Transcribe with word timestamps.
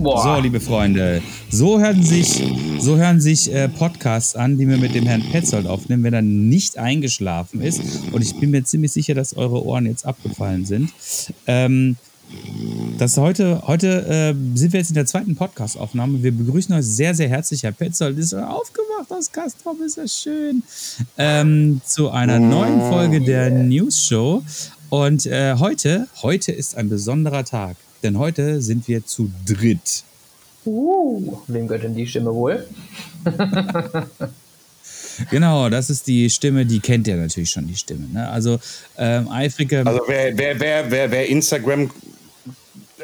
So, 0.00 0.38
liebe 0.40 0.60
Freunde, 0.60 1.20
so 1.50 1.80
hören 1.80 2.04
sich, 2.04 2.44
so 2.78 2.96
hören 2.96 3.20
sich 3.20 3.52
äh, 3.52 3.68
Podcasts 3.68 4.36
an, 4.36 4.56
die 4.56 4.68
wir 4.68 4.76
mit 4.76 4.94
dem 4.94 5.06
Herrn 5.06 5.22
Petzold 5.32 5.66
aufnehmen, 5.66 6.04
wenn 6.04 6.14
er 6.14 6.22
nicht 6.22 6.78
eingeschlafen 6.78 7.60
ist. 7.60 7.80
Und 8.12 8.22
ich 8.22 8.38
bin 8.38 8.52
mir 8.52 8.62
ziemlich 8.62 8.92
sicher, 8.92 9.14
dass 9.14 9.36
eure 9.36 9.64
Ohren 9.64 9.86
jetzt 9.86 10.06
abgefallen 10.06 10.66
sind. 10.66 10.92
Ähm, 11.48 11.96
das 12.96 13.16
heute, 13.16 13.62
heute 13.66 14.06
äh, 14.06 14.56
sind 14.56 14.72
wir 14.72 14.78
jetzt 14.78 14.90
in 14.90 14.94
der 14.94 15.06
zweiten 15.06 15.34
Podcast-Aufnahme. 15.34 16.22
Wir 16.22 16.30
begrüßen 16.30 16.72
euch 16.76 16.84
sehr, 16.84 17.16
sehr 17.16 17.28
herzlich. 17.28 17.64
Herr 17.64 17.72
Petzold 17.72 18.18
ist 18.18 18.34
aufgewacht 18.34 19.10
aus 19.10 19.32
Kastrop, 19.32 19.80
ist 19.80 19.98
das 19.98 20.16
schön. 20.16 20.62
Ähm, 21.16 21.80
zu 21.84 22.10
einer 22.10 22.38
neuen 22.38 22.80
Folge 22.82 23.20
der 23.20 23.50
News 23.50 24.00
Show. 24.00 24.44
Und 24.90 25.26
äh, 25.26 25.56
heute, 25.56 26.06
heute 26.22 26.52
ist 26.52 26.76
ein 26.76 26.88
besonderer 26.88 27.44
Tag, 27.44 27.76
denn 28.02 28.18
heute 28.18 28.60
sind 28.62 28.88
wir 28.88 29.04
zu 29.04 29.30
dritt. 29.46 30.04
Uh, 30.64 31.38
wem 31.46 31.66
gehört 31.66 31.84
denn 31.84 31.94
die 31.94 32.06
Stimme 32.06 32.34
wohl? 32.34 32.66
Genau, 35.30 35.68
das 35.68 35.90
ist 35.90 36.06
die 36.06 36.30
Stimme, 36.30 36.64
die 36.64 36.78
kennt 36.78 37.08
ihr 37.08 37.16
natürlich 37.16 37.50
schon, 37.50 37.66
die 37.66 37.74
Stimme. 37.74 38.06
Ne? 38.12 38.28
Also 38.28 38.60
ähm, 38.96 39.28
eifrige. 39.28 39.84
Also 39.84 40.00
wer, 40.06 40.38
wer, 40.38 40.60
wer, 40.60 40.90
wer, 40.90 41.10
wer 41.10 41.28
Instagram 41.28 41.90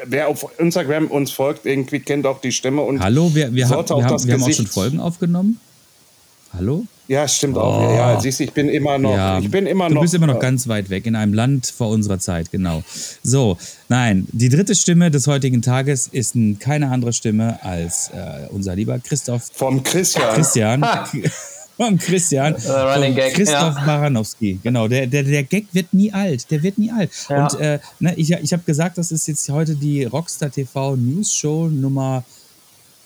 wer 0.05 0.27
auf 0.27 0.47
Instagram 0.57 1.07
uns 1.07 1.31
folgt, 1.31 1.65
irgendwie 1.65 1.99
kennt 1.99 2.25
auch 2.25 2.39
die 2.41 2.51
Stimme 2.51 2.81
und 2.81 2.99
Hallo, 2.99 3.33
wir, 3.33 3.53
wir, 3.53 3.69
haben, 3.69 3.87
wir, 3.89 4.05
haben, 4.05 4.23
wir 4.25 4.33
haben 4.33 4.43
auch 4.43 4.51
schon 4.51 4.67
Folgen 4.67 4.99
aufgenommen. 4.99 5.59
Hallo? 6.53 6.85
Ja, 7.07 7.27
stimmt 7.27 7.57
oh. 7.57 7.61
auch. 7.61 7.95
Ja, 7.95 8.19
siehst 8.19 8.39
du, 8.39 8.45
ich 8.45 8.53
bin 8.53 8.69
immer 8.69 8.97
noch. 8.97 9.15
Ja, 9.15 9.39
ich 9.39 9.49
bin 9.51 9.67
immer 9.67 9.87
du 9.89 9.95
noch. 9.95 10.01
bist 10.01 10.13
immer 10.13 10.27
noch 10.27 10.39
ganz 10.39 10.67
weit 10.67 10.89
weg, 10.89 11.05
in 11.05 11.15
einem 11.15 11.33
Land 11.33 11.67
vor 11.67 11.89
unserer 11.89 12.19
Zeit, 12.19 12.51
genau. 12.51 12.83
So, 13.23 13.57
nein, 13.89 14.27
die 14.31 14.49
dritte 14.49 14.75
Stimme 14.75 15.11
des 15.11 15.27
heutigen 15.27 15.61
Tages 15.61 16.07
ist 16.07 16.35
keine 16.59 16.89
andere 16.89 17.13
Stimme 17.13 17.59
als 17.63 18.09
äh, 18.09 18.47
unser 18.49 18.75
lieber 18.75 18.97
Christoph. 18.99 19.43
Vom 19.53 19.83
Christian. 19.83 20.33
Christian. 20.33 20.85
vom 21.77 21.97
Christian. 21.97 22.55
Uh, 22.55 22.59
vom 22.59 23.15
Gag, 23.15 23.33
Christoph 23.33 23.75
ja. 23.75 23.85
Baranowski. 23.85 24.59
Genau, 24.63 24.87
der, 24.87 25.07
der, 25.07 25.23
der 25.23 25.43
Gag 25.43 25.67
wird 25.73 25.93
nie 25.93 26.11
alt. 26.11 26.49
Der 26.49 26.63
wird 26.63 26.77
nie 26.77 26.91
alt. 26.91 27.11
Ja. 27.29 27.43
Und 27.43 27.59
äh, 27.59 27.79
ne, 27.99 28.13
ich, 28.15 28.31
ich 28.31 28.53
habe 28.53 28.63
gesagt, 28.65 28.97
das 28.97 29.11
ist 29.11 29.27
jetzt 29.27 29.47
heute 29.49 29.75
die 29.75 30.05
Rockstar 30.05 30.49
TV 30.51 30.95
News 30.95 31.33
Show 31.33 31.67
Nummer 31.67 32.23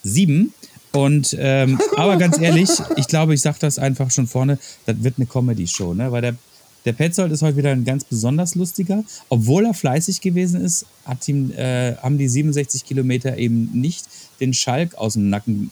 7. 0.03 0.53
Und 1.00 1.33
ähm, 1.39 1.80
aber 1.95 2.17
ganz 2.17 2.38
ehrlich, 2.42 2.69
ich 2.97 3.08
glaube, 3.08 3.33
ich 3.33 3.39
sage 3.39 3.55
das 3.61 3.80
einfach 3.80 4.11
schon 4.11 4.28
vorne, 4.28 4.59
das 4.86 5.02
wird 5.02 5.16
eine 5.17 5.28
Comedy-Show, 5.28 5.94
ne? 5.94 6.11
Weil 6.11 6.22
der, 6.22 6.36
der 6.83 6.91
Petzold 6.91 7.31
ist 7.31 7.41
heute 7.41 7.56
wieder 7.56 7.72
ein 7.72 7.86
ganz 7.86 8.03
besonders 8.03 8.56
lustiger. 8.56 9.06
Obwohl 9.30 9.66
er 9.66 9.73
fleißig 9.73 10.19
gewesen 10.19 10.59
ist, 10.59 10.86
hat 11.06 11.25
ihm, 11.30 11.53
äh, 11.53 11.95
haben 11.95 12.17
die 12.17 12.28
67 12.28 12.83
Kilometer 12.83 13.38
eben 13.38 13.69
nicht 13.72 14.08
den 14.41 14.53
Schalk 14.53 14.95
aus 14.95 15.14
dem 15.14 15.30
Nacken 15.30 15.72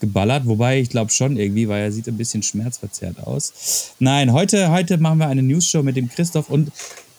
geballert. 0.00 0.46
Wobei 0.46 0.80
ich 0.80 0.88
glaube 0.88 1.10
schon 1.10 1.36
irgendwie, 1.36 1.68
weil 1.68 1.82
er 1.82 1.92
sieht 1.92 2.08
ein 2.08 2.16
bisschen 2.16 2.42
schmerzverzerrt 2.42 3.22
aus. 3.22 3.92
Nein, 3.98 4.32
heute, 4.32 4.70
heute 4.70 4.96
machen 4.96 5.18
wir 5.18 5.28
eine 5.28 5.42
News-Show 5.42 5.82
mit 5.82 5.96
dem 5.96 6.08
Christoph 6.08 6.48
und 6.48 6.72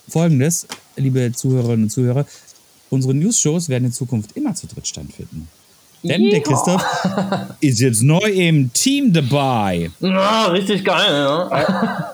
folgendes, 0.09 0.65
liebe 0.95 1.31
Zuhörerinnen 1.31 1.83
und 1.83 1.89
Zuhörer. 1.91 2.25
Unsere 2.89 3.13
News-Shows 3.13 3.69
werden 3.69 3.85
in 3.85 3.93
Zukunft 3.93 4.35
immer 4.35 4.55
zu 4.55 4.65
dritt 4.65 4.87
stattfinden. 4.87 5.47
Denn 6.03 6.29
der 6.29 6.41
Christoph 6.41 6.83
ist 7.61 7.79
jetzt 7.79 8.03
neu 8.03 8.19
im 8.19 8.71
Team 8.73 9.13
dabei. 9.13 9.89
Ja, 10.01 10.47
richtig 10.47 10.83
geil, 10.83 11.09
ja. 11.09 11.49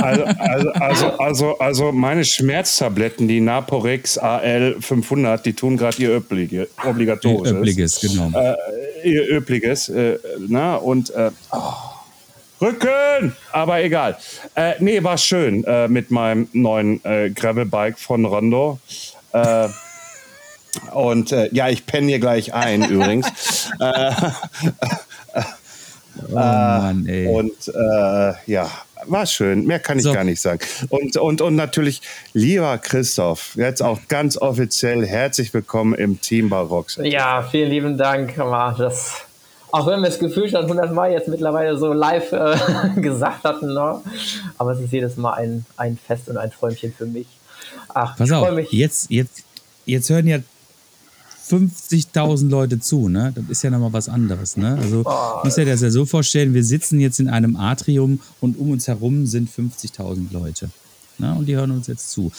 Also, 0.00 0.24
also, 0.24 0.70
also, 0.70 1.06
also, 1.18 1.58
also 1.58 1.92
meine 1.92 2.24
Schmerztabletten, 2.24 3.28
die 3.28 3.40
Naporex 3.40 4.18
AL 4.18 4.76
500, 4.80 5.44
die 5.44 5.52
tun 5.52 5.76
gerade 5.76 6.02
ihr 6.02 6.10
Öblige, 6.10 6.68
obligatorisches. 6.84 7.52
Ihr 7.52 7.58
Öbliges, 7.58 8.00
genau. 8.00 8.38
Äh, 8.38 9.08
ihr 9.08 9.30
Öbliges. 9.30 9.88
Äh, 9.88 10.18
na, 10.48 10.76
und 10.76 11.10
äh, 11.10 11.30
oh, 11.52 11.72
Rücken! 12.60 13.34
Aber 13.52 13.82
egal. 13.82 14.16
Äh, 14.54 14.74
nee, 14.80 15.02
war 15.02 15.16
schön 15.16 15.64
äh, 15.64 15.88
mit 15.88 16.10
meinem 16.10 16.48
neuen 16.52 17.02
äh, 17.04 17.30
Gravelbike 17.30 17.98
von 17.98 18.24
Rondo. 18.24 18.78
Äh, 19.32 19.68
und 20.92 21.32
äh, 21.32 21.48
ja, 21.52 21.68
ich 21.68 21.86
penne 21.86 22.08
hier 22.08 22.18
gleich 22.18 22.54
ein 22.54 22.82
übrigens. 22.90 23.26
äh, 23.78 24.12
oh 26.28 26.34
Mann, 26.34 27.06
ey. 27.06 27.26
Und 27.26 27.68
äh, 27.68 28.32
ja, 28.46 28.70
war 29.06 29.26
schön. 29.26 29.66
Mehr 29.66 29.78
kann 29.78 29.98
ich 29.98 30.04
so. 30.04 30.12
gar 30.12 30.24
nicht 30.24 30.40
sagen. 30.40 30.60
Und, 30.88 31.16
und, 31.16 31.40
und 31.40 31.56
natürlich, 31.56 32.02
lieber 32.32 32.76
Christoph, 32.78 33.56
jetzt 33.56 33.82
auch 33.82 33.98
ganz 34.08 34.36
offiziell 34.36 35.06
herzlich 35.06 35.52
willkommen 35.54 35.94
im 35.94 36.20
Team 36.20 36.48
Barock. 36.48 36.96
Ja, 36.98 37.42
vielen 37.42 37.70
lieben 37.70 37.98
Dank. 37.98 38.34
Das, 38.36 39.14
auch 39.72 39.86
wenn 39.86 40.00
wir 40.00 40.08
es 40.08 40.18
gefühlt 40.18 40.50
schon 40.50 40.62
100 40.62 40.92
Mal 40.92 41.12
jetzt 41.12 41.28
mittlerweile 41.28 41.78
so 41.78 41.92
live 41.92 42.32
äh, 42.32 42.56
gesagt 43.00 43.44
hatten, 43.44 43.72
ne? 43.72 44.00
aber 44.58 44.72
es 44.72 44.80
ist 44.80 44.92
jedes 44.92 45.16
Mal 45.16 45.34
ein, 45.34 45.64
ein 45.76 45.98
Fest 46.06 46.28
und 46.28 46.36
ein 46.36 46.50
Träumchen 46.50 46.92
für 46.92 47.06
mich. 47.06 47.26
Ach, 47.88 48.16
Pass 48.16 48.30
auf, 48.32 48.50
mich. 48.52 48.70
Jetzt, 48.72 49.10
jetzt, 49.10 49.44
jetzt 49.84 50.10
hören 50.10 50.26
ja 50.26 50.38
50.000 51.50 52.48
Leute 52.48 52.80
zu, 52.80 53.08
ne? 53.08 53.32
Das 53.34 53.44
ist 53.48 53.62
ja 53.62 53.70
nochmal 53.70 53.92
was 53.92 54.08
anderes, 54.08 54.56
ne? 54.56 54.78
Also, 54.80 55.02
oh, 55.04 55.44
muss 55.44 55.56
ja 55.56 55.64
das 55.64 55.80
ja 55.80 55.90
so 55.90 56.06
vorstellen, 56.06 56.54
wir 56.54 56.64
sitzen 56.64 57.00
jetzt 57.00 57.18
in 57.18 57.28
einem 57.28 57.56
Atrium 57.56 58.20
und 58.40 58.58
um 58.58 58.70
uns 58.70 58.86
herum 58.86 59.26
sind 59.26 59.50
50.000 59.50 60.32
Leute. 60.32 60.70
Ne? 61.18 61.34
Und 61.34 61.46
die 61.46 61.56
hören 61.56 61.70
uns 61.70 61.86
jetzt 61.86 62.10
zu. 62.10 62.32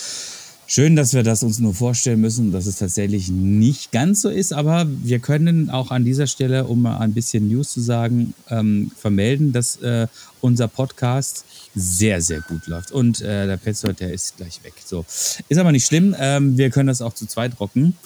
Schön, 0.73 0.95
dass 0.95 1.13
wir 1.13 1.21
das 1.21 1.43
uns 1.43 1.59
nur 1.59 1.73
vorstellen 1.73 2.21
müssen, 2.21 2.53
dass 2.53 2.65
es 2.65 2.77
tatsächlich 2.77 3.27
nicht 3.27 3.91
ganz 3.91 4.21
so 4.21 4.29
ist, 4.29 4.53
aber 4.53 4.85
wir 4.87 5.19
können 5.19 5.69
auch 5.69 5.91
an 5.91 6.05
dieser 6.05 6.27
Stelle, 6.27 6.63
um 6.63 6.83
mal 6.83 6.99
ein 6.99 7.13
bisschen 7.13 7.49
News 7.49 7.73
zu 7.73 7.81
sagen, 7.81 8.33
ähm, 8.49 8.89
vermelden, 8.95 9.51
dass 9.51 9.75
äh, 9.81 10.07
unser 10.39 10.69
Podcast 10.69 11.43
sehr, 11.75 12.21
sehr 12.21 12.39
gut 12.39 12.67
läuft. 12.67 12.93
Und 12.93 13.19
äh, 13.19 13.47
der 13.47 13.57
Petzold, 13.57 13.99
der 13.99 14.13
ist 14.13 14.37
gleich 14.37 14.63
weg. 14.63 14.71
So. 14.85 15.03
Ist 15.49 15.57
aber 15.57 15.73
nicht 15.73 15.87
schlimm. 15.87 16.15
Ähm, 16.17 16.57
wir 16.57 16.69
können 16.69 16.87
das 16.87 17.01
auch 17.01 17.15
zu 17.15 17.25
zweit 17.25 17.59
rocken. 17.59 17.97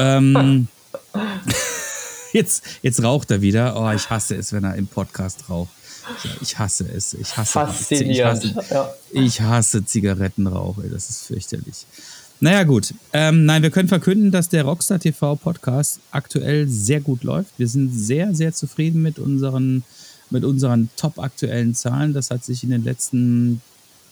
Ähm, 0.00 0.66
jetzt, 2.32 2.64
jetzt 2.82 3.00
raucht 3.00 3.30
er 3.30 3.42
wieder. 3.42 3.80
Oh, 3.80 3.92
ich 3.94 4.10
hasse 4.10 4.34
es, 4.34 4.52
wenn 4.52 4.64
er 4.64 4.74
im 4.74 4.88
Podcast 4.88 5.48
raucht. 5.48 5.70
Ich 6.40 6.58
hasse 6.58 6.86
es. 6.90 7.14
Ich 7.14 7.36
hasse, 7.36 7.52
Faszinierend. 7.52 8.44
Ich 8.44 8.56
hasse, 8.56 8.74
ja. 8.74 8.94
ich 9.10 9.40
hasse 9.40 9.84
Zigarettenrauch. 9.84 10.78
Ey, 10.82 10.90
das 10.90 11.10
ist 11.10 11.26
fürchterlich. 11.26 11.86
Naja, 12.40 12.62
gut. 12.62 12.94
Ähm, 13.12 13.46
nein, 13.46 13.62
wir 13.62 13.70
können 13.70 13.88
verkünden, 13.88 14.30
dass 14.30 14.48
der 14.48 14.64
Rockstar 14.64 15.00
TV 15.00 15.34
Podcast 15.36 16.00
aktuell 16.12 16.68
sehr 16.68 17.00
gut 17.00 17.24
läuft. 17.24 17.58
Wir 17.58 17.66
sind 17.66 17.90
sehr, 17.92 18.34
sehr 18.34 18.52
zufrieden 18.52 19.02
mit 19.02 19.18
unseren, 19.18 19.82
mit 20.30 20.44
unseren 20.44 20.88
top 20.96 21.18
aktuellen 21.18 21.74
Zahlen. 21.74 22.12
Das 22.12 22.30
hat 22.30 22.44
sich 22.44 22.62
in 22.62 22.70
den 22.70 22.84
letzten 22.84 23.60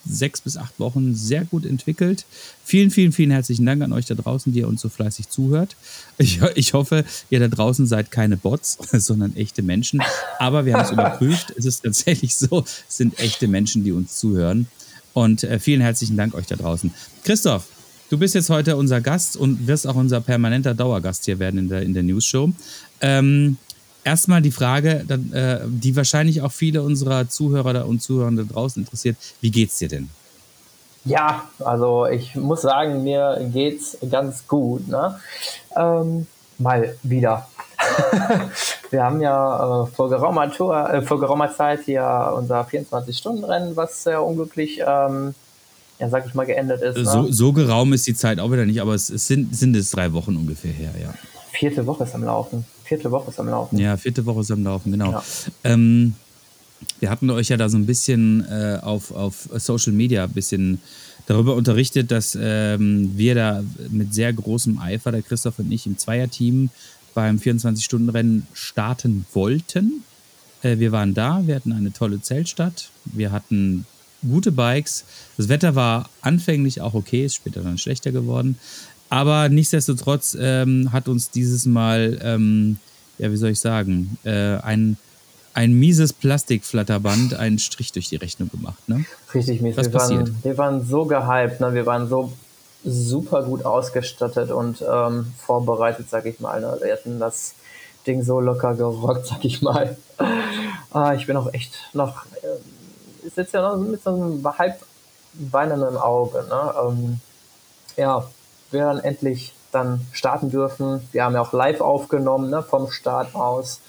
sechs 0.08 0.40
bis 0.40 0.56
acht 0.56 0.78
Wochen 0.78 1.14
sehr 1.14 1.44
gut 1.44 1.66
entwickelt. 1.66 2.24
Vielen, 2.64 2.90
vielen, 2.90 3.12
vielen 3.12 3.30
herzlichen 3.30 3.66
Dank 3.66 3.82
an 3.82 3.92
euch 3.92 4.06
da 4.06 4.14
draußen, 4.14 4.52
die 4.52 4.60
ihr 4.60 4.68
uns 4.68 4.80
so 4.80 4.88
fleißig 4.88 5.28
zuhört. 5.28 5.76
Ich, 6.18 6.40
ich 6.54 6.72
hoffe, 6.72 7.04
ihr 7.30 7.40
da 7.40 7.48
draußen 7.48 7.86
seid 7.86 8.10
keine 8.10 8.36
Bots, 8.36 8.78
sondern 8.92 9.36
echte 9.36 9.62
Menschen. 9.62 10.02
Aber 10.38 10.64
wir 10.64 10.74
haben 10.74 10.84
es 10.84 10.90
überprüft. 10.92 11.52
Es 11.56 11.64
ist 11.64 11.82
tatsächlich 11.82 12.36
so, 12.36 12.64
es 12.66 12.96
sind 12.96 13.18
echte 13.18 13.48
Menschen, 13.48 13.84
die 13.84 13.92
uns 13.92 14.18
zuhören. 14.18 14.66
Und 15.12 15.44
äh, 15.44 15.58
vielen 15.58 15.80
herzlichen 15.80 16.16
Dank 16.16 16.34
euch 16.34 16.46
da 16.46 16.56
draußen. 16.56 16.92
Christoph, 17.24 17.66
du 18.10 18.18
bist 18.18 18.34
jetzt 18.34 18.50
heute 18.50 18.76
unser 18.76 19.00
Gast 19.00 19.36
und 19.36 19.66
wirst 19.66 19.86
auch 19.86 19.96
unser 19.96 20.20
permanenter 20.20 20.74
Dauergast 20.74 21.24
hier 21.24 21.38
werden 21.38 21.58
in 21.58 21.68
der, 21.68 21.82
in 21.82 21.94
der 21.94 22.02
News-Show. 22.02 22.52
Ähm, 23.00 23.56
erstmal 24.06 24.40
die 24.40 24.52
Frage, 24.52 25.04
äh, 25.32 25.66
die 25.66 25.96
wahrscheinlich 25.96 26.40
auch 26.40 26.52
viele 26.52 26.82
unserer 26.82 27.28
Zuhörer 27.28 27.86
und 27.86 28.00
Zuhörer 28.00 28.30
da 28.30 28.42
draußen 28.44 28.82
interessiert. 28.82 29.16
Wie 29.40 29.50
geht's 29.50 29.78
dir 29.78 29.88
denn? 29.88 30.08
Ja, 31.04 31.42
also 31.58 32.06
ich 32.06 32.34
muss 32.34 32.62
sagen, 32.62 33.02
mir 33.02 33.48
geht's 33.52 33.98
ganz 34.10 34.46
gut. 34.46 34.88
Ne? 34.88 35.18
Ähm, 35.76 36.26
mal 36.58 36.96
wieder. 37.02 37.48
wir 38.90 39.04
haben 39.04 39.20
ja 39.20 39.84
äh, 39.84 39.86
vor, 39.86 40.08
geraumer 40.08 40.50
Tour, 40.50 40.90
äh, 40.90 41.02
vor 41.02 41.20
geraumer 41.20 41.54
Zeit 41.54 41.80
hier 41.84 42.32
unser 42.36 42.62
24-Stunden-Rennen, 42.62 43.76
was 43.76 44.02
sehr 44.02 44.22
unglücklich, 44.24 44.80
ähm, 44.84 45.34
ja, 45.98 46.08
sag 46.08 46.26
ich 46.26 46.34
mal, 46.34 46.46
geendet 46.46 46.80
ist. 46.80 46.96
Ne? 46.96 47.04
So, 47.04 47.30
so 47.30 47.52
geraum 47.52 47.92
ist 47.92 48.06
die 48.06 48.14
Zeit 48.14 48.40
auch 48.40 48.50
wieder 48.50 48.66
nicht, 48.66 48.80
aber 48.80 48.94
es, 48.94 49.10
es 49.10 49.26
sind, 49.26 49.54
sind 49.54 49.76
es 49.76 49.90
drei 49.90 50.12
Wochen 50.12 50.36
ungefähr 50.36 50.72
her, 50.72 50.92
ja. 51.00 51.12
Vierte 51.52 51.86
Woche 51.86 52.04
ist 52.04 52.14
am 52.14 52.24
Laufen 52.24 52.64
vierte 52.86 53.10
Woche 53.10 53.30
ist 53.30 53.40
am 53.40 53.48
Laufen. 53.48 53.78
Ja, 53.78 53.96
vierte 53.96 54.24
Woche 54.24 54.40
ist 54.40 54.50
am 54.50 54.64
Laufen, 54.64 54.92
genau. 54.92 55.12
Ja. 55.12 55.24
Ähm, 55.64 56.14
wir 57.00 57.10
hatten 57.10 57.30
euch 57.30 57.48
ja 57.48 57.56
da 57.56 57.68
so 57.68 57.76
ein 57.76 57.86
bisschen 57.86 58.46
äh, 58.48 58.78
auf, 58.82 59.10
auf 59.10 59.48
Social 59.56 59.92
Media 59.92 60.24
ein 60.24 60.32
bisschen 60.32 60.80
darüber 61.26 61.54
unterrichtet, 61.54 62.10
dass 62.10 62.38
ähm, 62.40 63.12
wir 63.16 63.34
da 63.34 63.64
mit 63.90 64.14
sehr 64.14 64.32
großem 64.32 64.78
Eifer, 64.78 65.12
der 65.12 65.22
Christoph 65.22 65.58
und 65.58 65.72
ich, 65.72 65.86
im 65.86 65.98
Zweierteam 65.98 66.70
beim 67.14 67.38
24-Stunden-Rennen 67.38 68.46
starten 68.52 69.26
wollten. 69.32 70.04
Äh, 70.62 70.78
wir 70.78 70.92
waren 70.92 71.14
da, 71.14 71.46
wir 71.46 71.56
hatten 71.56 71.72
eine 71.72 71.92
tolle 71.92 72.20
Zeltstadt, 72.20 72.90
wir 73.04 73.32
hatten 73.32 73.86
gute 74.26 74.52
Bikes. 74.52 75.04
Das 75.36 75.48
Wetter 75.48 75.74
war 75.74 76.08
anfänglich 76.20 76.80
auch 76.80 76.94
okay, 76.94 77.24
ist 77.24 77.36
später 77.36 77.62
dann 77.62 77.78
schlechter 77.78 78.12
geworden. 78.12 78.58
Aber 79.08 79.48
nichtsdestotrotz 79.48 80.36
ähm, 80.38 80.90
hat 80.92 81.08
uns 81.08 81.30
dieses 81.30 81.66
Mal, 81.66 82.18
ähm, 82.22 82.78
ja, 83.18 83.30
wie 83.30 83.36
soll 83.36 83.50
ich 83.50 83.60
sagen, 83.60 84.18
äh, 84.24 84.56
ein 84.58 84.96
ein 85.56 85.72
mieses 85.72 86.12
Plastikflatterband 86.12 87.32
einen 87.32 87.58
Strich 87.58 87.90
durch 87.90 88.10
die 88.10 88.16
Rechnung 88.16 88.50
gemacht. 88.50 88.86
Ne? 88.90 89.06
Richtig 89.32 89.62
mies. 89.62 89.74
Was 89.78 89.86
wir, 89.86 89.92
passiert? 89.92 90.28
Waren, 90.28 90.44
wir 90.44 90.58
waren 90.58 90.86
so 90.86 91.06
gehypt, 91.06 91.60
ne? 91.60 91.72
wir 91.72 91.86
waren 91.86 92.10
so 92.10 92.30
super 92.84 93.42
gut 93.42 93.64
ausgestattet 93.64 94.50
und 94.50 94.84
ähm, 94.86 95.32
vorbereitet, 95.38 96.10
sag 96.10 96.26
ich 96.26 96.40
mal. 96.40 96.60
Ne? 96.60 96.76
Wir 96.82 96.92
hatten 96.92 97.18
das 97.18 97.54
Ding 98.06 98.22
so 98.22 98.38
locker 98.38 98.74
gerockt, 98.74 99.26
sag 99.26 99.42
ich 99.46 99.62
mal. 99.62 99.96
ah, 100.90 101.14
ich 101.14 101.26
bin 101.26 101.38
auch 101.38 101.50
echt 101.54 101.74
noch, 101.94 102.26
äh, 102.42 103.28
sitze 103.34 103.56
ja 103.56 103.62
noch 103.62 103.78
mit 103.78 104.02
so 104.02 104.10
einem 104.10 104.58
halb 104.58 104.78
weinenden 105.32 105.96
Auge. 105.96 106.44
Ne? 106.50 106.74
Ähm, 106.86 107.20
ja, 107.96 108.28
wir 108.70 108.82
dann 108.82 109.00
endlich 109.00 109.54
dann 109.72 110.00
starten 110.12 110.50
dürfen. 110.50 111.06
Wir 111.12 111.24
haben 111.24 111.34
ja 111.34 111.42
auch 111.42 111.52
live 111.52 111.80
aufgenommen, 111.80 112.50
ne, 112.50 112.62
vom 112.62 112.90
Start 112.90 113.34
aus 113.34 113.80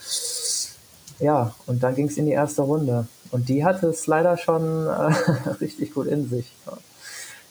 ja, 1.19 1.53
und 1.65 1.81
dann 1.81 1.95
ging 1.95 2.07
es 2.07 2.18
in 2.18 2.25
die 2.25 2.31
erste 2.31 2.62
Runde. 2.62 3.07
Und 3.31 3.50
die 3.50 3.65
hatte 3.65 3.88
es 3.88 4.07
leider 4.07 4.38
schon 4.38 4.88
äh, 4.88 5.50
richtig 5.62 5.94
gut 5.94 6.07
in 6.07 6.29
sich. 6.29 6.51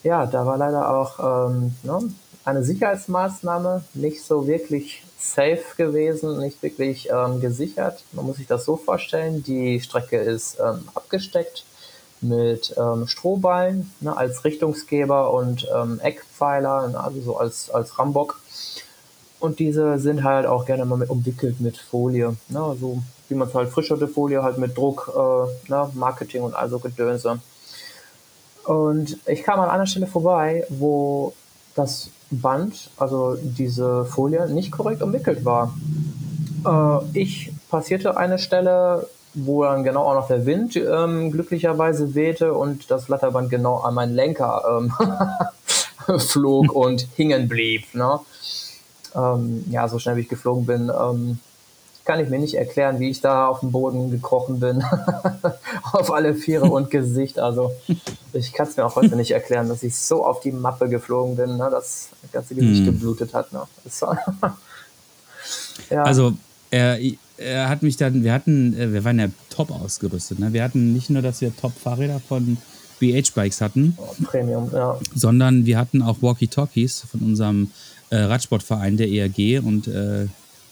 Ja, 0.02 0.26
da 0.26 0.46
war 0.46 0.56
leider 0.56 0.94
auch 0.94 1.48
ähm, 1.48 1.74
ne, 1.82 1.98
eine 2.44 2.62
Sicherheitsmaßnahme 2.62 3.84
nicht 3.94 4.24
so 4.24 4.46
wirklich 4.46 5.02
safe 5.18 5.64
gewesen, 5.76 6.38
nicht 6.38 6.62
wirklich 6.62 7.08
ähm, 7.10 7.40
gesichert. 7.40 8.04
Man 8.12 8.26
muss 8.26 8.36
sich 8.36 8.46
das 8.46 8.64
so 8.64 8.76
vorstellen, 8.76 9.42
die 9.42 9.80
Strecke 9.80 10.18
ist 10.18 10.58
ähm, 10.60 10.88
abgesteckt 10.94 11.64
mit 12.20 12.74
ähm, 12.78 13.06
Strohballen 13.06 13.92
ne, 14.00 14.16
als 14.16 14.44
Richtungsgeber 14.44 15.32
und 15.32 15.66
ähm, 15.74 16.00
Eckpfeiler, 16.02 16.88
ne, 16.88 17.00
also 17.00 17.20
so 17.20 17.36
als, 17.36 17.70
als 17.70 17.98
Rambock. 17.98 18.40
Und 19.38 19.58
diese 19.58 19.98
sind 19.98 20.24
halt 20.24 20.46
auch 20.46 20.64
gerne 20.64 20.84
mal 20.84 20.96
mit 20.96 21.10
umwickelt 21.10 21.60
mit 21.60 21.76
Folie. 21.76 22.36
Ne, 22.48 22.76
so 22.80 23.02
wie 23.28 23.34
man 23.34 23.48
es 23.48 23.54
halt 23.54 23.70
frischerte 23.70 24.08
Folie 24.08 24.42
halt 24.42 24.58
mit 24.58 24.76
Druck, 24.76 25.12
äh, 25.14 25.70
ne, 25.70 25.90
Marketing 25.94 26.42
und 26.42 26.54
also 26.54 26.78
Gedönse. 26.78 27.40
Und 28.64 29.18
ich 29.26 29.42
kam 29.42 29.60
an 29.60 29.68
einer 29.68 29.86
Stelle 29.86 30.06
vorbei, 30.06 30.64
wo 30.68 31.34
das 31.74 32.10
Band, 32.30 32.90
also 32.96 33.36
diese 33.40 34.04
Folie, 34.06 34.48
nicht 34.48 34.72
korrekt 34.72 35.02
umwickelt 35.02 35.44
war. 35.44 35.72
Äh, 36.66 37.18
ich 37.18 37.52
passierte 37.70 38.16
eine 38.16 38.38
Stelle, 38.38 39.08
wo 39.36 39.64
dann 39.64 39.84
genau 39.84 40.04
auch 40.04 40.14
noch 40.14 40.28
der 40.28 40.46
Wind 40.46 40.76
ähm, 40.76 41.30
glücklicherweise 41.30 42.14
wehte 42.14 42.54
und 42.54 42.90
das 42.90 43.04
Blatterband 43.04 43.50
genau 43.50 43.76
an 43.76 43.94
meinen 43.94 44.14
Lenker 44.14 44.80
ähm, 46.08 46.18
flog 46.18 46.72
und 46.72 47.06
hingen 47.16 47.46
blieb. 47.46 47.94
Ne? 47.94 48.18
Ähm, 49.14 49.64
ja, 49.70 49.86
so 49.88 49.98
schnell 49.98 50.16
wie 50.16 50.22
ich 50.22 50.28
geflogen 50.28 50.64
bin, 50.64 50.90
ähm, 50.90 51.38
kann 52.06 52.20
ich 52.20 52.30
mir 52.30 52.38
nicht 52.38 52.54
erklären, 52.54 52.98
wie 52.98 53.10
ich 53.10 53.20
da 53.20 53.48
auf 53.48 53.60
den 53.60 53.72
Boden 53.72 54.10
gekrochen 54.10 54.60
bin. 54.60 54.82
auf 55.92 56.12
alle 56.12 56.34
Viere 56.34 56.66
und 56.66 56.90
Gesicht. 56.90 57.38
Also 57.38 57.72
ich 58.32 58.52
kann 58.52 58.68
es 58.68 58.76
mir 58.76 58.86
auch 58.86 58.96
heute 58.96 59.16
nicht 59.16 59.32
erklären, 59.32 59.68
dass 59.68 59.82
ich 59.82 59.98
so 59.98 60.24
auf 60.24 60.40
die 60.40 60.52
Mappe 60.52 60.88
geflogen 60.88 61.36
bin, 61.36 61.56
ne, 61.56 61.68
dass 61.70 62.10
das 62.22 62.32
ganze 62.32 62.54
Gesicht 62.54 62.86
hm. 62.86 62.92
geblutet 62.92 63.34
hat. 63.34 63.52
Ne. 63.52 63.62
ja. 65.90 66.04
Also 66.04 66.32
er, 66.76 66.98
er 67.38 67.68
hat 67.68 67.82
mich 67.82 67.96
dann, 67.96 68.22
wir 68.22 68.32
hatten, 68.32 68.78
äh, 68.78 68.92
wir 68.92 69.04
waren 69.04 69.18
ja 69.18 69.28
top 69.50 69.70
ausgerüstet. 69.70 70.38
Ne? 70.38 70.52
Wir 70.52 70.62
hatten 70.62 70.92
nicht 70.92 71.10
nur, 71.10 71.22
dass 71.22 71.40
wir 71.40 71.54
Top-Fahrräder 71.54 72.20
von 72.20 72.58
BH-Bikes 73.00 73.60
hatten, 73.60 73.94
oh, 73.98 74.14
Premium, 74.24 74.70
ja. 74.72 74.98
sondern 75.14 75.66
wir 75.66 75.78
hatten 75.78 76.02
auch 76.02 76.22
Walkie-Talkies 76.22 77.04
von 77.10 77.20
unserem 77.20 77.70
äh, 78.10 78.16
Radsportverein, 78.16 78.96
der 78.96 79.10
ERG. 79.10 79.62
Und 79.62 79.88
äh, 79.88 80.26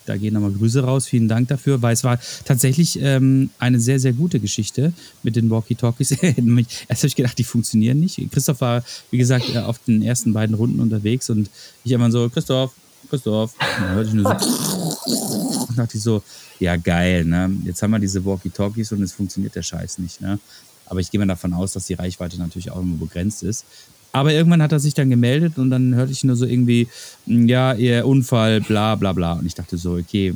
da 0.06 0.16
gehen 0.16 0.34
nochmal 0.34 0.52
Grüße 0.52 0.82
raus. 0.82 1.06
Vielen 1.06 1.28
Dank 1.28 1.48
dafür, 1.48 1.80
weil 1.80 1.94
es 1.94 2.04
war 2.04 2.18
tatsächlich 2.44 2.98
ähm, 3.00 3.50
eine 3.58 3.80
sehr, 3.80 3.98
sehr 3.98 4.12
gute 4.12 4.40
Geschichte 4.40 4.92
mit 5.22 5.36
den 5.36 5.50
Walkie-Talkies. 5.50 6.10
Erst 6.22 6.28
habe 6.30 7.06
ich 7.06 7.16
gedacht, 7.16 7.38
die 7.38 7.44
funktionieren 7.44 8.00
nicht. 8.00 8.20
Christoph 8.30 8.60
war, 8.60 8.82
wie 9.10 9.18
gesagt, 9.18 9.54
äh, 9.54 9.58
auf 9.58 9.78
den 9.80 10.02
ersten 10.02 10.32
beiden 10.32 10.54
Runden 10.54 10.80
unterwegs 10.80 11.30
und 11.30 11.50
ich 11.84 11.92
immer 11.92 12.10
so, 12.10 12.28
Christoph, 12.28 12.72
Christoph. 13.08 13.54
Und 13.54 13.86
dann 13.86 13.94
hörte 13.94 14.08
ich 14.08 14.14
nur 14.14 14.38
so. 14.38 15.50
Und 15.74 15.78
dachte 15.78 15.96
ich 15.96 16.02
so, 16.02 16.22
ja 16.60 16.76
geil, 16.76 17.24
ne? 17.24 17.50
Jetzt 17.64 17.82
haben 17.82 17.90
wir 17.90 17.98
diese 17.98 18.24
Walkie-Talkies 18.24 18.92
und 18.92 19.02
es 19.02 19.12
funktioniert 19.12 19.54
der 19.54 19.62
Scheiß 19.62 19.98
nicht, 19.98 20.20
ne? 20.20 20.38
Aber 20.86 21.00
ich 21.00 21.10
gehe 21.10 21.18
mal 21.18 21.26
davon 21.26 21.52
aus, 21.54 21.72
dass 21.72 21.86
die 21.86 21.94
Reichweite 21.94 22.38
natürlich 22.38 22.70
auch 22.70 22.80
immer 22.80 22.96
begrenzt 22.96 23.42
ist. 23.42 23.64
Aber 24.12 24.32
irgendwann 24.32 24.62
hat 24.62 24.70
er 24.70 24.78
sich 24.78 24.94
dann 24.94 25.10
gemeldet 25.10 25.58
und 25.58 25.70
dann 25.70 25.94
hörte 25.94 26.12
ich 26.12 26.22
nur 26.22 26.36
so 26.36 26.46
irgendwie, 26.46 26.88
hm, 27.26 27.48
ja, 27.48 27.72
ihr 27.72 28.06
Unfall, 28.06 28.60
bla 28.60 28.94
bla 28.94 29.12
bla. 29.12 29.32
Und 29.32 29.46
ich 29.46 29.54
dachte 29.54 29.76
so, 29.76 29.94
okay, 29.94 30.34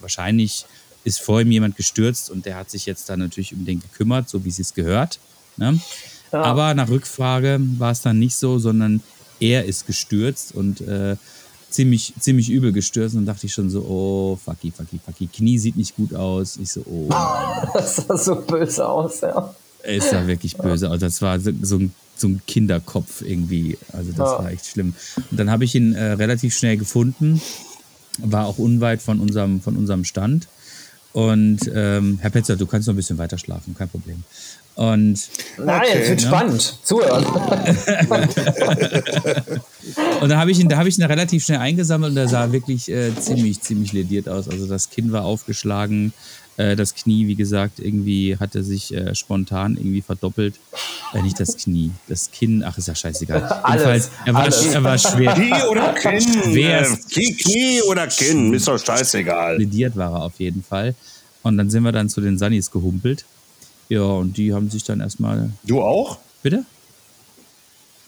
wahrscheinlich 0.00 0.66
ist 1.02 1.20
vor 1.20 1.40
ihm 1.40 1.50
jemand 1.50 1.76
gestürzt 1.76 2.30
und 2.30 2.46
der 2.46 2.56
hat 2.56 2.70
sich 2.70 2.86
jetzt 2.86 3.08
dann 3.08 3.20
natürlich 3.20 3.52
um 3.54 3.64
den 3.64 3.80
gekümmert, 3.80 4.28
so 4.28 4.44
wie 4.44 4.48
es 4.48 4.74
gehört. 4.74 5.18
Ne? 5.56 5.80
Ja. 6.32 6.42
Aber 6.42 6.74
nach 6.74 6.88
Rückfrage 6.88 7.58
war 7.78 7.92
es 7.92 8.02
dann 8.02 8.18
nicht 8.18 8.36
so, 8.36 8.58
sondern 8.58 9.02
er 9.40 9.64
ist 9.64 9.86
gestürzt 9.86 10.54
und 10.54 10.80
äh, 10.80 11.16
ziemlich, 11.70 12.14
ziemlich 12.18 12.50
übel 12.50 12.72
gestürzt 12.72 13.16
und 13.16 13.26
dachte 13.26 13.46
ich 13.46 13.52
schon 13.52 13.70
so, 13.70 13.82
oh, 13.82 14.38
fucky, 14.42 14.70
fucky, 14.70 15.00
fucky. 15.04 15.26
Knie 15.26 15.58
sieht 15.58 15.76
nicht 15.76 15.96
gut 15.96 16.14
aus. 16.14 16.56
Ich 16.56 16.72
so, 16.72 16.82
oh. 16.86 17.08
das 17.74 17.96
sah 17.96 18.16
so 18.16 18.36
böse 18.36 18.88
aus, 18.88 19.20
ja. 19.20 19.54
Es 19.82 20.10
sah 20.10 20.26
wirklich 20.26 20.56
böse 20.56 20.90
aus. 20.90 20.98
Das 20.98 21.22
war 21.22 21.38
so, 21.38 21.52
so 21.62 21.76
ein 21.76 21.94
so 22.16 22.28
ein 22.28 22.40
Kinderkopf 22.46 23.22
irgendwie. 23.22 23.78
Also 23.92 24.10
das 24.10 24.30
ja. 24.30 24.38
war 24.38 24.50
echt 24.50 24.66
schlimm. 24.66 24.94
Und 25.30 25.38
dann 25.38 25.50
habe 25.50 25.64
ich 25.64 25.74
ihn 25.74 25.94
äh, 25.94 26.12
relativ 26.12 26.56
schnell 26.56 26.76
gefunden, 26.76 27.40
war 28.18 28.46
auch 28.46 28.58
unweit 28.58 29.02
von 29.02 29.20
unserem, 29.20 29.60
von 29.60 29.76
unserem 29.76 30.04
Stand. 30.04 30.48
Und 31.12 31.60
ähm, 31.74 32.18
Herr 32.20 32.30
Petzer, 32.30 32.56
du 32.56 32.66
kannst 32.66 32.88
noch 32.88 32.94
ein 32.94 32.96
bisschen 32.96 33.18
weiter 33.18 33.38
schlafen, 33.38 33.74
kein 33.74 33.88
Problem. 33.88 34.24
Und 34.76 35.18
Nein, 35.56 35.80
okay, 35.80 35.98
es 36.02 36.08
wird 36.10 36.20
ne? 36.20 36.26
spannend. 36.26 36.78
Zuhören. 36.82 37.24
und 40.20 40.28
da 40.28 40.36
habe 40.36 40.50
ich 40.50 40.60
ihn, 40.60 40.68
da 40.68 40.76
habe 40.76 40.90
ich 40.90 40.98
ihn 40.98 41.04
relativ 41.04 41.44
schnell 41.44 41.60
eingesammelt 41.60 42.10
und 42.12 42.18
er 42.18 42.28
sah 42.28 42.52
wirklich 42.52 42.90
äh, 42.90 43.10
ziemlich, 43.18 43.62
ziemlich 43.62 43.94
lediert 43.94 44.28
aus. 44.28 44.50
Also 44.50 44.66
das 44.66 44.90
Kinn 44.90 45.12
war 45.12 45.24
aufgeschlagen, 45.24 46.12
äh, 46.58 46.76
das 46.76 46.94
Knie, 46.94 47.26
wie 47.26 47.36
gesagt, 47.36 47.78
irgendwie 47.78 48.36
hatte 48.38 48.62
sich 48.62 48.94
äh, 48.94 49.14
spontan 49.14 49.78
irgendwie 49.78 50.02
verdoppelt. 50.02 50.56
Äh, 51.14 51.22
nicht 51.22 51.40
das 51.40 51.56
Knie, 51.56 51.92
das 52.08 52.30
Kinn, 52.30 52.62
ach, 52.62 52.76
ist 52.76 52.88
ja 52.88 52.94
scheißegal. 52.94 53.44
Alles, 53.62 54.10
er 54.26 54.34
war, 54.34 54.42
alles. 54.42 54.66
er 54.66 54.84
war 54.84 54.98
schwer. 54.98 55.32
Knie 55.34 55.52
oder 55.70 55.94
Kinn? 55.94 56.20
Schwer. 56.20 56.86
Knie 57.08 57.80
oder 57.88 58.06
Kinn, 58.08 58.52
ist 58.52 58.68
doch 58.68 58.78
scheißegal. 58.78 59.56
Lediert 59.56 59.96
war 59.96 60.12
er 60.12 60.22
auf 60.22 60.38
jeden 60.38 60.62
Fall. 60.62 60.94
Und 61.42 61.56
dann 61.56 61.70
sind 61.70 61.82
wir 61.82 61.92
dann 61.92 62.10
zu 62.10 62.20
den 62.20 62.38
Sunnis 62.38 62.70
gehumpelt. 62.70 63.24
Ja, 63.88 64.02
und 64.02 64.36
die 64.36 64.52
haben 64.52 64.70
sich 64.70 64.84
dann 64.84 65.00
erstmal. 65.00 65.50
Du 65.64 65.80
auch? 65.80 66.18
Bitte? 66.42 66.64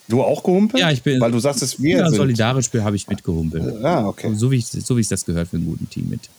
Du 0.08 0.22
auch 0.22 0.42
gehumpelt? 0.42 0.80
Ja, 0.80 0.90
ich 0.90 1.02
bin. 1.02 1.20
Weil 1.20 1.32
du 1.32 1.38
sagst, 1.38 1.62
es 1.62 1.80
wir 1.80 1.98
ja, 1.98 2.08
sind. 2.08 2.16
solidarisch 2.16 2.70
habe 2.74 2.96
ich 2.96 3.06
mitgehumpelt. 3.08 3.84
Ah, 3.84 4.06
okay. 4.06 4.32
So 4.34 4.50
wie 4.50 4.56
ich 4.56 4.66
so 4.66 4.96
wie 4.96 5.02
es 5.02 5.08
das 5.08 5.24
gehört 5.24 5.48
für 5.48 5.56
einen 5.56 5.66
guten 5.66 5.88
Team 5.88 6.08
mit 6.08 6.30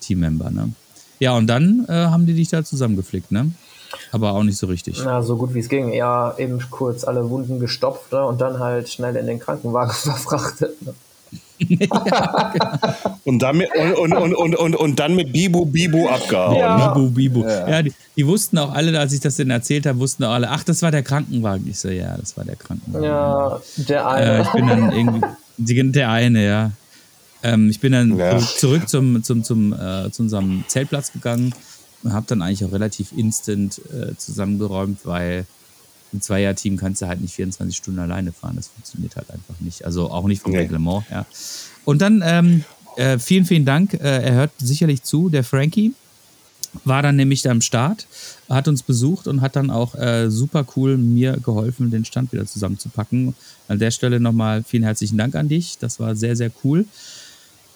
Teammember, 0.00 0.50
ne? 0.50 0.72
Ja, 1.20 1.36
und 1.36 1.46
dann 1.46 1.86
äh, 1.88 1.92
haben 1.92 2.26
die 2.26 2.34
dich 2.34 2.48
da 2.48 2.64
zusammengeflickt, 2.64 3.30
ne? 3.30 3.52
Aber 4.10 4.32
auch 4.32 4.42
nicht 4.42 4.58
so 4.58 4.66
richtig. 4.66 5.00
Na, 5.04 5.22
so 5.22 5.36
gut 5.36 5.54
wie 5.54 5.60
es 5.60 5.68
ging. 5.68 5.92
Ja, 5.92 6.34
eben 6.38 6.58
kurz 6.70 7.04
alle 7.04 7.28
Wunden 7.30 7.60
gestopft 7.60 8.12
ne? 8.12 8.24
und 8.24 8.40
dann 8.40 8.58
halt 8.58 8.88
schnell 8.88 9.14
in 9.16 9.26
den 9.26 9.38
Krankenwagen 9.38 9.92
verfrachtet. 9.94 10.82
Ne? 10.82 10.94
und, 13.24 13.38
dann 13.40 13.56
mit, 13.56 13.68
und, 13.74 14.12
und, 14.12 14.34
und, 14.34 14.56
und, 14.56 14.76
und, 14.76 14.98
dann 14.98 15.14
mit 15.14 15.32
Bibu 15.32 15.66
Bibu 15.66 16.08
abgehauen. 16.08 16.58
Ja. 16.58 16.94
Bibu 16.94 17.10
Bibu. 17.10 17.44
Ja, 17.44 17.68
ja 17.68 17.82
die, 17.82 17.92
die, 18.16 18.26
wussten 18.26 18.58
auch 18.58 18.72
alle, 18.72 18.98
als 18.98 19.12
ich 19.12 19.20
das 19.20 19.36
denn 19.36 19.50
erzählt 19.50 19.86
habe, 19.86 19.98
wussten 19.98 20.24
auch 20.24 20.32
alle, 20.32 20.50
ach, 20.50 20.64
das 20.64 20.82
war 20.82 20.90
der 20.90 21.02
Krankenwagen. 21.02 21.66
Ich 21.68 21.78
so, 21.78 21.88
ja, 21.88 22.16
das 22.16 22.36
war 22.36 22.44
der 22.44 22.56
Krankenwagen. 22.56 23.04
Ja, 23.04 23.60
der 23.76 24.08
eine. 24.08 24.38
Äh, 24.38 24.42
ich 24.42 24.52
bin 24.52 24.66
dann 24.66 24.92
irgendwie, 25.58 25.92
der 25.92 26.10
eine, 26.10 26.46
ja. 26.46 26.70
Ähm, 27.42 27.70
ich 27.70 27.80
bin 27.80 27.92
dann 27.92 28.16
ja. 28.16 28.38
zurück 28.38 28.88
zum, 28.88 29.22
zum, 29.24 29.42
zum, 29.42 29.72
äh, 29.72 30.10
zu 30.10 30.22
unserem 30.22 30.64
Zeltplatz 30.68 31.12
gegangen 31.12 31.52
und 32.02 32.12
habe 32.12 32.26
dann 32.28 32.42
eigentlich 32.42 32.64
auch 32.64 32.72
relativ 32.72 33.12
instant 33.16 33.80
äh, 33.92 34.16
zusammengeräumt, 34.16 35.00
weil 35.04 35.46
ein 36.12 36.20
Zweierteam 36.20 36.76
kannst 36.76 37.02
du 37.02 37.06
halt 37.06 37.20
nicht 37.20 37.34
24 37.34 37.76
Stunden 37.76 38.00
alleine 38.00 38.32
fahren. 38.32 38.56
Das 38.56 38.68
funktioniert 38.68 39.16
halt 39.16 39.30
einfach 39.30 39.54
nicht. 39.60 39.84
Also 39.84 40.10
auch 40.10 40.26
nicht 40.26 40.42
vom 40.42 40.52
nee. 40.52 40.58
Reglement, 40.58 41.04
ja. 41.10 41.26
Und 41.84 42.02
dann 42.02 42.22
ähm, 42.24 42.64
äh, 42.96 43.18
vielen, 43.18 43.44
vielen 43.44 43.64
Dank. 43.64 43.94
Äh, 43.94 43.98
er 43.98 44.34
hört 44.34 44.52
sicherlich 44.58 45.02
zu, 45.02 45.28
der 45.28 45.44
Frankie. 45.44 45.92
war 46.84 47.02
dann 47.02 47.16
nämlich 47.16 47.42
da 47.42 47.50
am 47.50 47.60
Start, 47.60 48.06
hat 48.48 48.66
uns 48.68 48.82
besucht 48.82 49.26
und 49.26 49.40
hat 49.40 49.56
dann 49.56 49.70
auch 49.70 49.94
äh, 49.94 50.30
super 50.30 50.66
cool 50.76 50.96
mir 50.96 51.38
geholfen, 51.38 51.90
den 51.90 52.04
Stand 52.04 52.32
wieder 52.32 52.46
zusammenzupacken. 52.46 53.34
An 53.68 53.78
der 53.78 53.90
Stelle 53.90 54.20
nochmal 54.20 54.62
vielen 54.62 54.82
herzlichen 54.82 55.18
Dank 55.18 55.34
an 55.34 55.48
dich. 55.48 55.78
Das 55.78 56.00
war 56.00 56.16
sehr, 56.16 56.36
sehr 56.36 56.50
cool. 56.64 56.86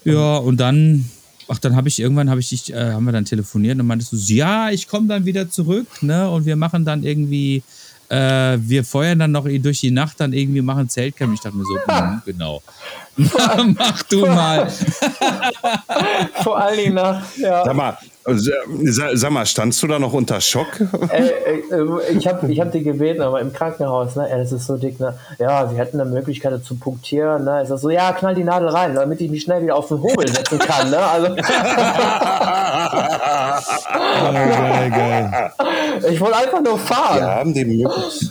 Ja, 0.05 0.37
und 0.37 0.59
dann, 0.59 1.11
ach, 1.49 1.59
dann 1.59 1.75
habe 1.75 1.89
ich 1.89 1.99
irgendwann, 1.99 2.31
habe 2.31 2.41
ich 2.41 2.49
dich, 2.49 2.73
äh, 2.73 2.93
haben 2.93 3.05
wir 3.05 3.13
dann 3.13 3.25
telefoniert 3.25 3.79
und 3.79 3.87
meintest 3.87 4.13
du, 4.13 4.17
ja, 4.17 4.71
ich 4.71 4.89
komme 4.89 5.09
dann 5.09 5.25
wieder 5.25 5.51
zurück, 5.51 6.03
ne? 6.03 6.31
Und 6.31 6.47
wir 6.47 6.57
machen 6.57 6.85
dann 6.85 7.03
irgendwie 7.03 7.63
äh, 8.09 8.59
wir 8.61 8.85
feuern 8.85 9.19
dann 9.19 9.33
noch 9.33 9.47
durch 9.47 9.81
die 9.81 9.91
Nacht 9.91 10.21
dann 10.21 10.33
irgendwie 10.33 10.63
machen 10.63 10.89
Zeltcamp. 10.89 11.35
Ich 11.35 11.41
dachte 11.41 11.57
mir 11.57 11.65
so, 11.65 11.79
hm, 11.87 12.23
genau. 12.25 12.63
Mach 13.79 14.03
du 14.05 14.27
mal. 14.27 14.69
Vor 16.43 16.59
allen 16.59 16.77
Dingen 16.77 16.95
nach, 16.95 17.23
ja. 17.37 17.65
Sag 17.65 17.75
mal, 17.75 17.97
sag 19.15 19.31
mal, 19.31 19.47
standst 19.47 19.83
du 19.83 19.87
da 19.87 19.99
noch 19.99 20.13
unter 20.13 20.39
Schock? 20.41 20.81
Äh, 21.11 21.29
äh, 21.71 22.13
ich 22.17 22.27
habe 22.27 22.53
ich 22.53 22.61
hab 22.61 22.73
die 22.73 22.83
gebeten, 22.83 23.23
aber 23.23 23.41
im 23.41 23.55
Krankenhaus, 23.55 24.17
ne, 24.17 24.29
das 24.31 24.53
ist 24.53 24.67
so 24.67 24.77
dick, 24.77 25.01
ne, 25.01 25.15
ja, 25.39 25.71
wir 25.71 25.79
hätten 25.79 25.99
eine 25.99 26.11
Möglichkeit 26.11 26.63
zu 26.63 26.77
punktieren, 26.77 27.45
ne, 27.45 27.63
ist 27.63 27.71
das 27.71 27.81
so, 27.81 27.89
ja, 27.89 28.13
knall 28.13 28.35
die 28.35 28.45
Nadel 28.45 28.69
rein, 28.69 28.95
damit 28.95 29.21
ich 29.23 29.31
mich 29.31 29.43
schnell 29.43 29.63
wieder 29.63 29.77
auf 29.77 29.89
den 29.89 30.03
Hobel 30.03 30.29
setzen 30.29 30.59
kann, 30.59 30.91
ne, 30.91 30.99
also. 30.99 31.29
oh, 31.33 31.37
geil, 34.33 34.91
geil. 34.91 35.53
Ich 36.11 36.21
wollte 36.21 36.37
einfach 36.37 36.61
nur 36.61 36.79
fahren. 36.79 37.21
Wir 37.21 37.27
haben 37.27 37.55
die 37.55 37.65
Möglichkeit. 37.65 38.31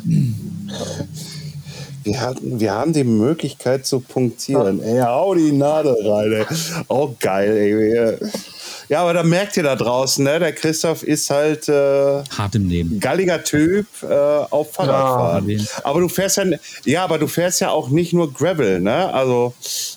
Wir, 2.06 2.22
hatten, 2.22 2.60
wir 2.60 2.72
haben 2.72 2.94
die 2.94 3.04
Möglichkeit 3.04 3.88
zu 3.88 4.00
punktieren. 4.00 4.80
Ey, 4.82 5.00
hau 5.00 5.34
die 5.34 5.52
Nadel 5.52 5.96
rein, 6.08 6.32
ey. 6.34 6.46
Auch 6.88 7.10
oh, 7.10 7.16
geil, 7.20 7.58
ey. 7.58 8.30
Ja, 8.88 9.02
aber 9.02 9.14
da 9.14 9.24
merkt 9.24 9.58
ihr 9.58 9.64
da 9.64 9.76
draußen, 9.76 10.24
ne? 10.24 10.40
der 10.40 10.54
Christoph 10.54 11.04
ist 11.04 11.30
halt 11.30 11.68
äh, 11.70 12.24
hart 12.38 12.56
im 12.56 12.70
Leben. 12.70 13.00
Galliger 13.00 13.44
Typ 13.44 13.88
äh, 14.04 14.14
auf 14.14 14.74
Fahrradfahren. 14.74 15.50
Ja, 15.50 15.64
aber 15.84 16.02
du 16.02 16.10
fährst 16.10 16.38
ja, 16.38 16.44
ja, 16.86 17.04
aber 17.04 17.18
du 17.18 17.28
fährst 17.28 17.62
ja 17.62 17.72
auch 17.72 17.90
nicht 17.90 18.14
nur 18.14 18.32
Gravel, 18.32 18.80
ne? 18.82 19.14
Also 19.14 19.54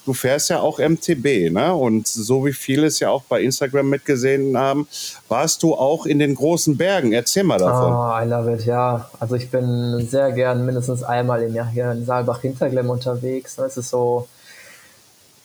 du 0.07 0.15
fährst 0.15 0.51
ja 0.51 0.61
auch 0.61 0.79
MTB, 0.79 1.51
ne? 1.51 1.75
Und 1.75 2.09
so 2.09 2.47
wie 2.47 2.53
viele 2.53 2.87
es 2.87 3.01
ja 3.01 3.11
auch 3.11 3.23
bei 3.25 3.43
Instagram 3.43 3.89
mitgesehen 3.89 4.57
haben, 4.57 4.89
warst 5.29 5.63
du 5.63 5.75
auch 5.75 6.07
in 6.07 6.19
den 6.19 6.35
großen 6.35 6.77
Bergen. 6.77 7.13
Erzähl 7.13 7.45
mal 7.45 7.59
davon. 7.59 7.93
Oh, 7.93 8.25
I 8.25 8.29
love 8.29 8.53
it, 8.55 8.65
ja. 8.65 9.11
Also 9.21 9.35
ich 9.35 9.51
bin 9.51 10.07
sehr 10.09 10.33
gern 10.33 10.65
mindestens 10.65 11.03
einmal 11.03 11.43
im 11.43 11.55
Jahr 11.55 11.69
hier 11.69 11.93
in 11.93 12.05
Saalbach-Hinterglemm 12.05 12.89
unterwegs. 12.89 13.59
Es 13.59 13.77
ist 13.77 13.91
so, 13.91 14.29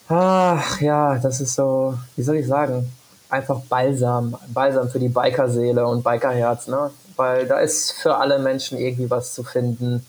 ach 0.07 0.79
ja, 0.81 1.17
das 1.19 1.41
ist 1.41 1.55
so, 1.55 1.95
wie 2.15 2.23
soll 2.23 2.38
ich 2.38 2.47
sagen? 2.47 2.89
Einfach 3.33 3.61
Balsam, 3.61 4.37
Balsam 4.47 4.89
für 4.89 4.99
die 4.99 5.09
Bikerseele 5.09 5.85
und 5.87 6.03
Bikerherz, 6.03 6.67
ne? 6.67 6.91
Weil 7.15 7.47
da 7.47 7.59
ist 7.59 7.93
für 7.93 8.15
alle 8.15 8.39
Menschen 8.39 8.77
irgendwie 8.77 9.09
was 9.09 9.33
zu 9.33 9.43
finden, 9.43 10.05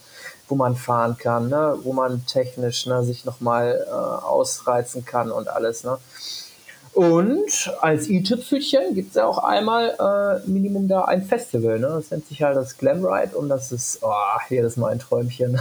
wo 0.49 0.55
man 0.55 0.77
fahren 0.77 1.17
kann, 1.19 1.49
ne? 1.49 1.77
wo 1.83 1.93
man 1.93 2.25
technisch 2.27 2.87
ne, 2.87 3.03
sich 3.03 3.25
nochmal 3.25 3.85
äh, 3.87 3.91
ausreizen 3.91 5.05
kann 5.05 5.31
und 5.31 5.49
alles. 5.49 5.85
Ne? 5.85 5.99
Und 6.93 7.75
als 7.81 8.09
i-Tüpfelchen 8.09 8.95
gibt 8.95 9.11
es 9.11 9.15
ja 9.17 9.27
auch 9.27 9.39
einmal 9.39 9.97
äh, 9.99 10.49
Minimum 10.49 10.89
da 10.89 11.05
ein 11.05 11.23
Festival. 11.23 11.79
Ne? 11.79 11.89
Das 11.89 12.11
nennt 12.11 12.27
sich 12.27 12.43
halt 12.43 12.57
das 12.57 12.79
Glam 12.79 13.05
Ride 13.05 13.37
und 13.37 13.49
das 13.49 13.73
ist 13.73 13.99
oh, 14.03 14.13
jedes 14.49 14.77
Mal 14.77 14.93
ein 14.93 14.99
Träumchen. 14.99 15.59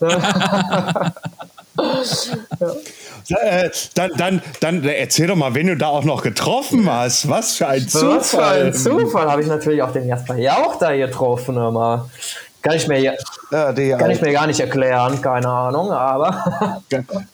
ja. 3.26 3.38
äh, 3.38 3.70
dann, 3.94 4.10
dann, 4.16 4.42
dann 4.60 4.84
erzähl 4.84 5.26
doch 5.26 5.36
mal, 5.36 5.54
wen 5.54 5.66
du 5.66 5.76
da 5.76 5.88
auch 5.88 6.04
noch 6.04 6.22
getroffen 6.22 6.90
hast. 6.90 7.28
Was 7.28 7.56
für 7.56 7.68
ein 7.68 7.88
Zufall. 7.88 8.12
Was 8.16 8.30
für 8.30 8.44
ein 8.44 8.72
Zufall 8.74 9.30
habe 9.30 9.42
ich 9.42 9.48
natürlich 9.48 9.82
auch 9.82 9.92
den 9.92 10.08
Jasper 10.08 10.36
Jauch 10.36 10.76
da 10.78 10.94
getroffen. 10.94 11.56
Immer. 11.56 12.08
Kann 12.62 12.76
ich 12.76 12.88
mir, 12.88 12.98
ja, 12.98 13.12
kann 13.50 14.10
ich 14.10 14.22
mir 14.22 14.32
gar 14.32 14.46
nicht 14.46 14.60
erklären, 14.60 15.20
keine 15.20 15.48
Ahnung, 15.48 15.90
aber. 15.90 16.80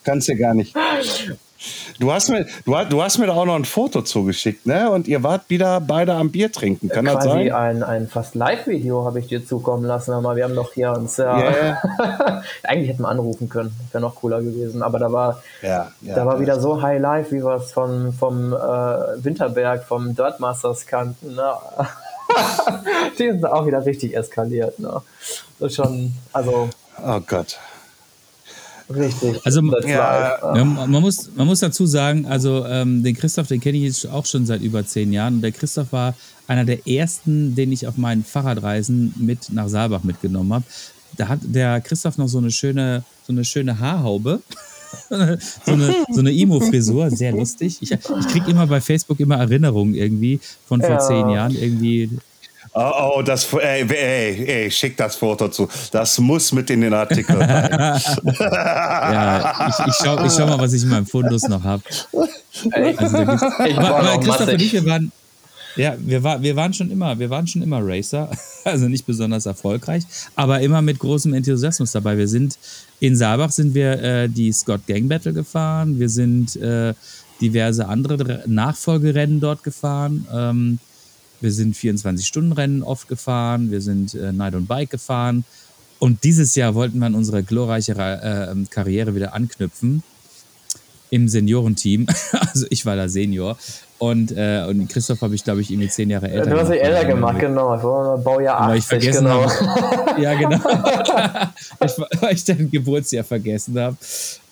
Kannst 0.03 0.29
du 0.29 0.37
gar 0.37 0.55
nicht. 0.55 0.75
Du 1.99 2.11
hast 2.11 2.31
mir, 2.31 2.47
du, 2.65 2.75
du 2.89 3.03
hast 3.03 3.19
mir 3.19 3.27
da 3.27 3.35
auch 3.35 3.45
noch 3.45 3.55
ein 3.55 3.67
Foto 3.67 4.01
zugeschickt, 4.01 4.65
ne? 4.65 4.91
Und 4.91 5.07
ihr 5.07 5.23
wart 5.23 5.43
wieder 5.49 5.81
beide 5.81 6.15
am 6.15 6.31
Bier 6.31 6.51
trinken. 6.51 6.89
Kann 6.89 7.05
Quasi 7.05 7.17
das 7.17 7.25
sein? 7.25 7.53
Ein, 7.53 7.83
ein 7.83 8.09
fast 8.09 8.35
Live-Video 8.35 9.05
habe 9.05 9.19
ich 9.19 9.27
dir 9.27 9.45
zukommen 9.45 9.85
lassen. 9.85 10.13
Aber 10.13 10.37
wir 10.37 10.45
haben 10.45 10.55
doch 10.55 10.73
hier 10.73 10.93
uns 10.93 11.19
ja. 11.19 11.39
Yeah. 11.39 12.43
eigentlich 12.63 12.89
hätten 12.89 13.03
wir 13.03 13.09
anrufen 13.09 13.51
können. 13.51 13.75
Wäre 13.93 14.01
noch 14.01 14.15
cooler 14.15 14.41
gewesen. 14.41 14.83
Aber 14.83 14.99
da 14.99 15.13
war, 15.13 15.43
ja, 15.61 15.93
ja, 16.01 16.15
da 16.15 16.25
war 16.25 16.37
ja. 16.37 16.41
wieder 16.41 16.61
so 16.61 16.81
High 16.81 17.01
Life, 17.01 17.31
wie 17.33 17.45
wir 17.45 17.57
es 17.57 17.73
vom, 17.73 18.15
vom 18.15 18.55
äh, 18.55 18.57
Winterberg, 19.23 19.85
vom 19.85 20.15
Dirtmasters 20.15 20.87
kannten. 20.87 21.35
Ne? 21.35 21.53
Die 23.19 23.31
sind 23.31 23.45
auch 23.45 23.67
wieder 23.67 23.85
richtig 23.85 24.17
eskaliert. 24.17 24.79
Ne? 24.79 25.03
Das 25.59 25.71
ist 25.71 25.77
schon, 25.77 26.15
also. 26.33 26.71
Oh 27.05 27.21
Gott. 27.27 27.59
Richtig. 28.95 29.41
Also 29.45 29.63
ja, 29.87 30.57
ja, 30.57 30.65
man, 30.65 30.91
muss, 30.91 31.31
man 31.37 31.47
muss 31.47 31.61
dazu 31.61 31.87
sagen, 31.87 32.27
also 32.27 32.65
ähm, 32.67 33.03
den 33.03 33.15
Christoph, 33.15 33.47
den 33.47 33.61
kenne 33.61 33.79
ich 33.79 33.85
jetzt 33.85 34.07
auch 34.09 34.27
schon 34.27 34.47
seit 34.47 34.63
über 34.63 34.85
zehn 34.85 35.13
Jahren. 35.13 35.37
Und 35.37 35.43
der 35.43 35.53
Christoph 35.53 35.93
war 35.93 36.15
einer 36.49 36.65
der 36.65 36.87
ersten, 36.89 37.55
den 37.55 37.71
ich 37.71 37.87
auf 37.87 37.97
meinen 37.97 38.25
Fahrradreisen 38.25 39.15
mit 39.17 39.53
nach 39.53 39.69
Saalbach 39.69 40.03
mitgenommen 40.03 40.53
habe. 40.53 40.65
Da 41.17 41.29
hat 41.29 41.41
der 41.43 41.81
Christoph 41.81 42.19
noch 42.19 42.29
so 42.29 42.39
eine 42.39 42.51
schöne, 42.51 43.05
so 43.27 43.33
eine 43.33 43.45
schöne 43.45 43.79
Haarhaube. 43.79 44.41
so 45.09 45.15
eine, 45.73 45.95
so 46.11 46.19
eine 46.19 46.33
Imo-Frisur, 46.33 47.11
sehr 47.11 47.31
lustig. 47.31 47.79
Ich, 47.81 47.93
ich 47.93 48.29
kriege 48.29 48.51
immer 48.51 48.67
bei 48.67 48.81
Facebook 48.81 49.21
immer 49.21 49.37
Erinnerungen 49.37 49.95
irgendwie 49.95 50.41
von 50.67 50.81
vor 50.81 50.91
ja. 50.91 50.99
zehn 50.99 51.31
Jahren. 51.31 51.55
Irgendwie 51.55 52.11
Oh, 52.73 53.17
oh, 53.17 53.23
das, 53.23 53.53
ey, 53.53 53.83
ey, 53.83 54.45
ey, 54.47 54.71
schick 54.71 54.97
das 54.97 55.17
Foto 55.17 55.49
zu. 55.49 55.69
Das 55.91 56.19
muss 56.19 56.53
mit 56.53 56.71
in 56.71 56.83
den 56.83 56.95
Artikel 56.95 57.37
rein. 57.37 57.69
ja, 58.39 59.69
ich, 59.69 59.87
ich, 59.89 59.95
schau, 59.95 60.25
ich 60.25 60.33
schau 60.33 60.47
mal, 60.47 60.59
was 60.59 60.73
ich 60.73 60.85
in 60.85 60.89
meinem 60.89 61.07
Fundus 61.07 61.43
noch 61.49 61.65
habe. 61.65 61.83
Also, 62.71 63.17
aber, 63.17 64.21
Christoph 64.21 64.49
und 64.49 64.63
ich, 64.63 64.73
wir 64.73 64.87
waren, 64.87 65.11
ja, 65.75 65.97
wir, 65.99 66.23
war, 66.23 66.41
wir, 66.43 66.55
waren 66.55 66.73
schon 66.73 66.93
immer, 66.93 67.19
wir 67.19 67.29
waren 67.29 67.47
schon 67.49 67.63
immer 67.63 67.81
Racer, 67.83 68.31
also 68.65 68.87
nicht 68.87 69.05
besonders 69.05 69.47
erfolgreich, 69.47 70.05
aber 70.37 70.61
immer 70.61 70.81
mit 70.81 71.01
großem 71.01 71.35
Enthusiasmus 71.35 71.91
dabei. 71.91 72.17
Wir 72.19 72.29
sind 72.29 72.57
in 73.01 73.17
Saalbach 73.17 73.51
sind 73.51 73.75
wir 73.75 74.01
äh, 74.03 74.29
die 74.29 74.53
Scott 74.53 74.87
Gang 74.87 75.09
Battle 75.09 75.33
gefahren, 75.33 75.99
wir 75.99 76.09
sind 76.09 76.55
äh, 76.57 76.95
diverse 77.41 77.89
andere 77.89 78.45
Nachfolgerennen 78.47 79.41
dort 79.41 79.65
gefahren. 79.65 80.27
Ähm, 80.33 80.79
wir 81.41 81.53
sind 81.53 81.75
24-Stunden-Rennen 81.75 82.83
oft 82.83 83.09
gefahren, 83.09 83.71
wir 83.71 83.81
sind 83.81 84.15
äh, 84.15 84.33
Night 84.33 84.55
und 84.55 84.67
Bike 84.67 84.91
gefahren. 84.91 85.45
Und 85.99 86.25
dieses 86.25 86.55
Jahr 86.55 86.75
wollten 86.75 86.99
wir 86.99 87.07
an 87.07 87.15
unsere 87.15 87.43
glorreiche 87.43 87.93
äh, 87.93 88.55
Karriere 88.71 89.15
wieder 89.15 89.35
anknüpfen 89.35 90.03
im 91.11 91.29
Seniorenteam. 91.29 92.07
also 92.33 92.67
ich 92.71 92.87
war 92.87 92.97
da 92.97 93.09
Senior. 93.09 93.59
Und, 93.99 94.33
äh, 94.33 94.65
und 94.67 94.89
Christoph 94.89 95.21
habe 95.21 95.35
ich, 95.35 95.45
glaube 95.45 95.61
ich, 95.61 95.71
irgendwie 95.71 95.91
zehn 95.91 96.09
Jahre 96.09 96.31
älter. 96.31 96.51
Du 96.51 96.59
hast 96.59 96.71
dich 96.71 96.83
älter 96.83 97.05
gemacht, 97.05 97.39
genau. 97.39 97.77
Ich 97.77 97.83
war 97.83 98.17
Baujahr 98.17 98.61
80, 98.63 98.71
weil 98.71 98.79
ich 98.79 98.87
vergessen 98.87 99.25
genau. 99.25 99.51
Habe, 99.51 100.23
ja, 100.23 100.35
genau. 100.35 100.59
weil 102.21 102.35
ich 102.35 102.45
dein 102.45 102.71
Geburtsjahr 102.71 103.25
vergessen 103.25 103.79
habe. 103.79 103.97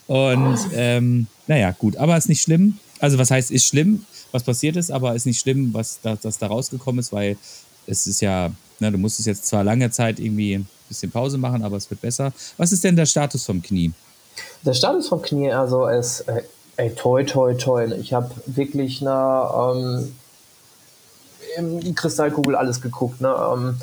Und 0.07 0.59
ähm, 0.75 1.27
naja, 1.47 1.71
gut. 1.79 1.97
Aber 1.97 2.17
ist 2.17 2.29
nicht 2.29 2.43
schlimm. 2.43 2.79
Also 3.01 3.19
was 3.19 3.31
heißt, 3.31 3.51
ist 3.51 3.67
schlimm? 3.67 4.05
was 4.33 4.43
passiert 4.43 4.77
ist, 4.77 4.91
aber 4.91 5.15
ist 5.15 5.27
nicht 5.27 5.41
schlimm, 5.41 5.73
was 5.73 6.01
da, 6.03 6.17
das 6.21 6.39
da 6.39 6.47
rausgekommen 6.47 7.01
ist, 7.01 7.13
weil 7.13 7.37
es 7.87 8.07
ist 8.07 8.21
ja, 8.21 8.51
ne, 8.79 8.93
du 8.93 8.99
musstest 8.99 9.27
jetzt 9.27 9.47
zwar 9.47 9.65
lange 9.65 9.91
Zeit 9.91 10.21
irgendwie 10.21 10.55
ein 10.55 10.69
bisschen 10.89 11.11
Pause 11.11 11.39
machen, 11.39 11.63
aber 11.63 11.77
es 11.77 11.91
wird 11.91 12.01
besser. 12.01 12.33
Was 12.57 12.73
ist 12.73 12.85
denn 12.85 12.97
der 12.97 13.07
Status 13.07 13.45
vom 13.45 13.63
Knie? 13.63 13.93
Der 14.65 14.75
Status 14.75 15.09
vom 15.09 15.23
Knie, 15.23 15.51
also 15.51 15.87
ist, 15.87 16.21
äh, 16.23 16.43
ey, 16.77 16.95
toi, 16.95 17.25
toi, 17.25 17.55
toi. 17.55 17.87
Ich 17.99 18.13
habe 18.13 18.31
wirklich 18.47 19.01
eine, 19.01 20.11
ähm, 21.57 21.95
Kristallkugel 21.95 22.55
alles 22.55 22.81
geguckt, 22.81 23.21
ne, 23.21 23.35
ähm, 23.53 23.77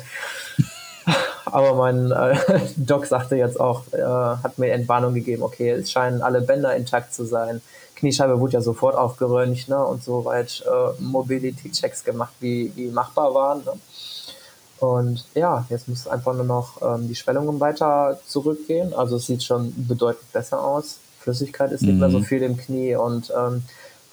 aber 1.56 1.74
mein 1.74 2.10
äh, 2.10 2.36
Doc 2.76 3.06
sagte 3.06 3.34
jetzt 3.34 3.58
auch, 3.58 3.84
äh, 3.92 4.02
hat 4.02 4.58
mir 4.58 4.72
Entwarnung 4.72 5.14
gegeben, 5.14 5.42
okay, 5.42 5.70
es 5.70 5.90
scheinen 5.90 6.20
alle 6.20 6.42
Bänder 6.42 6.76
intakt 6.76 7.14
zu 7.14 7.24
sein. 7.24 7.62
Kniescheibe 7.94 8.38
wurde 8.38 8.52
ja 8.52 8.60
sofort 8.60 8.94
aufgeröntgt 8.94 9.66
ne, 9.70 9.82
und 9.82 10.04
soweit 10.04 10.62
äh, 10.66 11.02
Mobility-Checks 11.02 12.04
gemacht, 12.04 12.34
wie, 12.40 12.70
wie 12.76 12.88
machbar 12.88 13.32
waren. 13.32 13.64
Ne. 13.64 13.72
Und 14.80 15.24
ja, 15.34 15.64
jetzt 15.70 15.88
muss 15.88 16.06
einfach 16.06 16.34
nur 16.34 16.44
noch 16.44 16.82
ähm, 16.82 17.08
die 17.08 17.14
Schwellungen 17.14 17.58
weiter 17.58 18.20
zurückgehen. 18.26 18.92
Also 18.92 19.16
es 19.16 19.24
sieht 19.24 19.42
schon 19.42 19.72
bedeutend 19.88 20.30
besser 20.34 20.62
aus. 20.62 20.98
Flüssigkeit 21.20 21.72
ist 21.72 21.80
mhm. 21.80 21.88
nicht 21.88 22.00
mehr 22.00 22.10
so 22.10 22.18
mhm. 22.18 22.24
viel 22.24 22.42
im 22.42 22.58
Knie 22.58 22.96
und 22.96 23.32
ähm, 23.34 23.62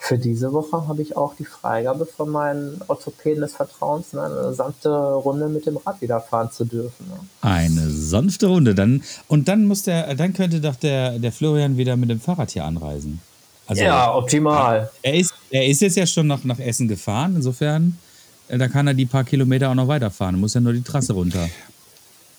für 0.05 0.17
diese 0.17 0.51
Woche 0.51 0.86
habe 0.89 1.01
ich 1.01 1.15
auch 1.15 1.33
die 1.33 1.45
Freigabe 1.45 2.05
von 2.05 2.29
meinen 2.29 2.81
Orthopäden 2.89 3.39
des 3.39 3.53
Vertrauens, 3.53 4.12
ne, 4.12 4.24
eine 4.24 4.53
sanfte 4.53 4.89
Runde 4.89 5.48
mit 5.48 5.65
dem 5.65 5.77
Rad 5.77 6.01
wieder 6.01 6.19
fahren 6.19 6.51
zu 6.51 6.65
dürfen. 6.65 7.07
Ne. 7.07 7.15
Eine 7.39 7.89
sanfte 7.89 8.48
Runde. 8.48 8.75
Dann, 8.75 9.01
und 9.29 9.48
dann 9.48 9.65
muss 9.65 9.83
der, 9.83 10.13
dann 10.15 10.33
könnte 10.33 10.60
doch 10.60 10.75
der, 10.75 11.19
der 11.19 11.31
Florian 11.31 11.77
wieder 11.77 11.95
mit 11.95 12.10
dem 12.10 12.19
Fahrrad 12.19 12.51
hier 12.51 12.65
anreisen. 12.65 13.22
Also, 13.65 13.81
ja, 13.81 14.13
optimal. 14.13 14.91
Er 15.03 15.13
ist, 15.13 15.33
er 15.50 15.65
ist 15.67 15.81
jetzt 15.81 15.95
ja 15.95 16.05
schon 16.05 16.27
noch 16.27 16.43
nach 16.43 16.60
Essen 16.60 16.89
gefahren, 16.89 17.38
insofern 17.38 17.98
äh, 18.50 18.57
da 18.57 18.67
kann 18.67 18.86
er 18.88 18.93
die 18.93 19.05
paar 19.05 19.24
Kilometer 19.24 19.69
auch 19.69 19.75
noch 19.75 19.88
weiterfahren. 19.88 20.38
Muss 20.38 20.53
ja 20.53 20.60
nur 20.60 20.74
die 20.74 20.83
Trasse 20.83 21.13
runter. 21.13 21.50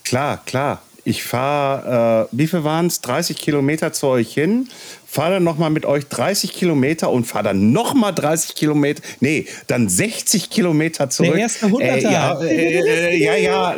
Klar, 0.04 0.42
klar. 0.44 0.82
Ich 1.06 1.22
fahre, 1.22 2.28
äh, 2.30 2.36
wie 2.36 2.46
viel 2.46 2.64
waren 2.64 2.86
es? 2.86 3.00
30 3.00 3.38
Kilometer 3.38 3.92
zu 3.92 4.06
euch 4.06 4.34
hin, 4.34 4.68
fahre 5.14 5.34
dann 5.34 5.44
nochmal 5.44 5.70
mit 5.70 5.86
euch 5.86 6.08
30 6.08 6.52
Kilometer 6.52 7.10
und 7.10 7.24
fahre 7.24 7.44
dann 7.44 7.70
nochmal 7.70 8.12
30 8.12 8.56
Kilometer, 8.56 9.00
nee, 9.20 9.46
dann 9.68 9.88
60 9.88 10.50
Kilometer 10.50 11.08
zurück. 11.08 11.34
Der 11.34 11.42
erste 11.42 11.66
100 11.66 11.88
äh, 11.88 12.00
ja, 12.02 12.40
äh, 12.40 13.16
ja, 13.16 13.36
ja, 13.36 13.74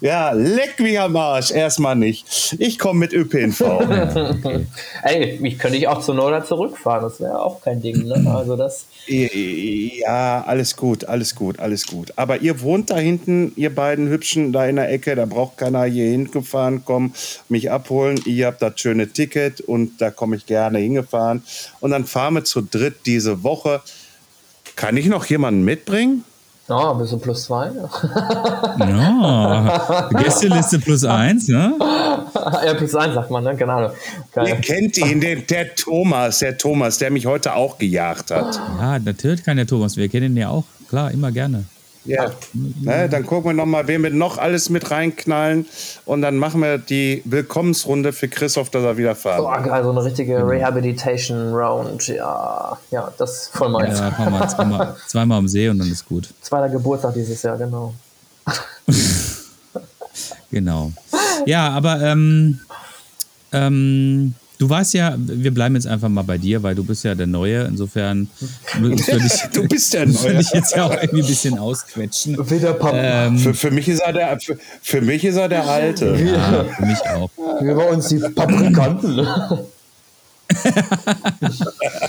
ja, 0.00 0.32
leck 0.32 0.80
mich 0.80 0.98
am 0.98 1.14
Arsch, 1.14 1.52
erstmal 1.52 1.94
nicht. 1.94 2.56
Ich 2.58 2.80
komme 2.80 2.98
mit 2.98 3.12
ÖPNV. 3.12 3.60
okay. 3.60 4.66
Ey, 5.04 5.40
ich 5.40 5.58
könnte 5.58 5.76
ich 5.76 5.86
auch 5.86 6.00
zu 6.00 6.12
Norden 6.14 6.44
zurückfahren, 6.44 7.04
das 7.04 7.20
wäre 7.20 7.40
auch 7.40 7.60
kein 7.62 7.80
Ding, 7.80 8.04
ne? 8.04 8.28
Also 8.28 8.56
das. 8.56 8.86
Ja, 9.06 10.44
alles 10.46 10.76
gut, 10.76 11.04
alles 11.04 11.34
gut, 11.34 11.60
alles 11.60 11.86
gut. 11.86 12.12
Aber 12.16 12.42
ihr 12.42 12.60
wohnt 12.60 12.90
da 12.90 12.98
hinten, 12.98 13.52
ihr 13.56 13.74
beiden 13.74 14.08
Hübschen 14.08 14.52
da 14.52 14.66
in 14.66 14.76
der 14.76 14.90
Ecke, 14.90 15.14
da 15.14 15.24
braucht 15.24 15.56
keiner 15.56 15.84
hier 15.84 16.10
hingefahren 16.10 16.84
kommen, 16.84 17.14
mich 17.48 17.70
abholen. 17.70 18.20
Ihr 18.26 18.46
habt 18.46 18.60
das 18.60 18.78
schöne 18.80 19.08
Ticket 19.08 19.60
und 19.60 20.00
da 20.00 20.07
da 20.08 20.14
komme 20.14 20.36
ich 20.36 20.46
gerne 20.46 20.78
hingefahren. 20.78 21.42
Und 21.80 21.90
dann 21.90 22.04
fahren 22.04 22.34
wir 22.34 22.44
zu 22.44 22.62
dritt 22.62 23.06
diese 23.06 23.42
Woche. 23.42 23.82
Kann 24.76 24.96
ich 24.96 25.06
noch 25.06 25.26
jemanden 25.26 25.64
mitbringen? 25.64 26.24
Ja, 26.68 26.92
bist 26.92 27.12
du 27.12 27.18
plus 27.18 27.44
zwei? 27.44 27.70
ja, 28.78 30.08
Gästeliste 30.10 30.78
plus 30.78 31.02
eins, 31.02 31.48
ne? 31.48 31.74
Ja, 31.78 32.74
plus 32.74 32.94
eins 32.94 33.14
sagt 33.14 33.30
man, 33.30 33.42
ne? 33.42 33.56
Genau. 33.56 33.90
Geil. 34.34 34.48
Ihr 34.48 34.56
kennt 34.56 34.98
ihn, 34.98 35.18
der, 35.20 35.36
der, 35.36 35.74
Thomas, 35.74 36.40
der 36.40 36.58
Thomas, 36.58 36.98
der 36.98 37.10
mich 37.10 37.24
heute 37.24 37.54
auch 37.54 37.78
gejagt 37.78 38.30
hat. 38.30 38.60
Ja, 38.78 38.98
natürlich 38.98 39.42
kann 39.42 39.56
der 39.56 39.66
Thomas, 39.66 39.96
wir 39.96 40.10
kennen 40.10 40.32
ihn 40.32 40.36
ja 40.36 40.50
auch. 40.50 40.64
Klar, 40.90 41.10
immer 41.10 41.32
gerne. 41.32 41.64
Ja, 42.04 42.30
ne, 42.54 43.08
dann 43.08 43.26
gucken 43.26 43.50
wir 43.50 43.54
nochmal, 43.54 43.86
wen 43.86 44.02
wir 44.02 44.10
noch 44.10 44.38
alles 44.38 44.70
mit 44.70 44.90
reinknallen. 44.90 45.66
Und 46.06 46.22
dann 46.22 46.36
machen 46.36 46.62
wir 46.62 46.78
die 46.78 47.22
Willkommensrunde 47.24 48.12
für 48.12 48.28
Christoph, 48.28 48.70
dass 48.70 48.82
er 48.82 48.96
wieder 48.96 49.14
fahren 49.14 49.40
Oh, 49.40 49.68
geil, 49.68 49.84
so 49.84 49.90
eine 49.90 50.04
richtige 50.04 50.46
Rehabilitation 50.46 51.52
Round. 51.52 52.08
Ja, 52.08 52.78
ja, 52.90 53.12
das 53.18 53.42
ist 53.42 53.56
voll 53.56 53.68
meins. 53.68 53.98
Ja, 53.98 54.12
wir 54.18 54.48
zweimal, 54.48 54.96
zweimal 55.06 55.38
am 55.38 55.48
See 55.48 55.68
und 55.68 55.78
dann 55.78 55.90
ist 55.90 56.06
gut. 56.06 56.28
Zweiter 56.40 56.68
Geburtstag 56.68 57.14
dieses 57.14 57.42
Jahr, 57.42 57.58
genau. 57.58 57.94
genau. 60.50 60.92
Ja, 61.46 61.70
aber 61.70 62.00
ähm, 62.00 62.60
ähm, 63.52 64.34
Du 64.58 64.68
warst 64.68 64.92
ja, 64.92 65.14
wir 65.16 65.54
bleiben 65.54 65.76
jetzt 65.76 65.86
einfach 65.86 66.08
mal 66.08 66.22
bei 66.22 66.36
dir, 66.36 66.64
weil 66.64 66.74
du 66.74 66.82
bist 66.82 67.04
ja 67.04 67.14
der 67.14 67.28
Neue. 67.28 67.62
Insofern 67.64 68.28
würde 68.80 68.96
ich, 68.96 69.06
du 69.52 69.68
bist 69.68 69.94
der 69.94 70.06
Neue. 70.06 70.22
Würde 70.24 70.40
ich 70.40 70.50
jetzt 70.50 70.74
ja 70.74 70.84
auch 70.84 70.94
irgendwie 71.00 71.22
ein 71.22 71.28
bisschen 71.28 71.56
ausquetschen. 71.56 72.36
Ähm, 72.92 73.38
für, 73.38 73.54
für, 73.54 73.70
mich 73.70 73.88
ist 73.88 74.00
er 74.00 74.12
der, 74.12 74.36
für, 74.40 74.58
für, 74.82 75.00
mich 75.00 75.24
ist 75.24 75.36
er 75.36 75.48
der 75.48 75.64
Alte. 75.64 76.16
Ja, 76.16 76.64
für 76.64 76.86
mich 76.86 76.98
auch. 77.08 77.30
Wir 77.60 77.74
bei 77.76 77.88
uns 77.88 78.08
die 78.08 78.18
Paprikanten. 78.18 79.16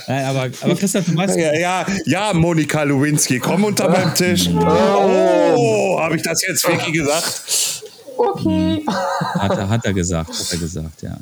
Nein, 0.08 0.25
aber, 0.25 0.50
aber 0.62 0.75
Christoph, 0.75 1.06
du 1.06 1.15
weißt. 1.15 1.38
Ja, 1.38 1.53
ja, 1.53 1.86
ja, 2.06 2.34
Monika 2.34 2.82
Lewinsky, 2.82 3.38
komm 3.38 3.65
unter 3.65 3.89
meinem 3.89 4.15
Tisch. 4.15 4.50
Oh, 4.50 6.00
habe 6.00 6.15
ich 6.15 6.24
das 6.24 6.41
jetzt 6.48 6.68
wirklich 6.68 6.94
gesagt? 6.94 7.84
Okay. 8.18 8.84
Hat 8.88 9.58
er, 9.58 9.70
hat 9.70 9.86
er 9.86 9.94
gesagt, 9.94 10.29
hat 10.29 10.51
er 10.51 10.58
gesagt, 10.58 11.03
ja. 11.03 11.18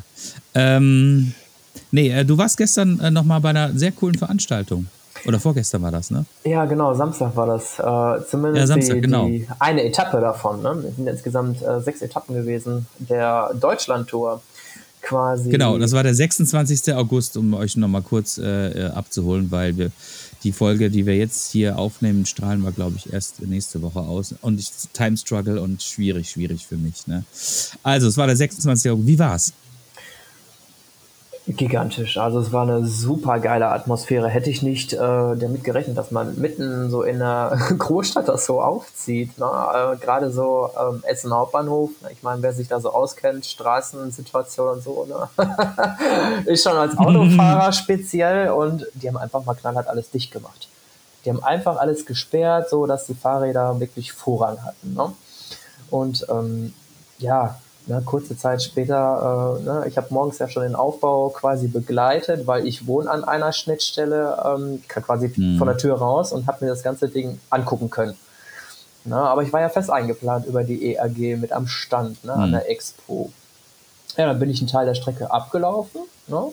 Ähm, 0.54 1.34
nee, 1.92 2.10
äh, 2.10 2.26
du 2.26 2.38
warst 2.38 2.58
gestern 2.58 3.00
äh, 3.00 3.12
nochmal 3.12 3.42
bei 3.42 3.50
einer 3.50 3.72
sehr 3.74 3.92
coolen 3.92 4.18
Veranstaltung. 4.18 4.88
Oder 5.26 5.40
vorgestern 5.40 5.82
war 5.82 5.92
das, 5.92 6.12
ne? 6.12 6.26
Ja, 6.44 6.66
genau, 6.66 6.94
Samstag 6.94 7.36
war 7.36 7.48
das. 7.48 7.80
Äh, 7.80 8.26
zumindest 8.30 8.62
ja, 8.62 8.68
Samstag, 8.68 8.96
die, 8.96 9.02
genau. 9.02 9.28
die 9.28 9.48
eine 9.60 9.84
Etappe 9.84 10.22
davon. 10.22 10.62
Ne? 10.62 10.84
Es 10.88 10.96
sind 10.96 11.08
insgesamt 11.08 11.62
äh, 11.62 11.82
sechs 11.82 12.02
Etappen 12.02 12.36
gewesen. 12.36 12.88
Der 13.00 13.52
Deutschland-Tour 13.60 14.42
quasi. 15.02 15.50
Genau, 15.50 15.78
das 15.78 15.94
war 15.94 16.04
der 16.04 16.14
26. 16.14 16.94
August, 16.94 17.38
um 17.38 17.54
euch 17.54 17.78
nochmal 17.78 18.02
kurz 18.02 18.38
äh, 18.38 18.70
äh, 18.70 18.86
abzuholen, 18.90 19.50
weil 19.52 19.78
wir 19.78 19.92
die 20.44 20.52
Folge, 20.52 20.90
die 20.92 21.06
wir 21.06 21.16
jetzt 21.16 21.52
hier 21.52 21.78
aufnehmen, 21.78 22.26
strahlen 22.26 22.62
wir, 22.62 22.72
glaube 22.72 22.96
ich, 22.98 23.12
erst 23.12 23.42
nächste 23.42 23.82
Woche 23.82 24.00
aus. 24.00 24.36
Und 24.42 24.60
ich, 24.60 24.72
Time 24.94 25.18
Struggle 25.18 25.62
und 25.62 25.82
schwierig, 25.82 26.30
schwierig 26.30 26.66
für 26.68 26.78
mich. 26.78 27.08
Ne? 27.08 27.24
Also, 27.84 28.08
es 28.08 28.18
war 28.18 28.28
der 28.28 28.36
26. 28.36 28.92
August. 28.92 29.08
Wie 29.08 29.20
war's? 29.20 29.54
Gigantisch. 31.48 32.18
Also 32.18 32.40
es 32.40 32.52
war 32.52 32.64
eine 32.64 32.86
super 32.86 33.40
geile 33.40 33.70
Atmosphäre. 33.70 34.28
Hätte 34.28 34.50
ich 34.50 34.64
nicht 34.64 34.92
äh, 34.92 34.98
damit 34.98 35.64
gerechnet, 35.64 35.98
dass 35.98 36.12
man 36.12 36.38
mitten 36.38 36.90
so 36.90 37.04
in 37.04 37.22
einer 37.22 37.58
Großstadt 37.78 38.28
das 38.28 38.46
so 38.46 38.62
aufzieht. 38.62 39.38
Ne? 39.38 39.46
Äh, 39.46 39.96
Gerade 39.98 40.30
so 40.30 40.70
ähm, 40.78 41.04
Essen 41.04 41.34
Hauptbahnhof. 41.34 41.92
Ne? 42.02 42.10
Ich 42.12 42.22
meine, 42.22 42.42
wer 42.42 42.52
sich 42.52 42.68
da 42.68 42.82
so 42.82 42.92
auskennt, 42.92 43.46
Straßensituation 43.46 44.68
und 44.68 44.84
so, 44.84 45.06
ne? 45.06 45.30
ist 46.46 46.64
schon 46.64 46.76
als 46.76 46.98
Autofahrer 46.98 47.72
speziell 47.72 48.50
und 48.50 48.86
die 48.96 49.08
haben 49.08 49.18
einfach 49.18 49.46
mal 49.46 49.54
knallhart 49.54 49.88
alles 49.88 50.12
dicht 50.12 50.32
gemacht. 50.32 50.68
Die 51.24 51.30
haben 51.30 51.42
einfach 51.42 51.78
alles 51.78 52.06
gesperrt, 52.06 52.70
so 52.70 52.86
dass 52.88 53.06
die 53.06 53.16
Fahrräder 53.16 53.80
wirklich 53.80 54.12
Vorrang 54.12 54.64
hatten. 54.66 54.94
Ne? 54.94 55.14
Und 55.90 56.26
ähm, 56.30 56.74
ja, 57.20 57.58
Ne, 57.88 58.02
kurze 58.04 58.38
Zeit 58.38 58.62
später, 58.62 59.58
äh, 59.62 59.64
ne, 59.64 59.86
ich 59.88 59.96
habe 59.96 60.08
morgens 60.10 60.40
ja 60.40 60.50
schon 60.50 60.64
den 60.64 60.76
Aufbau 60.76 61.30
quasi 61.30 61.70
begleitet, 61.70 62.46
weil 62.46 62.68
ich 62.68 62.86
wohne 62.86 63.10
an 63.10 63.24
einer 63.24 63.54
Schnittstelle, 63.54 64.38
ähm, 64.46 64.84
quasi 64.90 65.32
mhm. 65.34 65.58
von 65.58 65.68
der 65.68 65.78
Tür 65.78 65.96
raus 65.96 66.34
und 66.34 66.48
habe 66.48 66.66
mir 66.66 66.72
das 66.72 66.84
ganze 66.84 67.08
Ding 67.08 67.40
angucken 67.50 67.90
können. 67.90 68.18
Ne, 69.06 69.16
aber 69.16 69.44
ich 69.44 69.54
war 69.54 69.62
ja 69.62 69.70
fest 69.70 69.90
eingeplant 69.90 70.48
über 70.48 70.66
die 70.66 70.96
EAG 70.96 71.38
mit 71.38 71.54
am 71.54 71.66
Stand 71.68 72.26
ne, 72.26 72.36
mhm. 72.36 72.42
an 72.42 72.52
der 72.52 72.70
Expo. 72.70 73.32
Ja, 74.18 74.26
dann 74.26 74.40
bin 74.40 74.50
ich 74.50 74.60
einen 74.60 74.68
Teil 74.68 74.86
der 74.86 74.96
Strecke 74.96 75.32
abgelaufen. 75.32 76.02
Ne, 76.28 76.52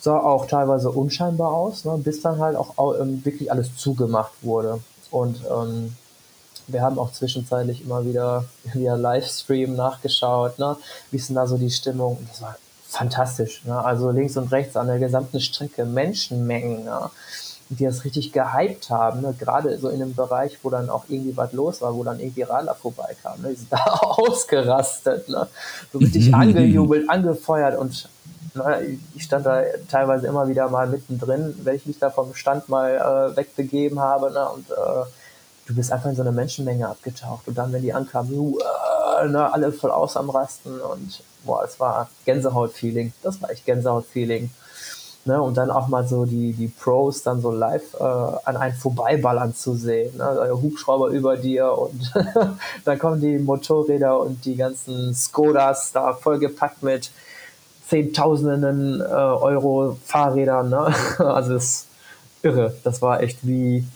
sah 0.00 0.18
auch 0.18 0.46
teilweise 0.46 0.90
unscheinbar 0.90 1.52
aus, 1.52 1.84
ne, 1.84 1.98
bis 1.98 2.22
dann 2.22 2.38
halt 2.38 2.56
auch 2.56 2.98
ähm, 2.98 3.22
wirklich 3.26 3.52
alles 3.52 3.76
zugemacht 3.76 4.32
wurde. 4.40 4.78
Und 5.10 5.42
ähm, 5.50 5.94
wir 6.68 6.82
haben 6.82 6.98
auch 6.98 7.12
zwischenzeitlich 7.12 7.82
immer 7.82 8.04
wieder 8.04 8.44
via 8.72 8.94
Livestream 8.94 9.74
nachgeschaut, 9.74 10.58
ne? 10.58 10.76
wie 11.10 11.16
ist 11.16 11.28
denn 11.28 11.36
da 11.36 11.46
so 11.46 11.56
die 11.56 11.70
Stimmung? 11.70 12.18
Das 12.30 12.42
war 12.42 12.56
fantastisch. 12.88 13.64
Ne? 13.64 13.82
Also 13.82 14.10
links 14.10 14.36
und 14.36 14.52
rechts 14.52 14.76
an 14.76 14.86
der 14.86 14.98
gesamten 14.98 15.40
Strecke 15.40 15.84
Menschenmengen, 15.84 16.84
ne? 16.84 17.10
die 17.70 17.84
das 17.84 18.04
richtig 18.04 18.32
gehypt 18.32 18.90
haben, 18.90 19.22
ne? 19.22 19.34
gerade 19.38 19.78
so 19.78 19.88
in 19.88 20.02
einem 20.02 20.14
Bereich, 20.14 20.58
wo 20.62 20.70
dann 20.70 20.90
auch 20.90 21.04
irgendwie 21.08 21.36
was 21.36 21.52
los 21.52 21.80
war, 21.80 21.94
wo 21.94 22.04
dann 22.04 22.20
irgendwie 22.20 22.42
Radler 22.42 22.74
vorbeikam. 22.74 23.40
Ne? 23.40 23.50
Die 23.50 23.56
sind 23.56 23.72
da 23.72 23.84
ausgerastet, 23.84 25.28
ne? 25.28 25.48
so 25.92 25.98
richtig 25.98 26.34
angejubelt, 26.34 27.08
angefeuert 27.08 27.78
und 27.78 28.08
ne, 28.54 28.98
ich 29.14 29.22
stand 29.22 29.46
da 29.46 29.62
teilweise 29.90 30.26
immer 30.26 30.48
wieder 30.48 30.68
mal 30.68 30.86
mittendrin, 30.86 31.54
wenn 31.64 31.76
ich 31.76 31.86
mich 31.86 31.98
da 31.98 32.10
vom 32.10 32.34
Stand 32.34 32.68
mal 32.68 33.32
äh, 33.32 33.36
wegbegeben 33.36 34.00
habe 34.00 34.30
ne? 34.30 34.48
und 34.50 34.70
äh, 34.70 35.04
du 35.66 35.74
bist 35.74 35.92
einfach 35.92 36.10
in 36.10 36.16
so 36.16 36.22
eine 36.22 36.32
Menschenmenge 36.32 36.88
abgetaucht 36.88 37.46
und 37.46 37.56
dann, 37.56 37.72
wenn 37.72 37.82
die 37.82 37.92
ankamen, 37.92 38.32
uh, 38.32 38.58
ne, 39.28 39.52
alle 39.52 39.72
voll 39.72 39.90
aus 39.90 40.16
am 40.16 40.30
Rasten 40.30 40.80
und 40.80 41.22
boah, 41.44 41.64
es 41.64 41.78
war 41.80 42.08
Gänsehaut-Feeling. 42.24 43.12
Das 43.22 43.40
war 43.42 43.50
echt 43.50 43.64
Gänsehaut-Feeling. 43.66 44.50
Ne, 45.24 45.40
und 45.40 45.56
dann 45.56 45.70
auch 45.70 45.86
mal 45.86 46.04
so 46.06 46.24
die, 46.24 46.52
die 46.52 46.66
Pros 46.66 47.22
dann 47.22 47.40
so 47.40 47.52
live 47.52 47.94
äh, 47.94 48.02
an 48.02 48.56
einen 48.56 48.74
vorbeiballern 48.74 49.54
zu 49.54 49.74
sehen. 49.74 50.16
Ne? 50.16 50.48
Hubschrauber 50.50 51.08
über 51.08 51.36
dir 51.36 51.78
und 51.78 52.12
dann 52.84 52.98
kommen 52.98 53.20
die 53.20 53.38
Motorräder 53.38 54.18
und 54.18 54.44
die 54.44 54.56
ganzen 54.56 55.14
Skodas 55.14 55.92
da 55.92 56.14
vollgepackt 56.14 56.82
mit 56.82 57.12
Zehntausenden 57.88 59.00
äh, 59.00 59.04
Euro 59.04 59.96
Fahrrädern. 60.04 60.70
Ne? 60.70 60.92
Also 61.18 61.52
das 61.52 61.64
ist 61.64 61.86
irre. 62.42 62.74
Das 62.82 63.00
war 63.00 63.22
echt 63.22 63.46
wie, 63.46 63.86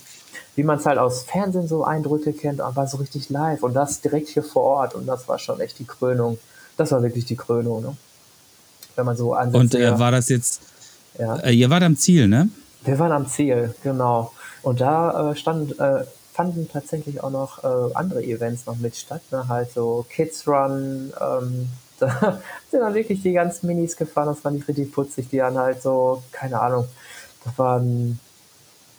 wie 0.57 0.63
man 0.63 0.79
es 0.79 0.87
halt 0.87 0.99
aus 0.99 1.23
Fernsehen 1.23 1.69
so 1.69 1.85
Eindrücke 1.85 2.33
kennt, 2.33 2.61
aber 2.61 2.87
so 2.87 2.97
richtig 2.97 3.29
live 3.29 3.63
und 3.63 3.75
das 3.75 4.01
direkt 4.01 4.29
hier 4.29 4.43
vor 4.43 4.63
Ort 4.63 4.95
und 4.95 5.07
das 5.07 5.29
war 5.29 5.39
schon 5.39 5.61
echt 5.61 5.79
die 5.79 5.85
Krönung. 5.85 6.39
Das 6.79 6.93
war 6.93 7.03
wirklich 7.03 7.27
die 7.27 7.37
Krönung, 7.37 7.83
ne? 7.83 7.97
Wenn 8.97 9.05
man 9.05 9.17
so 9.17 9.35
ansieht. 9.35 9.61
Und 9.61 9.75
äh, 9.75 9.99
war 9.99 10.11
das 10.11 10.31
jetzt, 10.31 10.63
ja. 11.19 11.37
Äh, 11.37 11.53
ihr 11.53 11.69
wart 11.69 11.83
am 11.83 11.97
Ziel, 11.97 12.27
ne? 12.27 12.49
Wir 12.85 12.99
waren 12.99 13.13
am 13.13 13.29
Ziel, 13.29 13.75
genau. 13.83 14.33
Und 14.63 14.81
da 14.81 15.31
äh, 15.31 15.37
stand, 15.37 15.79
äh, 15.79 16.05
fanden 16.33 16.69
tatsächlich 16.73 17.23
auch 17.23 17.31
noch 17.31 17.63
äh, 17.63 17.95
andere 17.95 18.25
Events 18.25 18.65
noch 18.65 18.77
mit 18.77 18.97
statt, 18.97 19.21
ne? 19.31 19.47
Halt 19.49 19.73
so 19.73 20.07
Kids 20.09 20.49
Run, 20.49 21.13
ähm, 21.21 21.69
da 21.99 22.41
sind 22.71 22.81
dann 22.81 22.95
wirklich 22.95 23.23
die 23.23 23.33
ganzen 23.33 23.67
Minis 23.67 23.97
gefahren, 23.97 24.29
das 24.29 24.41
fand 24.41 24.59
ich 24.59 24.69
richtig 24.69 24.91
putzig, 24.91 25.29
die 25.31 25.39
dann 25.39 25.59
halt 25.59 25.83
so, 25.83 26.23
keine 26.33 26.61
Ahnung, 26.61 26.87
das 27.45 27.59
waren 27.59 28.19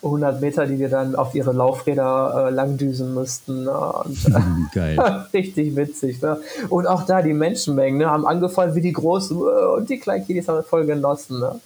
100 0.03 0.41
Meter, 0.41 0.67
die 0.67 0.79
wir 0.79 0.89
dann 0.89 1.15
auf 1.15 1.33
ihre 1.33 1.53
Laufräder 1.53 2.47
äh, 2.47 2.49
langdüsen 2.51 3.13
müssten. 3.13 3.63
Ne? 3.63 3.71
Und, 3.71 4.75
äh, 4.75 4.99
richtig 5.33 5.75
witzig. 5.75 6.21
Ne? 6.21 6.39
Und 6.69 6.87
auch 6.87 7.03
da 7.03 7.21
die 7.21 7.33
Menschenmengen 7.33 7.99
ne, 7.99 8.09
haben 8.09 8.25
angefangen 8.25 8.75
wie 8.75 8.81
die 8.81 8.93
Großen 8.93 9.37
äh, 9.37 9.65
und 9.75 9.89
die 9.89 9.99
kleinen 9.99 10.25
Kiddies 10.25 10.47
haben 10.47 10.63
voll 10.63 10.85
genossen. 10.85 11.39
Ne? 11.39 11.59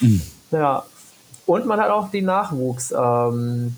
Mhm. 0.00 0.22
Ja. 0.50 0.84
Und 1.46 1.66
man 1.66 1.80
hat 1.80 1.90
auch 1.90 2.10
die 2.10 2.22
Nachwuchs. 2.22 2.92
Ähm, 2.96 3.76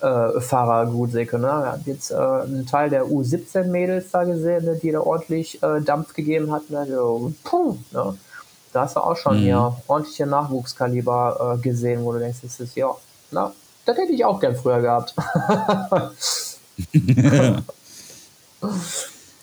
äh, 0.00 0.40
Fahrer 0.40 0.86
gut 0.86 1.12
säcke. 1.12 1.38
Ne? 1.38 1.46
Wir 1.46 1.72
hatten 1.72 1.90
jetzt 1.90 2.10
äh, 2.10 2.14
einen 2.14 2.66
Teil 2.66 2.90
der 2.90 3.06
U17-Mädels 3.06 4.10
da 4.12 4.24
gesehen, 4.24 4.64
ne, 4.64 4.78
die 4.80 4.92
da 4.92 5.00
ordentlich 5.00 5.62
äh, 5.62 5.80
Dampf 5.80 6.14
gegeben 6.14 6.52
hat. 6.52 6.70
Ne? 6.70 6.86
So, 6.88 7.32
puh, 7.44 7.76
ne? 7.90 8.16
Da 8.72 8.82
hast 8.82 8.96
du 8.96 9.00
auch 9.00 9.16
schon 9.16 9.38
mhm. 9.38 9.42
hier 9.42 9.76
ordentliche 9.86 10.26
Nachwuchskaliber 10.26 11.56
äh, 11.56 11.62
gesehen, 11.62 12.04
wo 12.04 12.12
du 12.12 12.18
denkst, 12.18 12.38
das 12.42 12.60
ist 12.60 12.76
ja, 12.76 12.94
na, 13.30 13.52
das 13.84 13.96
hätte 13.96 14.12
ich 14.12 14.24
auch 14.24 14.38
gern 14.38 14.54
früher 14.54 14.80
gehabt. 14.80 15.14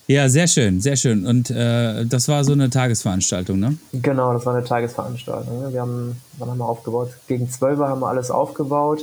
ja, 0.06 0.28
sehr 0.28 0.46
schön, 0.46 0.80
sehr 0.80 0.96
schön. 0.96 1.26
Und 1.26 1.50
äh, 1.50 2.04
das 2.06 2.28
war 2.28 2.44
so 2.44 2.52
eine 2.52 2.70
Tagesveranstaltung, 2.70 3.58
ne? 3.58 3.76
Genau, 3.92 4.32
das 4.32 4.46
war 4.46 4.54
eine 4.54 4.64
Tagesveranstaltung. 4.64 5.62
Ne? 5.62 5.72
Wir 5.72 5.80
haben, 5.80 6.20
wann 6.38 6.50
haben 6.50 6.58
wir 6.58 6.68
aufgebaut? 6.68 7.10
Gegen 7.26 7.50
12 7.50 7.78
Uhr 7.80 7.88
haben 7.88 8.00
wir 8.00 8.08
alles 8.08 8.30
aufgebaut. 8.30 9.00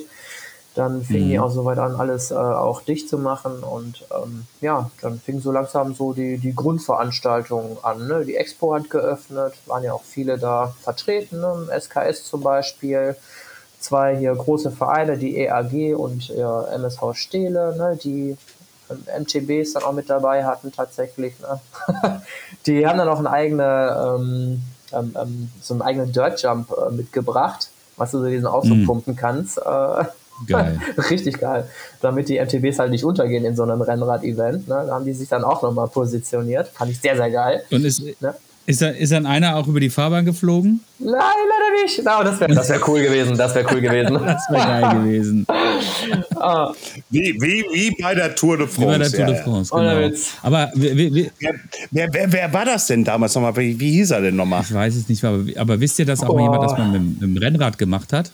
Dann 0.75 1.03
fing 1.03 1.25
mhm. 1.25 1.29
die 1.29 1.39
auch 1.39 1.51
soweit 1.51 1.77
an, 1.77 1.95
alles 1.95 2.31
äh, 2.31 2.35
auch 2.35 2.81
dicht 2.81 3.07
zu 3.07 3.19
machen. 3.19 3.63
Und 3.63 4.05
ähm, 4.11 4.45
ja, 4.59 4.89
dann 5.01 5.19
fing 5.19 5.39
so 5.39 5.51
langsam 5.51 5.93
so 5.93 6.13
die, 6.13 6.37
die 6.39 6.55
Grundveranstaltung 6.55 7.77
an. 7.83 8.07
Ne? 8.07 8.25
Die 8.25 8.35
Expo 8.35 8.73
hat 8.73 8.89
geöffnet, 8.89 9.53
waren 9.67 9.83
ja 9.83 9.93
auch 9.93 10.03
viele 10.03 10.39
da 10.39 10.73
vertreten, 10.81 11.41
ne? 11.41 11.67
SKS 11.79 12.25
zum 12.25 12.41
Beispiel. 12.41 13.15
Zwei 13.79 14.15
hier 14.15 14.33
große 14.33 14.71
Vereine, 14.71 15.17
die 15.17 15.37
EAG 15.37 15.93
und 15.95 16.29
ja, 16.29 16.63
MSV 16.67 17.13
Steele, 17.13 17.75
ne? 17.75 17.99
die 18.01 18.37
MTBs 18.89 19.73
dann 19.73 19.83
auch 19.83 19.91
mit 19.91 20.09
dabei 20.09 20.45
hatten 20.45 20.71
tatsächlich. 20.71 21.33
Ne? 21.39 21.59
die 22.65 22.87
haben 22.87 22.97
dann 22.97 23.09
auch 23.09 23.19
eine 23.19 23.29
eigene, 23.29 24.17
ähm, 24.17 24.61
ähm, 24.93 25.15
ähm, 25.19 25.51
so 25.61 25.73
einen 25.73 25.81
eigenen 25.81 26.11
Dirt 26.11 26.41
Jump 26.41 26.71
äh, 26.71 26.91
mitgebracht, 26.91 27.69
was 27.97 28.11
du 28.11 28.19
so 28.19 28.27
diesen 28.27 28.49
so 28.49 28.73
mhm. 28.73 28.85
pumpen 28.85 29.15
kannst. 29.15 29.57
Äh, 29.57 30.05
Geil. 30.47 30.79
Richtig 31.09 31.39
geil. 31.39 31.67
Damit 32.01 32.29
die 32.29 32.39
MTBs 32.39 32.79
halt 32.79 32.91
nicht 32.91 33.03
untergehen 33.03 33.45
in 33.45 33.55
so 33.55 33.63
einem 33.63 33.81
Rennrad-Event. 33.81 34.67
Ne? 34.67 34.83
Da 34.87 34.93
haben 34.93 35.05
die 35.05 35.13
sich 35.13 35.29
dann 35.29 35.43
auch 35.43 35.61
nochmal 35.61 35.87
positioniert. 35.87 36.67
Fand 36.69 36.91
ich 36.91 36.99
sehr, 36.99 37.15
sehr 37.15 37.31
geil. 37.31 37.63
Und 37.71 37.85
ist, 37.85 38.01
ne? 38.21 38.35
ist, 38.65 38.81
da, 38.81 38.89
ist 38.89 39.11
dann 39.11 39.25
einer 39.25 39.55
auch 39.55 39.67
über 39.67 39.79
die 39.79 39.89
Fahrbahn 39.89 40.25
geflogen? 40.25 40.81
Nein, 40.99 41.13
leider 41.13 41.83
nicht. 41.83 41.97
No, 41.99 42.23
das 42.23 42.39
wäre 42.39 42.53
das 42.53 42.69
wär 42.69 42.87
cool 42.87 43.01
gewesen. 43.01 43.37
Das 43.37 43.55
wäre 43.55 43.67
cool 43.73 43.81
gewesen. 43.81 44.13
das 44.25 44.43
wäre 44.49 44.81
geil 44.81 44.95
gewesen. 44.99 45.45
ah. 46.35 46.73
wie, 47.09 47.35
wie, 47.39 47.65
wie 47.71 48.01
bei 48.01 48.15
der 48.15 48.35
Tour 48.35 48.57
de 48.57 48.67
France. 48.67 48.81
Wie 48.81 48.85
bei 48.85 48.97
der 48.97 49.11
Tour 49.11 49.25
de 49.25 49.43
France, 49.43 49.75
ja, 49.75 49.99
genau. 49.99 50.17
Aber 50.41 50.71
wie, 50.75 51.13
wie, 51.15 51.31
wer, 51.39 51.53
wer, 51.91 52.13
wer, 52.13 52.31
wer, 52.31 52.53
war 52.53 52.65
das 52.65 52.87
denn 52.87 53.03
damals 53.03 53.35
nochmal? 53.35 53.55
Wie, 53.57 53.79
wie 53.79 53.91
hieß 53.91 54.11
er 54.11 54.21
denn 54.21 54.35
nochmal? 54.35 54.63
Ich 54.63 54.73
weiß 54.73 54.95
es 54.95 55.07
nicht, 55.07 55.23
aber, 55.23 55.43
aber 55.57 55.79
wisst 55.79 55.99
ihr, 55.99 56.05
dass 56.05 56.23
auch 56.23 56.35
oh. 56.35 56.39
jemand 56.39 56.63
das 56.63 56.77
mal 56.77 56.87
mit, 56.87 57.01
mit 57.01 57.21
dem 57.21 57.37
Rennrad 57.37 57.77
gemacht 57.77 58.13
hat? 58.13 58.31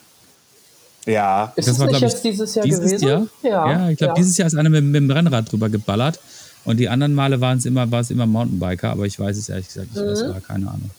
Ja. 1.05 1.53
Ist 1.55 1.67
das, 1.67 1.77
das 1.77 1.79
war, 1.79 1.91
nicht 1.91 2.01
jetzt 2.01 2.23
dieses 2.23 2.55
Jahr 2.55 2.65
dieses 2.65 2.79
gewesen? 2.79 3.07
Jahr? 3.07 3.27
Ja, 3.41 3.71
ja 3.71 3.89
ich 3.89 3.97
glaube, 3.97 4.12
ja. 4.12 4.15
dieses 4.15 4.38
Jahr 4.38 4.47
ist 4.47 4.55
einer 4.55 4.69
mit, 4.69 4.83
mit, 4.83 4.95
dem 4.95 5.12
Rennrad 5.12 5.51
drüber 5.51 5.69
geballert. 5.69 6.19
Und 6.65 6.77
die 6.77 6.89
anderen 6.89 7.13
Male 7.13 7.39
waren 7.41 7.57
es 7.57 7.65
immer, 7.65 7.89
war 7.89 8.01
es 8.01 8.12
immer 8.12 8.25
Mountainbiker, 8.25 8.91
aber 8.91 9.05
ich 9.05 9.19
weiß 9.19 9.38
es 9.38 9.49
ehrlich 9.49 9.67
gesagt 9.67 9.95
nicht, 9.95 10.03
mhm. 10.03 10.33
war, 10.33 10.41
keine 10.41 10.67
Ahnung. 10.67 10.91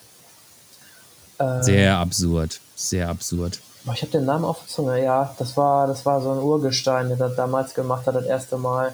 Ähm. 1.38 1.62
Sehr 1.62 1.96
absurd. 1.98 2.60
Sehr 2.74 3.08
absurd. 3.08 3.60
Ich 3.94 4.02
habe 4.02 4.12
den 4.12 4.24
Namen 4.24 4.44
auf 4.44 4.58
der 4.60 4.68
Zunge, 4.68 5.02
ja. 5.02 5.34
Das 5.38 5.56
war, 5.56 5.86
das 5.86 6.04
war 6.04 6.20
so 6.20 6.32
ein 6.32 6.38
Urgestein, 6.38 7.08
der 7.08 7.16
das 7.16 7.34
damals 7.36 7.74
gemacht 7.74 8.06
hat, 8.06 8.14
das 8.14 8.26
erste 8.26 8.56
Mal. 8.58 8.92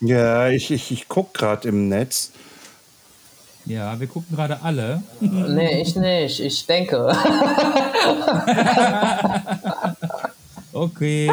Ja, 0.00 0.48
ich, 0.48 0.70
ich, 0.70 0.90
ich 0.90 1.08
gucke 1.08 1.38
gerade 1.38 1.68
im 1.68 1.88
Netz. 1.88 2.30
Ja, 3.64 3.98
wir 4.00 4.08
gucken 4.08 4.34
gerade 4.34 4.60
alle. 4.62 5.02
nee, 5.20 5.80
ich 5.80 5.94
nicht. 5.94 6.40
Ich 6.40 6.66
denke. 6.66 6.96
okay. 10.72 11.30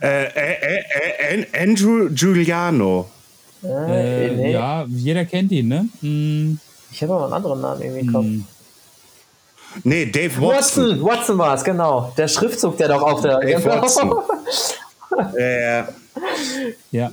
Äh, 0.00 0.24
äh, 0.24 1.42
äh, 1.42 1.46
Andrew 1.62 2.08
Giuliano. 2.10 3.10
Äh, 3.62 4.30
nee. 4.30 4.52
Ja, 4.52 4.86
jeder 4.88 5.24
kennt 5.24 5.52
ihn, 5.52 5.68
ne? 5.68 5.88
Hm. 6.00 6.58
Ich 6.90 7.02
habe 7.02 7.14
aber 7.14 7.24
einen 7.24 7.34
anderen 7.34 7.60
Namen 7.60 7.82
irgendwie 7.82 8.00
im 8.00 8.12
Kopf. 8.12 8.24
Hm. 8.24 8.46
Nee, 9.84 10.06
Dave 10.06 10.40
Watson. 10.40 10.84
Watson, 10.84 11.04
Watson 11.04 11.38
war 11.38 11.54
es, 11.54 11.64
genau. 11.64 12.12
Der 12.16 12.28
Schriftzug, 12.28 12.76
der 12.76 12.88
doch 12.88 13.02
auf 13.02 13.20
der. 13.20 13.38
Dave 13.40 13.62
genau. 13.62 13.82
Watson. 13.82 14.12
äh. 15.36 15.84
Ja. 16.90 17.12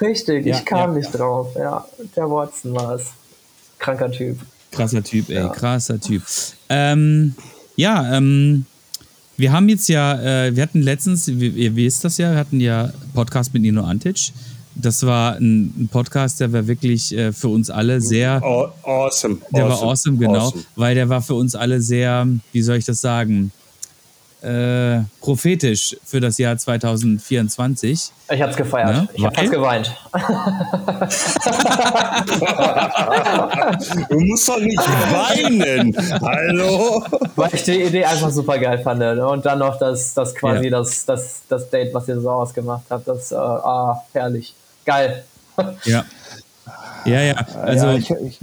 Richtig, 0.00 0.46
ja, 0.46 0.56
ich 0.56 0.64
kam 0.64 0.92
ja, 0.92 0.98
nicht 0.98 1.12
ja. 1.12 1.18
drauf. 1.18 1.48
Ja, 1.56 1.86
der 2.16 2.30
Watson 2.30 2.74
war 2.74 2.96
es. 2.96 3.12
Kranker 3.78 4.10
Typ. 4.10 4.38
Krasser 4.70 5.02
Typ, 5.02 5.28
ey, 5.28 5.48
krasser 5.50 6.00
Typ. 6.00 6.22
Ähm, 6.68 7.34
ja, 7.76 8.16
ähm, 8.16 8.64
wir 9.36 9.52
haben 9.52 9.68
jetzt 9.68 9.88
ja, 9.88 10.46
äh, 10.46 10.54
wir 10.54 10.62
hatten 10.62 10.82
letztens, 10.82 11.26
wie, 11.28 11.48
ihr 11.48 11.74
wisst 11.76 12.04
das 12.04 12.18
ja, 12.18 12.32
wir 12.32 12.38
hatten 12.38 12.60
ja 12.60 12.92
Podcast 13.14 13.52
mit 13.54 13.62
Nino 13.62 13.82
Antic. 13.82 14.32
Das 14.74 15.04
war 15.04 15.36
ein, 15.36 15.72
ein 15.78 15.88
Podcast, 15.90 16.40
der 16.40 16.52
war 16.52 16.66
wirklich 16.66 17.14
äh, 17.16 17.32
für 17.32 17.48
uns 17.48 17.68
alle 17.68 18.00
sehr. 18.00 18.42
Awesome. 18.42 19.38
Der 19.50 19.64
awesome. 19.64 19.68
war 19.68 19.82
awesome, 19.82 20.16
genau. 20.18 20.46
Awesome. 20.46 20.64
Weil 20.76 20.94
der 20.94 21.08
war 21.08 21.20
für 21.20 21.34
uns 21.34 21.54
alle 21.54 21.80
sehr, 21.80 22.26
wie 22.52 22.62
soll 22.62 22.76
ich 22.76 22.86
das 22.86 23.00
sagen? 23.00 23.52
Äh, 24.42 25.00
prophetisch 25.20 25.96
für 26.04 26.20
das 26.20 26.38
Jahr 26.38 26.56
2024. 26.56 28.10
Ich 28.30 28.42
hab's 28.42 28.56
gefeiert. 28.56 28.88
Ne? 28.88 29.08
Ich 29.14 29.24
hab 29.24 29.36
fast 29.36 29.52
geweint. 29.52 29.94
du 34.08 34.20
musst 34.20 34.48
doch 34.48 34.58
nicht 34.58 34.78
weinen. 34.78 35.96
Hallo? 36.20 37.04
Weil 37.36 37.54
ich 37.54 37.62
die 37.62 37.82
Idee 37.82 38.04
einfach 38.04 38.30
super 38.30 38.58
geil 38.58 38.80
fand. 38.82 38.98
Ne? 38.98 39.26
Und 39.26 39.46
dann 39.46 39.60
noch 39.60 39.78
das, 39.78 40.14
das 40.14 40.34
quasi 40.34 40.64
ja. 40.64 40.78
das, 40.78 41.04
das, 41.04 41.42
das 41.48 41.70
Date, 41.70 41.94
was 41.94 42.08
ihr 42.08 42.20
so 42.20 42.30
ausgemacht 42.30 42.84
habt. 42.90 43.06
Das, 43.06 43.30
äh, 43.30 43.36
ah, 43.36 44.02
herrlich. 44.12 44.54
Geil. 44.84 45.22
Ja. 45.84 46.04
Ja, 47.04 47.20
ja. 47.20 47.34
Also 47.34 47.86
ja, 47.86 47.96
ich, 47.96 48.10
ich, 48.10 48.38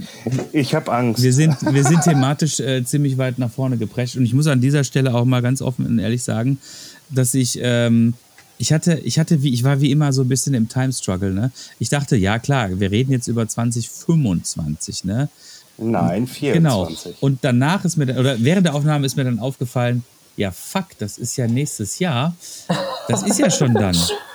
ich 0.52 0.74
habe 0.74 0.92
Angst. 0.92 1.22
Wir 1.22 1.32
sind, 1.32 1.56
wir 1.72 1.84
sind 1.84 2.02
thematisch 2.02 2.60
äh, 2.60 2.84
ziemlich 2.84 3.16
weit 3.18 3.38
nach 3.38 3.50
vorne 3.50 3.76
geprescht. 3.76 4.16
Und 4.16 4.24
ich 4.24 4.34
muss 4.34 4.46
an 4.46 4.60
dieser 4.60 4.84
Stelle 4.84 5.14
auch 5.14 5.24
mal 5.24 5.42
ganz 5.42 5.62
offen 5.62 5.86
und 5.86 5.98
ehrlich 5.98 6.22
sagen, 6.22 6.58
dass 7.08 7.34
ich, 7.34 7.58
ähm, 7.62 8.14
ich 8.58 8.72
hatte, 8.72 8.98
ich 8.98 9.18
hatte 9.18 9.42
wie, 9.42 9.52
ich 9.54 9.64
war 9.64 9.80
wie 9.80 9.90
immer 9.90 10.12
so 10.12 10.22
ein 10.22 10.28
bisschen 10.28 10.54
im 10.54 10.68
Time 10.68 10.92
Struggle, 10.92 11.32
ne? 11.32 11.50
Ich 11.78 11.88
dachte, 11.88 12.16
ja 12.16 12.38
klar, 12.38 12.78
wir 12.78 12.90
reden 12.90 13.12
jetzt 13.12 13.26
über 13.26 13.48
2025, 13.48 15.04
ne? 15.04 15.28
Nein, 15.78 16.26
24. 16.26 16.52
Genau. 16.52 17.16
Und 17.20 17.38
danach 17.42 17.86
ist 17.86 17.96
mir, 17.96 18.06
dann, 18.06 18.18
oder 18.18 18.36
während 18.38 18.66
der 18.66 18.74
Aufnahme 18.74 19.06
ist 19.06 19.16
mir 19.16 19.24
dann 19.24 19.38
aufgefallen, 19.38 20.04
ja 20.36 20.50
fuck, 20.50 20.86
das 20.98 21.16
ist 21.16 21.36
ja 21.36 21.46
nächstes 21.46 21.98
Jahr. 21.98 22.34
Das 23.08 23.22
ist 23.22 23.38
ja 23.38 23.50
schon 23.50 23.72
dann. 23.74 23.96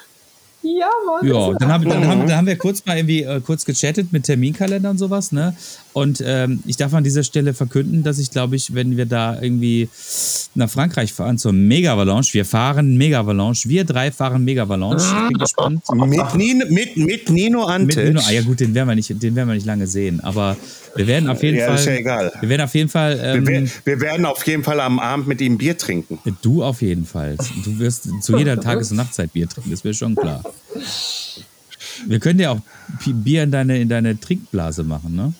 Ja, 0.65 0.89
Mann. 1.05 1.27
Ja, 1.27 1.53
dann 1.59 1.71
haben, 1.71 1.87
dann, 1.87 2.07
haben, 2.07 2.27
dann 2.27 2.37
haben 2.37 2.47
wir 2.47 2.57
kurz 2.57 2.83
mal 2.85 2.97
irgendwie 2.97 3.21
äh, 3.21 3.39
kurz 3.39 3.65
gechattet 3.65 4.11
mit 4.11 4.23
Terminkalender 4.23 4.89
und 4.89 4.97
sowas, 4.97 5.31
ne? 5.31 5.55
Und 5.95 6.21
ähm, 6.25 6.59
ich 6.65 6.75
darf 6.75 6.93
an 6.93 7.05
dieser 7.05 7.23
Stelle 7.23 7.53
verkünden, 7.53 8.03
dass 8.03 8.19
ich 8.19 8.29
glaube 8.29 8.57
ich, 8.57 8.75
wenn 8.75 8.97
wir 8.97 9.05
da 9.05 9.41
irgendwie 9.41 9.87
nach 10.53 10.69
Frankreich 10.69 11.13
fahren 11.13 11.37
zur 11.37 11.53
Mega 11.53 11.97
Valanche, 11.97 12.33
wir 12.33 12.43
fahren 12.43 12.97
Mega 12.97 13.25
Valanche, 13.25 13.69
wir 13.69 13.85
drei 13.85 14.11
fahren 14.11 14.43
Mega 14.43 14.67
Valanche. 14.67 15.05
Ich 15.05 15.29
bin 15.29 15.37
gespannt. 15.37 15.83
Mit 15.93 16.35
Nino, 16.35 16.65
mit, 16.69 16.97
mit 16.97 17.29
Nino 17.29 17.63
Antic. 17.63 17.95
Mit 17.95 18.07
Nino, 18.07 18.21
ah 18.27 18.29
ja 18.29 18.41
gut, 18.41 18.59
den 18.59 18.75
werden 18.75 18.89
wir 18.89 18.95
nicht, 18.95 19.09
den 19.09 19.35
werden 19.37 19.47
wir 19.47 19.55
nicht 19.55 19.65
lange 19.65 19.87
sehen, 19.87 20.19
aber 20.19 20.57
wir 20.97 21.07
werden 21.07 21.29
auf 21.29 21.41
jeden 21.41 21.59
ja, 21.59 21.67
Fall. 21.67 21.75
Ist 21.75 21.85
ja 21.85 21.93
egal. 21.93 22.33
Wir 22.41 22.49
werden 22.49 22.63
auf 22.63 22.75
jeden 22.75 22.89
Fall. 22.89 23.17
Ähm, 23.23 23.47
wir, 23.47 23.69
wir, 23.85 24.01
werden 24.01 24.25
auf 24.25 24.45
jeden 24.45 24.63
Fall 24.63 24.81
am 24.81 24.99
Abend 24.99 25.27
mit 25.29 25.39
ihm 25.39 25.57
Bier 25.57 25.77
trinken. 25.77 26.19
Du 26.41 26.61
auf 26.61 26.81
jeden 26.81 27.05
Fall. 27.05 27.37
Du 27.63 27.79
wirst 27.79 28.09
zu 28.21 28.37
jeder 28.37 28.59
Tages- 28.59 28.91
und 28.91 28.97
Nachtzeit 28.97 29.31
Bier 29.31 29.47
trinken, 29.47 29.71
das 29.71 29.85
wäre 29.85 29.93
schon 29.93 30.13
klar. 30.13 30.43
Wir 32.05 32.19
können 32.19 32.41
ja 32.41 32.51
auch 32.51 32.59
Bier 33.05 33.43
in 33.43 33.51
deine, 33.51 33.79
in 33.79 33.87
deine 33.87 34.19
Trinkblase 34.19 34.83
machen, 34.83 35.15
ne? 35.15 35.33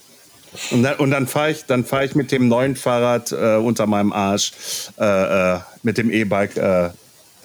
Und 0.72 0.84
dann, 0.84 0.96
und 0.98 1.12
dann 1.12 1.28
fahre 1.28 1.52
ich, 1.52 1.65
fahr 1.86 2.04
ich 2.04 2.15
mit 2.15 2.32
dem 2.32 2.48
neuen 2.48 2.76
Fahrrad 2.76 3.32
äh, 3.32 3.56
unter 3.56 3.88
meinem 3.88 4.13
Arsch, 4.13 4.52
äh, 5.00 5.56
äh, 5.56 5.60
mit 5.84 5.98
dem 5.98 6.12
E-Bike 6.12 6.58
äh, 6.58 6.89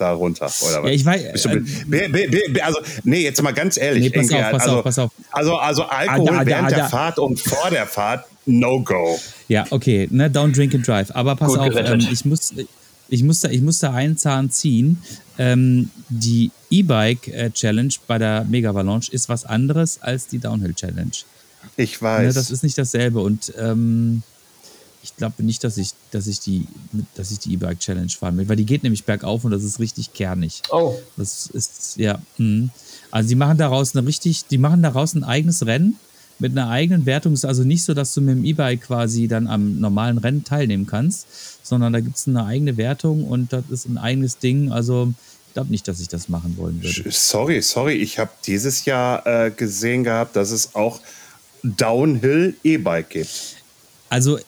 da 0.01 0.11
runter. 0.11 0.51
Oder 0.61 0.83
was? 0.83 0.89
Ja, 0.89 0.95
ich 0.95 1.05
weiß. 1.05 1.45
Äh, 1.45 2.61
also, 2.61 2.79
nee, 3.03 3.21
jetzt 3.21 3.41
mal 3.41 3.53
ganz 3.53 3.77
ehrlich. 3.77 4.03
Nee, 4.03 4.09
pass 4.09 4.31
auf, 4.31 4.51
pass 4.51 4.61
also, 4.63 4.77
auf, 4.77 4.83
pass 4.83 4.99
auf. 4.99 5.11
Also, 5.31 5.55
also 5.57 5.83
Alkohol 5.83 6.29
ah, 6.29 6.39
da, 6.39 6.45
während 6.45 6.71
da, 6.71 6.75
der 6.75 6.89
Fahrt 6.89 7.19
und 7.19 7.39
vor 7.39 7.69
der 7.69 7.85
Fahrt, 7.85 8.25
no 8.45 8.81
go. 8.81 9.19
Ja, 9.47 9.65
okay, 9.69 10.07
ne, 10.11 10.29
don't 10.29 10.55
drink 10.55 10.73
and 10.73 10.87
drive. 10.87 11.15
Aber 11.15 11.35
pass 11.35 11.49
Gut 11.49 11.59
auf, 11.59 11.75
ähm, 11.75 12.07
ich 12.11 12.25
muss, 12.25 12.53
ich 13.09 13.23
muss 13.23 13.41
da, 13.41 13.49
ich 13.49 13.61
muss 13.61 13.79
da 13.79 13.93
einen 13.93 14.17
Zahn 14.17 14.49
ziehen. 14.49 15.01
Ähm, 15.37 15.89
die 16.09 16.51
E-Bike 16.69 17.27
äh, 17.27 17.51
Challenge 17.51 17.93
bei 18.07 18.17
der 18.17 18.45
Mega 18.45 18.73
Valanche 18.73 19.11
ist 19.11 19.29
was 19.29 19.45
anderes 19.45 20.01
als 20.01 20.27
die 20.27 20.39
Downhill 20.39 20.73
Challenge. 20.73 21.11
Ich 21.77 22.01
weiß. 22.01 22.27
Ne, 22.27 22.33
das 22.33 22.51
ist 22.51 22.63
nicht 22.63 22.77
dasselbe 22.77 23.19
und 23.19 23.53
ähm, 23.57 24.23
ich 25.03 25.15
glaube 25.15 25.43
nicht, 25.43 25.63
dass 25.63 25.77
ich, 25.77 25.91
dass 26.11 26.27
ich 26.27 26.39
die, 26.39 26.67
dass 27.15 27.31
ich 27.31 27.39
die 27.39 27.53
E-Bike 27.53 27.79
Challenge 27.79 28.09
fahren 28.09 28.37
will, 28.37 28.47
weil 28.49 28.55
die 28.55 28.65
geht 28.65 28.83
nämlich 28.83 29.03
bergauf 29.03 29.43
und 29.43 29.51
das 29.51 29.63
ist 29.63 29.79
richtig 29.79 30.13
kernig. 30.13 30.61
Oh. 30.71 30.95
Das 31.17 31.47
ist, 31.47 31.97
ja. 31.97 32.19
Mh. 32.37 32.69
Also 33.09 33.29
die 33.29 33.35
machen 33.35 33.57
daraus 33.57 33.95
eine 33.95 34.07
richtig, 34.07 34.45
die 34.45 34.57
machen 34.57 34.83
daraus 34.83 35.13
ein 35.13 35.23
eigenes 35.23 35.65
Rennen 35.65 35.97
mit 36.39 36.51
einer 36.51 36.69
eigenen 36.69 37.05
Wertung. 37.05 37.33
Ist 37.33 37.45
also 37.45 37.63
nicht 37.63 37.83
so, 37.83 37.93
dass 37.93 38.13
du 38.13 38.21
mit 38.21 38.35
dem 38.35 38.45
E-Bike 38.45 38.81
quasi 38.81 39.27
dann 39.27 39.47
am 39.47 39.79
normalen 39.79 40.17
Rennen 40.17 40.43
teilnehmen 40.43 40.85
kannst, 40.85 41.25
sondern 41.63 41.93
da 41.93 41.99
gibt 41.99 42.17
es 42.17 42.27
eine 42.27 42.45
eigene 42.45 42.77
Wertung 42.77 43.25
und 43.25 43.53
das 43.53 43.63
ist 43.69 43.85
ein 43.87 43.97
eigenes 43.97 44.37
Ding. 44.37 44.71
Also 44.71 45.13
glaube 45.53 45.71
nicht, 45.71 45.87
dass 45.87 45.99
ich 45.99 46.07
das 46.07 46.29
machen 46.29 46.55
wollen 46.57 46.81
würde. 46.81 47.11
Sorry, 47.11 47.61
sorry, 47.61 47.93
ich 47.93 48.19
habe 48.19 48.31
dieses 48.45 48.85
Jahr 48.85 49.25
äh, 49.25 49.51
gesehen 49.51 50.03
gehabt, 50.03 50.35
dass 50.35 50.51
es 50.51 50.75
auch 50.75 50.99
Downhill 51.63 52.55
E-Bike 52.63 53.09
gibt. 53.09 53.57
Also 54.09 54.39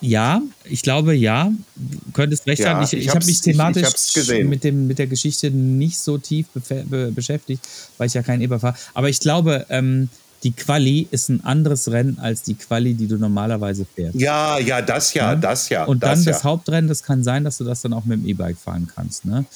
ja, 0.00 0.42
ich 0.64 0.82
glaube 0.82 1.14
ja. 1.14 1.50
Du 1.76 2.12
könntest 2.12 2.46
recht 2.46 2.60
ja, 2.60 2.74
haben. 2.74 2.84
Ich, 2.84 2.92
ich, 2.92 3.06
ich 3.06 3.08
habe 3.08 3.24
mich 3.24 3.40
thematisch 3.40 3.88
ich, 4.14 4.44
mit, 4.44 4.62
dem, 4.62 4.86
mit 4.86 4.98
der 4.98 5.06
Geschichte 5.06 5.50
nicht 5.50 5.98
so 5.98 6.18
tief 6.18 6.46
be 6.52 7.10
beschäftigt, 7.14 7.66
weil 7.96 8.08
ich 8.08 8.14
ja 8.14 8.22
kein 8.22 8.42
Eber 8.42 8.60
fahre. 8.60 8.76
Aber 8.92 9.08
ich 9.08 9.20
glaube, 9.20 9.64
ähm, 9.70 10.10
die 10.42 10.52
Quali 10.52 11.08
ist 11.10 11.30
ein 11.30 11.42
anderes 11.42 11.90
Rennen 11.90 12.18
als 12.18 12.42
die 12.42 12.54
Quali, 12.54 12.92
die 12.92 13.06
du 13.06 13.16
normalerweise 13.16 13.86
fährst. 13.86 14.20
Ja, 14.20 14.58
ja, 14.58 14.82
das 14.82 15.14
ja, 15.14 15.30
ja? 15.30 15.36
das 15.36 15.70
ja. 15.70 15.84
Und 15.84 16.02
das 16.02 16.18
dann 16.18 16.24
ja. 16.24 16.32
das 16.32 16.44
Hauptrennen, 16.44 16.86
das 16.86 17.02
kann 17.02 17.24
sein, 17.24 17.44
dass 17.44 17.56
du 17.56 17.64
das 17.64 17.80
dann 17.80 17.94
auch 17.94 18.04
mit 18.04 18.20
dem 18.20 18.28
E-Bike 18.28 18.58
fahren 18.58 18.86
kannst. 18.94 19.24
Ne? 19.24 19.46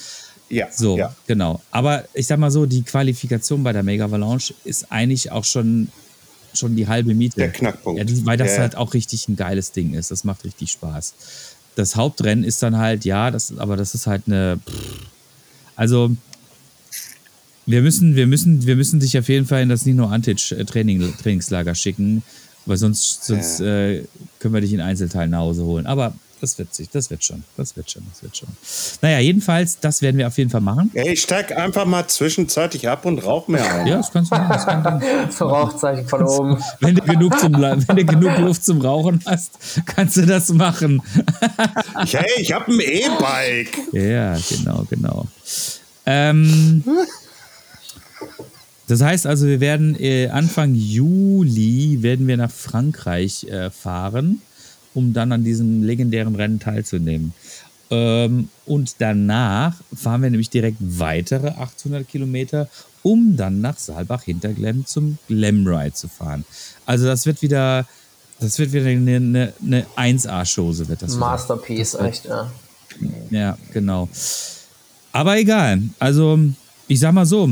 Ja. 0.49 0.69
So, 0.73 0.97
ja. 0.97 1.15
genau. 1.27 1.61
Aber 1.71 2.05
ich 2.15 2.27
sag 2.27 2.39
mal 2.39 2.51
so, 2.51 2.65
die 2.65 2.83
Qualifikation 2.83 3.63
bei 3.63 3.75
der 3.75 3.83
Mega 3.83 4.07
Avalanche 4.07 4.55
ist 4.65 4.91
eigentlich 4.91 5.31
auch 5.31 5.45
schon 5.45 5.89
schon 6.55 6.77
die 6.77 6.89
halbe 6.89 7.15
Miete. 7.15 7.37
Der 7.37 7.51
Knackpunkt. 7.51 8.01
Ja, 8.01 8.27
weil 8.27 8.37
das 8.37 8.55
ja. 8.57 8.61
halt 8.61 8.77
auch 8.77 8.95
richtig 8.95 9.29
ein 9.29 9.37
geiles 9.37 9.73
Ding 9.73 9.95
ist. 9.95 10.11
Das 10.11 10.25
macht 10.25 10.45
richtig 10.45 10.71
Spaß. 10.73 11.15
Das 11.75 11.97
Hauptrennen 11.97 12.45
ist 12.45 12.63
dann 12.63 12.79
halt, 12.79 13.05
ja, 13.05 13.31
das, 13.31 13.57
aber 13.57 13.77
das 13.77 13.95
ist 13.95 14.07
halt 14.07 14.23
eine. 14.27 14.59
Also, 15.77 16.11
wir 17.67 17.83
müssen, 17.83 18.17
wir 18.17 18.27
müssen, 18.27 18.67
wir 18.67 18.77
müssen 18.77 18.99
dich 18.99 19.17
auf 19.19 19.29
jeden 19.29 19.47
Fall 19.47 19.63
in 19.63 19.69
das 19.69 19.85
Nino 19.87 20.07
Antic 20.07 20.53
äh, 20.53 20.65
Training, 20.65 21.15
Trainingslager 21.23 21.75
schicken, 21.75 22.23
weil 22.67 22.79
sonst, 22.79 23.25
sonst 23.25 23.61
ja. 23.61 23.89
äh, 23.89 24.05
können 24.41 24.55
wir 24.55 24.61
dich 24.61 24.73
in 24.73 24.81
Einzelteilen 24.81 25.31
nach 25.31 25.41
Hause 25.41 25.65
holen. 25.65 25.87
Aber 25.87 26.15
das 26.41 26.59
wird 26.59 26.75
sich, 26.75 26.89
das 26.91 27.11
wird 27.11 27.25
schon, 27.25 27.45
das 27.57 27.77
wird 27.77 27.91
schon, 27.91 28.03
das 28.11 28.23
wird 28.23 28.37
schon. 28.37 28.49
Naja, 29.03 29.19
jedenfalls, 29.19 29.79
das 29.81 30.03
werden 30.03 30.19
wir 30.19 30.27
auf 30.27 30.39
jeden 30.39 30.51
Fall 30.51 30.61
machen. 30.61 30.91
Ey, 30.95 31.13
ich 31.13 31.23
steig 31.23 31.57
einfach 31.57 31.85
mal 31.85 32.07
zwischenzeitlich 32.07 32.89
ab 32.89 33.05
und 33.05 33.19
rauch 33.25 33.49
mir 33.49 33.63
ein. 33.63 33.87
Ja, 33.87 33.97
das 33.99 34.13
kannst 34.13 34.33
du 34.33 34.37
machen. 34.37 34.49
Das 34.53 34.67
kann 34.67 35.31
so 35.31 35.47
Rauchzeichen 35.47 36.09
von 36.09 36.23
oben. 36.23 36.63
Wenn 36.81 36.95
du, 36.95 37.03
genug 37.03 37.39
zum, 37.39 37.53
wenn 37.55 37.97
du 37.97 38.05
genug 38.05 38.39
Luft 38.39 38.65
zum 38.65 38.81
Rauchen 38.81 39.23
hast, 39.27 39.59
kannst 39.87 40.17
du 40.17 40.27
das 40.27 40.51
machen. 40.51 41.03
hey, 41.95 42.25
ich 42.39 42.53
habe 42.53 42.73
ein 42.73 42.81
E-Bike. 42.81 43.79
Ja, 43.93 44.37
genau, 44.49 44.87
genau. 44.89 45.27
Ähm, 46.07 46.85
das 48.87 49.03
heißt 49.03 49.27
also, 49.27 49.47
wir 49.47 49.61
werden 49.61 49.95
äh, 50.01 50.29
Anfang 50.29 50.75
Juli 50.75 51.99
werden 52.01 52.27
wir 52.27 52.37
nach 52.37 52.51
Frankreich 52.51 53.45
äh, 53.45 53.71
fahren 53.71 54.41
um 54.95 55.13
dann 55.13 55.33
an 55.33 55.45
diesem 55.45 55.83
legendären 55.83 56.35
Rennen 56.35 56.61
teilzunehmen. 56.61 57.33
Ähm, 57.91 58.49
und 58.67 58.97
danach 58.99 59.75
fahren 59.95 60.23
wir 60.23 60.31
nämlich 60.31 60.51
direkt 60.51 60.77
weitere 60.81 61.49
800 61.49 62.07
Kilometer, 62.07 62.69
um 63.03 63.37
dann 63.37 63.61
nach 63.61 63.79
Saalbach-Hinterglemm 63.79 64.85
zum 64.87 65.19
Glamride 65.29 65.95
zu 65.95 66.09
fahren. 66.09 66.45
Also 66.85 67.07
das 67.07 67.25
wird 67.25 67.41
wieder, 67.41 67.87
das 68.41 68.59
wird 68.59 68.73
wieder 68.73 68.87
eine, 68.87 69.17
eine, 69.17 69.53
eine 69.97 70.17
1A-Chose. 70.17 70.89
wird 70.89 71.03
das 71.03 71.17
Masterpiece, 71.17 71.93
das 71.93 72.01
wird, 72.01 72.11
echt, 72.11 72.25
ja. 72.27 72.51
Ja, 73.31 73.59
genau. 73.73 74.09
Aber 75.13 75.39
egal. 75.39 75.83
Also, 75.99 76.39
ich 76.87 77.01
sag 77.01 77.13
mal 77.13 77.27
so. 77.27 77.51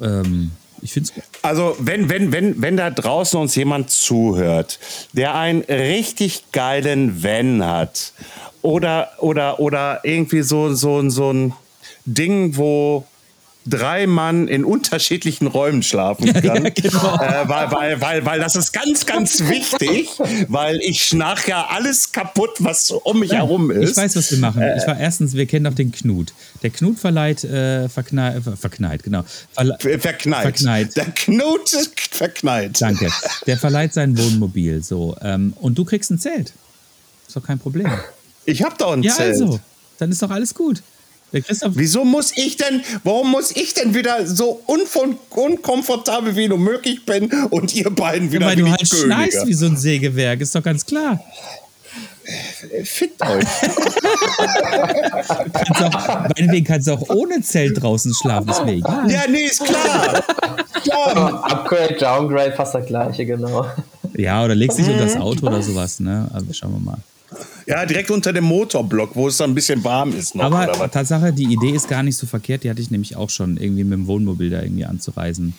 Ähm, 0.00 0.50
ich 0.82 0.92
finde 0.92 1.10
es 1.16 1.22
Also, 1.42 1.76
wenn, 1.78 2.10
wenn, 2.10 2.32
wenn, 2.32 2.60
wenn 2.60 2.76
da 2.76 2.90
draußen 2.90 3.40
uns 3.40 3.54
jemand 3.54 3.90
zuhört, 3.90 4.78
der 5.12 5.34
einen 5.34 5.62
richtig 5.62 6.50
geilen 6.52 7.22
Van 7.22 7.64
hat 7.64 8.12
oder, 8.62 9.12
oder, 9.18 9.60
oder 9.60 10.00
irgendwie 10.02 10.42
so, 10.42 10.74
so, 10.74 11.08
so 11.08 11.32
ein 11.32 11.54
Ding, 12.04 12.56
wo 12.56 13.06
drei 13.66 14.06
Mann 14.06 14.48
in 14.48 14.64
unterschiedlichen 14.64 15.46
Räumen 15.46 15.82
schlafen 15.82 16.32
kann. 16.32 16.64
Ja, 16.64 16.70
genau. 16.70 17.14
äh, 17.16 17.48
weil, 17.48 17.70
weil, 17.70 18.00
weil, 18.00 18.26
weil 18.26 18.40
das 18.40 18.56
ist 18.56 18.72
ganz, 18.72 19.06
ganz 19.06 19.40
wichtig, 19.48 20.08
weil 20.48 20.80
ich 20.80 21.02
schnarch 21.04 21.48
ja 21.48 21.66
alles 21.68 22.12
kaputt, 22.12 22.50
was 22.58 22.90
um 22.90 23.20
mich 23.20 23.30
ja, 23.30 23.38
herum 23.38 23.70
ist. 23.70 23.90
Ich 23.90 23.96
weiß, 23.96 24.16
was 24.16 24.30
wir 24.30 24.38
machen. 24.38 24.62
Äh, 24.62 24.78
ich 24.78 24.86
war 24.86 24.98
erstens, 24.98 25.34
wir 25.34 25.46
kennen 25.46 25.64
doch 25.64 25.74
den 25.74 25.92
Knut. 25.92 26.32
Der 26.62 26.70
Knut 26.70 26.98
verleiht, 26.98 27.44
äh, 27.44 27.88
verknallt, 27.88 28.46
äh, 28.46 28.56
verknallt, 28.56 29.02
genau. 29.02 29.24
Verle 29.52 29.76
verknallt. 29.98 30.42
verknallt. 30.42 30.96
Der 30.96 31.06
Knut 31.06 31.68
verknallt. 32.10 32.80
Danke. 32.80 33.08
Der 33.46 33.56
verleiht 33.56 33.94
sein 33.94 34.16
Wohnmobil 34.18 34.82
so. 34.82 35.16
Ähm, 35.22 35.52
und 35.60 35.78
du 35.78 35.84
kriegst 35.84 36.10
ein 36.10 36.18
Zelt. 36.18 36.52
Ist 37.26 37.36
doch 37.36 37.44
kein 37.44 37.58
Problem. 37.58 37.90
Ich 38.44 38.62
hab 38.62 38.76
doch 38.78 38.92
ein 38.92 39.02
ja, 39.02 39.14
Zelt. 39.14 39.38
Ja, 39.38 39.44
also. 39.44 39.60
Dann 39.98 40.10
ist 40.10 40.20
doch 40.20 40.30
alles 40.30 40.54
gut. 40.54 40.82
Wieso 41.32 42.04
muss 42.04 42.32
ich 42.36 42.56
denn, 42.56 42.82
warum 43.04 43.30
muss 43.30 43.50
ich 43.56 43.74
denn 43.74 43.94
wieder 43.94 44.26
so 44.26 44.62
unkomfortabel 45.30 46.36
wie 46.36 46.48
nur 46.48 46.58
möglich 46.58 47.04
bin 47.06 47.32
und 47.50 47.74
ihr 47.74 47.90
beiden 47.90 48.32
wieder 48.32 48.42
ja, 48.42 48.50
Weil 48.50 48.56
du 48.56 48.70
halt 48.70 48.86
schneist 48.86 49.46
wie 49.46 49.54
so 49.54 49.66
ein 49.66 49.76
Sägewerk, 49.76 50.40
ist 50.40 50.54
doch 50.54 50.62
ganz 50.62 50.84
klar. 50.84 51.20
Fickt 52.84 53.20
euch. 53.22 53.44
kannst 55.52 55.82
auch, 55.82 56.28
meinetwegen 56.36 56.64
kannst 56.64 56.86
du 56.86 56.92
auch 56.92 57.08
ohne 57.08 57.42
Zelt 57.42 57.82
draußen 57.82 58.14
schlafen, 58.14 58.48
ist 58.48 58.64
mir 58.64 58.74
egal. 58.74 59.10
Ja, 59.10 59.22
nee, 59.28 59.44
ist 59.44 59.64
klar. 59.64 60.22
klar. 60.82 61.44
Upgrade, 61.50 61.96
Downgrade, 61.98 62.52
fast 62.52 62.74
das 62.74 62.86
gleiche, 62.86 63.26
genau. 63.26 63.66
Ja, 64.14 64.44
oder 64.44 64.54
legst 64.54 64.78
dich 64.78 64.86
unter 64.86 65.04
das 65.04 65.16
Auto 65.16 65.46
oder 65.46 65.62
sowas, 65.62 65.98
ne? 66.00 66.28
Also 66.32 66.52
schauen 66.52 66.72
wir 66.72 66.80
mal. 66.80 66.98
Ja, 67.66 67.86
direkt 67.86 68.10
unter 68.10 68.32
dem 68.32 68.44
Motorblock, 68.44 69.14
wo 69.14 69.28
es 69.28 69.36
dann 69.36 69.50
ein 69.50 69.54
bisschen 69.54 69.82
warm 69.84 70.12
ist. 70.16 70.34
Noch, 70.34 70.44
Aber 70.44 70.90
Tatsache, 70.90 71.32
die 71.32 71.52
Idee 71.52 71.70
ist 71.70 71.88
gar 71.88 72.02
nicht 72.02 72.16
so 72.16 72.26
verkehrt. 72.26 72.64
Die 72.64 72.70
hatte 72.70 72.80
ich 72.80 72.90
nämlich 72.90 73.16
auch 73.16 73.30
schon, 73.30 73.56
irgendwie 73.56 73.84
mit 73.84 73.94
dem 73.94 74.06
Wohnmobil 74.06 74.50
da 74.50 74.62
irgendwie 74.62 74.84
anzureisen. 74.84 75.54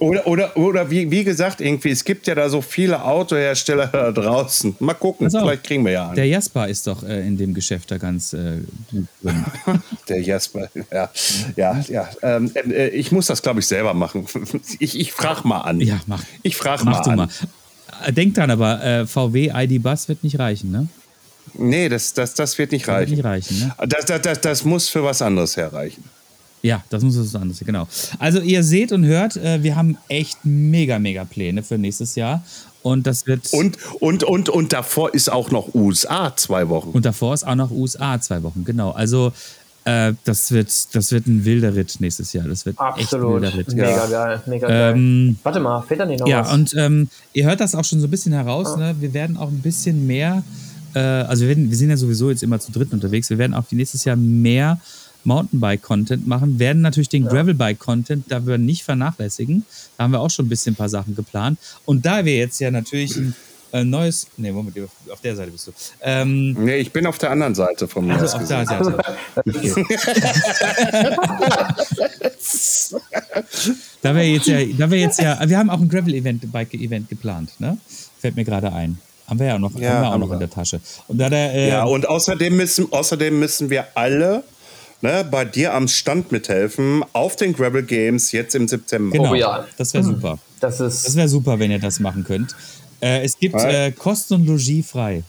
Oder, 0.00 0.26
oder, 0.26 0.56
oder 0.56 0.90
wie, 0.90 1.10
wie 1.10 1.24
gesagt, 1.24 1.60
irgendwie, 1.60 1.90
es 1.90 2.02
gibt 2.04 2.26
ja 2.26 2.34
da 2.34 2.48
so 2.48 2.62
viele 2.62 3.04
Autohersteller 3.04 3.86
da 3.92 4.10
draußen. 4.10 4.74
Mal 4.80 4.94
gucken, 4.94 5.26
also 5.26 5.40
vielleicht 5.40 5.62
kriegen 5.62 5.84
wir 5.84 5.92
ja 5.92 6.06
einen. 6.06 6.14
Der 6.14 6.26
Jasper 6.26 6.68
ist 6.68 6.86
doch 6.86 7.02
äh, 7.02 7.26
in 7.26 7.36
dem 7.36 7.52
Geschäft 7.52 7.90
da 7.90 7.98
ganz 7.98 8.32
äh, 8.32 8.60
gut 8.90 9.06
drin. 9.22 9.44
der 10.08 10.22
Jasper, 10.22 10.70
ja. 10.90 11.10
Ja, 11.54 11.84
ja. 11.86 12.08
Ähm, 12.22 12.50
äh, 12.54 12.88
ich 12.88 13.12
muss 13.12 13.26
das, 13.26 13.42
glaube 13.42 13.60
ich, 13.60 13.66
selber 13.66 13.92
machen. 13.92 14.26
Ich, 14.78 14.98
ich 14.98 15.12
frage 15.12 15.46
mal 15.46 15.60
an. 15.60 15.80
Ja, 15.80 16.00
mach. 16.06 16.22
Ich 16.42 16.56
frage 16.56 16.84
mal 16.84 17.02
du 17.02 17.10
an. 17.10 17.16
Mal. 17.16 17.28
Denk 18.10 18.34
dran 18.34 18.50
aber, 18.50 18.82
äh, 18.82 19.06
VW 19.06 19.50
ID 19.54 19.82
Bus 19.82 20.08
wird 20.08 20.24
nicht 20.24 20.38
reichen, 20.38 20.70
ne? 20.70 20.88
Nee, 21.54 21.88
das, 21.88 22.14
das, 22.14 22.34
das 22.34 22.56
wird 22.58 22.72
nicht 22.72 22.88
reichen. 22.88 23.16
Wird 23.16 23.18
nicht 23.18 23.24
reichen 23.24 23.58
ne? 23.58 23.74
das, 23.86 24.04
das, 24.04 24.22
das, 24.22 24.40
das 24.40 24.64
muss 24.64 24.88
für 24.88 25.02
was 25.02 25.22
anderes 25.22 25.56
herreichen. 25.56 26.04
Ja, 26.62 26.84
das 26.90 27.02
muss 27.02 27.14
für 27.14 27.22
was 27.22 27.34
anderes, 27.34 27.60
genau. 27.60 27.88
Also 28.18 28.40
ihr 28.40 28.62
seht 28.62 28.92
und 28.92 29.04
hört, 29.04 29.36
äh, 29.36 29.62
wir 29.62 29.76
haben 29.76 29.96
echt 30.08 30.38
mega, 30.44 30.98
mega 30.98 31.24
Pläne 31.24 31.62
für 31.62 31.78
nächstes 31.78 32.14
Jahr. 32.14 32.42
Und 32.82 33.06
das 33.06 33.26
wird. 33.26 33.52
Und, 33.52 33.78
und, 34.00 34.24
und, 34.24 34.48
und 34.48 34.72
davor 34.72 35.12
ist 35.12 35.30
auch 35.30 35.50
noch 35.50 35.74
USA 35.74 36.34
zwei 36.36 36.68
Wochen. 36.68 36.90
Und 36.90 37.04
davor 37.04 37.34
ist 37.34 37.46
auch 37.46 37.54
noch 37.54 37.70
USA 37.70 38.20
zwei 38.20 38.42
Wochen, 38.42 38.64
genau. 38.64 38.90
Also 38.90 39.32
äh, 39.84 40.14
das, 40.24 40.52
wird, 40.52 40.94
das 40.94 41.12
wird 41.12 41.26
ein 41.26 41.44
wilder 41.44 41.74
Ritt 41.74 41.96
nächstes 42.00 42.32
Jahr. 42.32 42.46
Das 42.46 42.66
wird 42.66 42.78
Absolut. 42.78 43.00
echt 43.00 43.14
ein 43.14 43.22
wilder 43.22 43.54
Ritt. 43.54 43.68
Mega 43.68 43.90
ja. 43.90 44.06
geil, 44.06 44.42
mega 44.46 44.68
geil. 44.68 44.94
Ähm, 44.94 45.38
Warte 45.42 45.60
mal, 45.60 45.82
fehlt 45.82 46.00
da 46.00 46.06
nicht 46.06 46.20
noch 46.20 46.28
ja, 46.28 46.40
was? 46.40 46.48
Ja, 46.48 46.54
und 46.54 46.74
ähm, 46.76 47.08
ihr 47.32 47.46
hört 47.46 47.60
das 47.60 47.74
auch 47.74 47.84
schon 47.84 48.00
so 48.00 48.06
ein 48.06 48.10
bisschen 48.10 48.32
heraus. 48.32 48.74
Ah. 48.74 48.76
Ne? 48.76 48.96
Wir 49.00 49.14
werden 49.14 49.36
auch 49.36 49.48
ein 49.48 49.60
bisschen 49.60 50.06
mehr 50.06 50.42
äh, 50.94 50.98
also 50.98 51.42
wir, 51.42 51.48
werden, 51.48 51.70
wir 51.70 51.76
sind 51.76 51.90
ja 51.90 51.96
sowieso 51.96 52.30
jetzt 52.30 52.42
immer 52.42 52.60
zu 52.60 52.72
dritt 52.72 52.92
unterwegs, 52.92 53.30
wir 53.30 53.38
werden 53.38 53.54
auch 53.54 53.64
nächstes 53.70 54.04
Jahr 54.04 54.16
mehr 54.16 54.80
Mountainbike-Content 55.24 56.26
machen, 56.26 56.58
werden 56.58 56.82
natürlich 56.82 57.08
den 57.08 57.24
ja. 57.24 57.30
Gravelbike-Content 57.30 58.24
da 58.28 58.46
wir 58.46 58.58
nicht 58.58 58.84
vernachlässigen. 58.84 59.64
Da 59.96 60.04
haben 60.04 60.12
wir 60.12 60.20
auch 60.20 60.30
schon 60.30 60.46
ein 60.46 60.48
bisschen 60.48 60.72
ein 60.72 60.76
paar 60.76 60.88
Sachen 60.88 61.14
geplant. 61.14 61.58
Und 61.84 62.06
da 62.06 62.24
wir 62.24 62.36
jetzt 62.36 62.58
ja 62.60 62.70
natürlich 62.70 63.16
ein 63.16 63.34
äh, 63.72 63.84
neues. 63.84 64.26
Nee, 64.36 64.50
Moment, 64.50 64.76
auf 65.10 65.20
der 65.20 65.36
Seite 65.36 65.50
bist 65.50 65.68
du. 65.68 65.72
Ähm, 66.00 66.54
nee, 66.64 66.78
ich 66.78 66.92
bin 66.92 67.06
auf 67.06 67.18
der 67.18 67.30
anderen 67.30 67.54
Seite 67.54 67.86
vom 67.86 68.06
Meer. 68.06 68.18
Also 68.18 68.38
auf 68.38 68.48
der 68.48 68.66
Seite. 68.66 68.98
Okay. 69.36 69.72
da 74.02 74.14
wir 74.14 74.32
jetzt 74.32 74.48
ja, 74.48 74.58
da 74.76 74.90
wir 74.90 74.98
jetzt 74.98 75.20
ja, 75.20 75.48
wir 75.48 75.58
haben 75.58 75.70
auch 75.70 75.80
ein 75.80 75.88
Gravel-Event, 75.88 76.50
Bike-Event 76.50 77.08
geplant, 77.08 77.52
ne? 77.58 77.78
Fällt 78.18 78.34
mir 78.36 78.44
gerade 78.44 78.72
ein. 78.72 78.98
Haben 79.30 79.38
wir 79.38 79.46
ja 79.46 79.54
auch 79.54 79.60
noch, 79.60 79.78
ja, 79.78 79.92
haben 79.92 80.02
wir 80.02 80.12
auch 80.12 80.18
noch 80.18 80.32
in 80.32 80.40
der 80.40 80.50
Tasche. 80.50 80.80
Und 81.06 81.18
da 81.18 81.30
der, 81.30 81.54
äh, 81.54 81.68
ja, 81.68 81.84
und 81.84 82.08
außerdem 82.08 82.56
müssen, 82.56 82.92
außerdem 82.92 83.38
müssen 83.38 83.70
wir 83.70 83.86
alle 83.94 84.42
ne, 85.02 85.24
bei 85.30 85.44
dir 85.44 85.72
am 85.72 85.86
Stand 85.86 86.32
mithelfen 86.32 87.04
auf 87.12 87.36
den 87.36 87.52
Gravel 87.52 87.84
Games 87.84 88.32
jetzt 88.32 88.56
im 88.56 88.66
September. 88.66 89.16
Genau, 89.16 89.30
oh, 89.30 89.34
ja. 89.34 89.64
das 89.78 89.94
wäre 89.94 90.02
super. 90.02 90.38
Das, 90.58 90.78
das 90.78 91.14
wäre 91.14 91.28
super, 91.28 91.60
wenn 91.60 91.70
ihr 91.70 91.78
das 91.78 92.00
machen 92.00 92.24
könnt. 92.24 92.56
Äh, 93.00 93.24
es 93.24 93.38
gibt 93.38 93.54
äh, 93.54 93.92
Kosten 93.92 94.34
und 94.34 94.46
Logis 94.46 94.90
frei. 94.90 95.22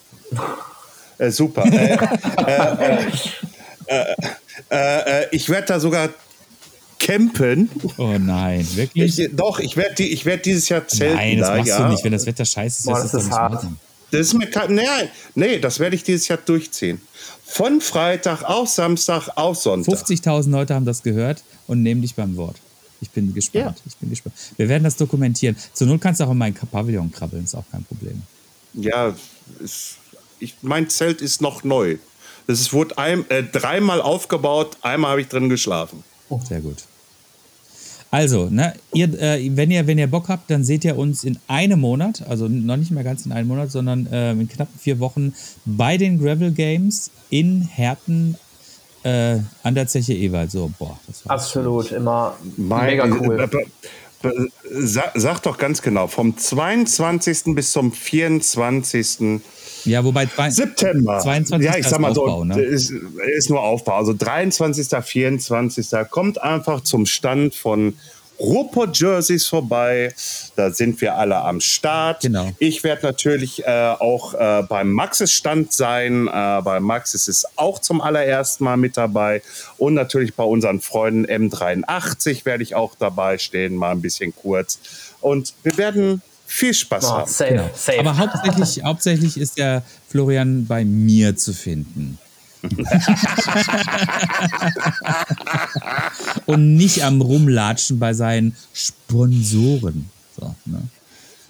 Äh, 1.18 1.30
super. 1.30 1.64
Äh, 1.66 1.98
äh, 4.70 5.22
äh, 5.22 5.28
ich 5.32 5.50
werde 5.50 5.68
da 5.68 5.80
sogar 5.80 6.10
campen. 6.98 7.70
Oh 7.98 8.16
nein, 8.18 8.66
wirklich? 8.76 9.20
Ich, 9.20 9.36
doch, 9.36 9.60
ich 9.60 9.76
werde 9.76 9.96
die, 9.96 10.26
werd 10.26 10.46
dieses 10.46 10.70
Jahr 10.70 10.88
zelten. 10.88 11.16
Nein, 11.16 11.40
das 11.40 11.48
da, 11.48 11.58
machst 11.58 11.68
ja. 11.68 11.84
du 11.84 11.90
nicht. 11.90 12.04
Wenn 12.04 12.12
das 12.14 12.26
Wetter 12.26 12.46
scheiße 12.46 12.80
ist, 12.80 12.86
Boah, 12.86 12.96
das, 12.96 13.06
ist, 13.06 13.14
das 13.14 13.32
hart. 13.32 13.66
Das 14.12 14.22
ist 14.22 14.34
mir 14.34 14.48
kein, 14.48 14.76
nee, 14.76 14.84
nee, 15.36 15.60
das 15.60 15.80
werde 15.80 15.96
ich 15.96 16.04
dieses 16.04 16.28
Jahr 16.28 16.38
durchziehen. 16.38 17.02
Von 17.46 17.82
Freitag 17.82 18.44
auf 18.44 18.70
Samstag 18.70 19.30
auf 19.36 19.58
Sonntag. 19.58 19.94
50.000 19.94 20.50
Leute 20.50 20.76
haben 20.76 20.86
das 20.86 21.02
gehört 21.02 21.44
und 21.68 21.82
nehmen 21.82 22.02
dich 22.02 22.16
beim 22.16 22.36
Wort. 22.36 22.58
Ich 23.02 23.10
bin 23.10 23.34
gespannt. 23.34 23.78
Ja. 23.78 23.84
Ich 23.86 23.96
bin 23.98 24.10
gespannt. 24.10 24.36
Wir 24.58 24.70
werden 24.70 24.84
das 24.84 24.96
dokumentieren. 24.96 25.56
Zur 25.74 25.88
Not 25.88 26.02
kannst 26.02 26.20
du 26.20 26.26
auch 26.26 26.32
in 26.32 26.38
meinen 26.38 26.54
Pavillon 26.54 27.12
krabbeln, 27.12 27.44
ist 27.44 27.56
auch 27.56 27.66
kein 27.72 27.84
Problem. 27.84 28.22
Ja, 28.74 29.16
ist, 29.60 29.98
ich, 30.40 30.56
mein 30.62 30.90
Zelt 30.90 31.22
ist 31.22 31.42
noch 31.42 31.64
neu. 31.64 31.98
Das 32.48 32.72
wurde 32.74 32.98
ein, 32.98 33.30
äh, 33.30 33.44
dreimal 33.44 34.02
aufgebaut, 34.02 34.78
einmal 34.82 35.12
habe 35.12 35.22
ich 35.22 35.28
drin 35.28 35.50
geschlafen. 35.50 36.04
Oh. 36.30 36.40
Sehr 36.48 36.62
gut. 36.62 36.78
Also, 38.12 38.50
ne, 38.50 38.74
ihr, 38.94 39.08
äh, 39.22 39.50
wenn, 39.56 39.72
ihr, 39.72 39.88
wenn 39.88 39.98
ihr 39.98 40.08
Bock 40.08 40.28
habt, 40.28 40.52
dann 40.52 40.66
seht 40.66 40.84
ihr 40.84 40.98
uns 40.98 41.24
in 41.24 41.40
einem 41.48 41.80
Monat, 41.80 42.24
also 42.28 42.50
noch 42.50 42.76
nicht 42.76 42.92
mehr 42.92 43.06
ganz 43.06 43.26
in 43.26 43.32
einem 43.32 43.48
Monat, 43.48 43.72
sondern 43.72 44.06
äh, 44.08 44.32
in 44.32 44.50
knapp 44.50 44.68
vier 44.78 45.00
Wochen 45.00 45.34
bei 45.66 45.98
den 45.98 46.20
Gravel 46.22 46.52
Games 46.52 47.10
in 47.30 47.62
Herten 47.62 48.36
äh, 49.04 49.38
an 49.64 49.76
der 49.76 49.88
Zeche 49.88 50.14
Ewald. 50.14 50.52
So, 50.52 50.70
boah, 50.78 51.00
das 51.08 51.26
war 51.26 51.36
Absolut, 51.36 51.86
schwierig. 51.86 52.02
immer 52.02 52.36
mega 52.58 53.06
cool. 53.06 53.50
Sag, 54.70 55.14
sag 55.16 55.40
doch 55.44 55.58
ganz 55.58 55.82
genau, 55.82 56.08
vom 56.08 56.38
22. 56.38 57.56
bis 57.56 57.72
zum 57.72 57.94
24. 57.94 59.42
Ja, 59.86 60.04
wobei 60.04 60.28
September. 60.50 61.20
22. 61.20 61.66
Ja, 61.66 61.78
ich 61.78 61.88
sag 61.88 62.00
mal 62.00 62.10
Aufbau, 62.10 62.40
so, 62.40 62.44
ne? 62.46 62.62
ist, 62.62 62.92
ist 62.92 63.50
nur 63.50 63.62
Aufbau. 63.62 63.96
Also 63.96 64.14
23., 64.18 64.88
24. 65.04 65.88
kommt 66.10 66.42
einfach 66.42 66.82
zum 66.82 67.06
Stand 67.06 67.56
von 67.56 67.94
Ruhrpott 68.42 68.98
Jerseys 68.98 69.46
vorbei. 69.48 70.14
Da 70.56 70.72
sind 70.72 71.00
wir 71.00 71.16
alle 71.16 71.38
am 71.38 71.62
Start. 71.62 72.22
Genau. 72.22 72.52
Ich 72.58 72.84
werde 72.84 73.06
natürlich 73.06 73.64
äh, 73.66 73.96
auch 74.00 74.34
äh, 74.34 74.64
beim 74.68 74.92
Maxis 74.92 75.32
Stand 75.32 75.72
sein. 75.72 76.28
Äh, 76.28 76.62
bei 76.64 76.80
Maxis 76.80 77.28
ist 77.28 77.48
auch 77.56 77.80
zum 77.80 78.02
allerersten 78.02 78.64
Mal 78.64 78.78
mit 78.78 78.98
dabei. 78.98 79.44
Und 79.78 79.94
natürlich 79.94 80.34
bei 80.34 80.44
unseren 80.44 80.82
Freunden 80.82 81.26
M83 81.26 82.46
werde 82.46 82.64
ich 82.64 82.74
auch 82.74 82.96
dabei 82.98 83.38
stehen, 83.38 83.76
mal 83.76 83.92
ein 83.92 84.02
bisschen 84.02 84.34
kurz. 84.36 84.80
Und 85.22 85.54
wir 85.64 85.78
werden 85.78 86.24
viel 86.52 86.74
Spaß 86.74 87.06
oh, 87.06 87.12
haben. 87.12 87.32
Safe, 87.32 87.52
genau. 87.52 87.70
safe. 87.74 88.00
Aber 88.00 88.18
hauptsächlich, 88.18 88.84
hauptsächlich 88.84 89.38
ist 89.38 89.58
der 89.58 89.84
Florian 90.10 90.66
bei 90.68 90.84
mir 90.84 91.38
zu 91.38 91.54
finden. 91.54 92.18
und 96.46 96.76
nicht 96.76 97.04
am 97.04 97.22
Rumlatschen 97.22 97.98
bei 97.98 98.14
seinen 98.14 98.56
Sponsoren. 98.74 100.12
So, 100.40 100.54
ne? 100.66 100.82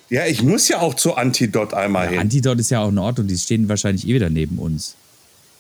Ja, 0.10 0.26
ich 0.26 0.42
muss 0.44 0.70
ja 0.70 0.80
auch 0.80 0.94
zu 0.94 1.16
Antidot 1.16 1.74
einmal 1.74 2.06
ja, 2.06 2.12
hin. 2.12 2.20
Antidot 2.22 2.60
ist 2.60 2.70
ja 2.70 2.80
auch 2.80 2.88
ein 2.90 2.98
Ort 2.98 3.20
und 3.20 3.28
die 3.28 3.38
stehen 3.38 3.68
wahrscheinlich 3.68 4.08
eh 4.08 4.14
wieder 4.14 4.30
neben 4.30 4.58
uns. 4.58 4.96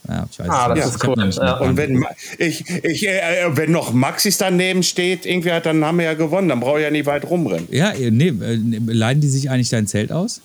Ja, 0.08 0.26
ich 0.30 0.40
weiß 0.40 0.50
ah, 0.50 0.74
das 0.74 0.96
ist 0.96 1.08
cool. 1.08 1.30
Ja. 1.32 1.60
Und 1.60 1.78
wenn, 1.78 2.04
ich, 2.38 2.68
ich, 2.70 3.08
äh, 3.08 3.50
wenn 3.56 3.72
noch 3.72 3.94
Maxis 3.94 4.38
daneben 4.38 4.84
steht, 4.84 5.26
irgendwie 5.26 5.52
hat, 5.52 5.66
dann 5.66 5.86
haben 5.86 6.00
wir 6.00 6.06
ja 6.06 6.14
gewonnen. 6.16 6.50
Dann 6.50 6.60
brauche 6.60 6.80
ich 6.80 6.84
ja 6.84 6.92
nicht 6.92 7.06
weit 7.06 7.30
rumrennen. 7.30 7.68
Ja, 7.72 7.94
nee, 7.94 8.30
äh, 8.30 8.60
leihen 8.88 9.22
die 9.22 9.30
sich 9.30 9.50
eigentlich 9.50 9.70
dein 9.70 9.88
Zelt 9.88 10.12
aus? 10.12 10.42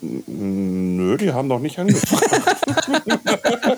Nö, 0.00 1.16
die 1.16 1.32
haben 1.32 1.48
noch 1.48 1.60
nicht 1.60 1.78
angefragt. 1.78 2.24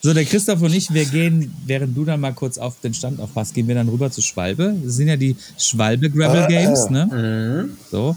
so, 0.00 0.14
der 0.14 0.24
Christoph 0.24 0.62
und 0.62 0.74
ich, 0.74 0.92
wir 0.92 1.04
gehen, 1.04 1.54
während 1.66 1.96
du 1.96 2.04
dann 2.04 2.20
mal 2.20 2.32
kurz 2.32 2.58
auf 2.58 2.80
den 2.80 2.94
Stand 2.94 3.20
aufpasst, 3.20 3.54
gehen 3.54 3.68
wir 3.68 3.74
dann 3.74 3.88
rüber 3.88 4.10
zu 4.10 4.22
Schwalbe. 4.22 4.74
Das 4.82 4.94
sind 4.94 5.08
ja 5.08 5.16
die 5.16 5.36
Schwalbe 5.58 6.10
Gravel 6.10 6.46
Games, 6.46 6.90
ne? 6.90 7.06
Mhm. 7.06 7.76
So. 7.90 8.16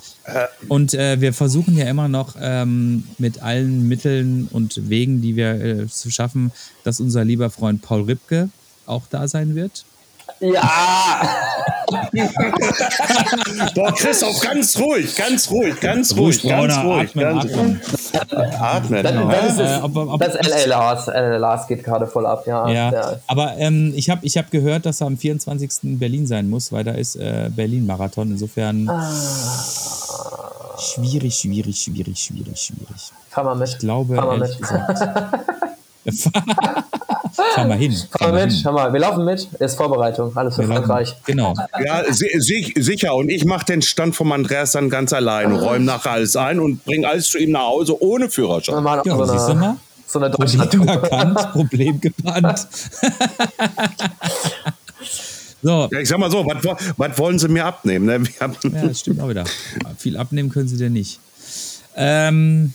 Und 0.68 0.94
äh, 0.94 1.20
wir 1.20 1.34
versuchen 1.34 1.78
ja 1.78 1.86
immer 1.90 2.08
noch 2.08 2.36
ähm, 2.40 3.04
mit 3.18 3.42
allen 3.42 3.88
Mitteln 3.88 4.48
und 4.52 4.90
Wegen, 4.90 5.22
die 5.22 5.36
wir 5.36 5.54
äh, 5.54 5.88
zu 5.88 6.10
schaffen, 6.10 6.52
dass 6.84 7.00
unser 7.00 7.26
lieber 7.26 7.50
Freund 7.50 7.82
Paul 7.82 8.04
Ripke 8.04 8.50
auch 8.86 9.04
da 9.10 9.28
sein 9.28 9.56
wird. 9.56 9.86
Ja! 10.44 11.22
Boah, 13.76 13.94
Christoph, 13.94 14.42
ganz 14.42 14.78
ruhig, 14.78 15.16
ganz 15.16 15.50
ruhig, 15.50 15.80
ganz 15.80 16.16
ruhig, 16.18 16.44
ganz 16.44 16.78
ruhig. 16.78 17.10
Atmen, 17.10 17.24
ganz 17.24 17.46
atmen. 17.54 17.82
atmen. 18.60 19.04
Das, 19.04 19.16
das, 19.16 19.54
ist, 19.54 19.60
äh, 19.60 19.82
ob, 19.82 19.96
ob, 19.96 20.20
das 20.20 20.34
LA 20.34 20.66
Lars, 20.66 21.08
LA 21.08 21.38
Lars 21.38 21.68
geht 21.68 21.84
gerade 21.84 22.06
voll 22.08 22.26
ab, 22.26 22.46
ja. 22.46 22.68
ja, 22.68 22.92
ja. 22.92 23.20
Aber 23.28 23.56
ähm, 23.58 23.94
ich 23.96 24.10
habe 24.10 24.26
ich 24.26 24.38
hab 24.38 24.52
gehört, 24.52 24.86
dass 24.86 25.00
er 25.02 25.08
am 25.08 25.18
24. 25.18 25.72
in 25.84 26.00
Berlin 26.00 26.28
sein 26.28 26.50
muss, 26.50 26.74
weil 26.74 26.84
da 26.84 26.92
ist 26.92 27.16
äh, 27.16 27.50
Berlin-Marathon. 27.56 28.32
Insofern 28.32 28.90
ah. 28.90 29.10
schwierig, 30.78 31.36
schwierig, 31.36 31.80
schwierig, 31.82 32.20
schwierig, 32.20 32.60
schwierig. 32.60 33.12
Fahr 33.30 33.46
mal 33.46 33.56
mit. 33.56 33.70
Ich 33.70 33.78
glaube, 33.80 34.16
Fahr 34.16 34.26
mal 34.26 34.40
mit. 34.40 34.58
Fahr 37.56 37.68
mal 37.68 37.78
hin. 37.78 37.96
Fahr 38.18 38.32
mal 38.32 38.46
mit, 38.46 38.56
schau 38.62 38.72
mal, 38.72 38.94
wir 38.94 39.00
laufen 39.00 39.26
mit, 39.26 39.48
ist 39.60 39.76
Vorbereitung, 39.76 40.36
alles 40.36 40.56
für 40.56 40.62
wir 40.62 40.76
Frankreich. 40.76 41.10
Laufen. 41.10 41.24
Genau. 41.26 41.54
Ja, 41.84 42.04
sicher. 42.10 43.16
Und 43.16 43.30
ich 43.30 43.46
mache 43.46 43.66
den 43.66 43.82
Stand 43.82 44.16
von 44.16 44.32
Andreas 44.32 44.72
dann 44.72 44.90
ganz 44.90 45.14
allein, 45.14 45.52
räume 45.54 45.86
nachher 45.86 46.12
alles 46.12 46.36
ein 46.36 46.60
und 46.60 46.84
bringe 46.86 47.08
alles 47.08 47.28
zu 47.28 47.38
ihm 47.38 47.52
nach 47.52 47.68
Hause 47.68 48.02
ohne 48.02 48.30
Führerschein. 48.30 48.84
Ja, 48.84 49.04
so 49.04 49.26
siehst 49.26 49.50
du 49.50 49.56
mal? 49.56 49.78
So 50.06 50.20
eine 50.20 50.30
Problem 50.30 50.88
erkannt, 50.88 51.52
Problem 51.54 52.00
gebannt. 52.00 52.60
so. 55.64 55.90
Ja, 55.92 56.00
ich 56.00 56.08
sag 56.08 56.20
mal 56.20 56.30
so, 56.30 56.46
was, 56.46 56.94
was 56.98 57.18
wollen 57.18 57.40
sie 57.40 57.48
mir 57.48 57.66
abnehmen? 57.66 58.06
Ne? 58.06 58.22
ja, 58.40 58.48
das 58.86 59.00
stimmt 59.00 59.22
auch 59.22 59.30
wieder. 59.30 59.46
Viel 59.98 60.18
abnehmen 60.18 60.50
können 60.50 60.68
sie 60.68 60.78
dir 60.78 60.92
nicht. 60.92 61.20
Ähm, 61.96 62.74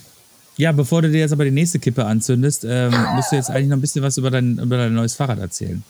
ja, 0.58 0.72
bevor 0.72 1.02
du 1.02 1.10
dir 1.10 1.20
jetzt 1.20 1.32
aber 1.32 1.44
die 1.44 1.52
nächste 1.52 1.78
Kippe 1.78 2.04
anzündest, 2.04 2.66
ähm, 2.68 2.92
musst 3.14 3.32
du 3.32 3.36
jetzt 3.36 3.48
eigentlich 3.48 3.68
noch 3.68 3.76
ein 3.76 3.80
bisschen 3.80 4.02
was 4.02 4.18
über 4.18 4.30
dein, 4.30 4.58
über 4.58 4.76
dein 4.76 4.92
neues 4.92 5.14
Fahrrad 5.14 5.38
erzählen. 5.38 5.82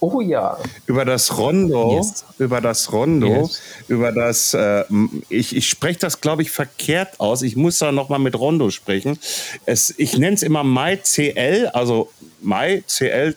Oh 0.00 0.20
ja. 0.20 0.58
Über 0.86 1.04
das 1.04 1.36
Rondo, 1.38 1.96
yes. 1.96 2.24
über 2.38 2.60
das 2.60 2.92
Rondo, 2.92 3.42
yes. 3.42 3.60
über 3.86 4.12
das, 4.12 4.54
äh, 4.54 4.84
ich, 5.28 5.54
ich 5.54 5.68
spreche 5.68 5.98
das, 5.98 6.20
glaube 6.20 6.42
ich, 6.42 6.50
verkehrt 6.50 7.20
aus. 7.20 7.42
Ich 7.42 7.54
muss 7.54 7.78
da 7.78 7.92
nochmal 7.92 8.18
mit 8.18 8.34
Rondo 8.38 8.70
sprechen. 8.70 9.18
Es, 9.66 9.94
ich 9.96 10.18
nenne 10.18 10.34
es 10.34 10.42
immer 10.42 10.64
Mai 10.64 10.96
CL, 10.96 11.68
also 11.72 12.10
Mai 12.40 12.82
CL 12.86 13.36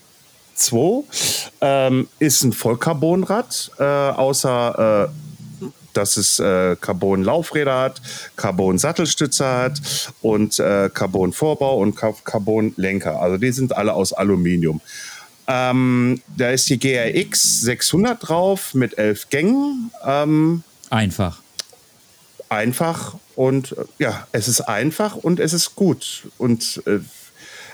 2, 0.56 1.04
ähm, 1.62 2.08
ist 2.20 2.44
ein 2.44 2.54
Vollcarbonrad, 2.54 3.72
äh, 3.78 3.84
außer 3.84 5.10
äh, 5.10 5.27
dass 5.98 6.18
es 6.18 6.40
äh, 6.40 6.76
Carbon-Laufräder 6.80 7.78
hat, 7.80 8.02
Carbon-Sattelstütze 8.36 9.46
hat 9.46 9.82
und 10.22 10.60
äh, 10.60 10.90
Carbon-Vorbau 10.94 11.80
und 11.80 11.96
Carbon-Lenker. 11.96 13.20
Also 13.20 13.38
die 13.38 13.52
sind 13.52 13.76
alle 13.76 13.94
aus 13.94 14.14
Aluminium. 14.14 14.80
Ähm, 15.48 16.22
da 16.36 16.52
ist 16.52 16.70
die 16.70 16.78
GRX 16.78 17.62
600 17.62 18.28
drauf 18.28 18.74
mit 18.74 18.98
elf 18.98 19.30
Gängen. 19.30 19.92
Ähm, 20.06 20.64
einfach. 20.90 21.40
Einfach 22.50 23.16
und 23.36 23.76
ja, 23.98 24.28
es 24.32 24.48
ist 24.48 24.62
einfach 24.62 25.16
und 25.16 25.40
es 25.40 25.54
ist 25.54 25.76
gut. 25.76 26.28
Und 26.38 26.82
äh, 26.86 27.00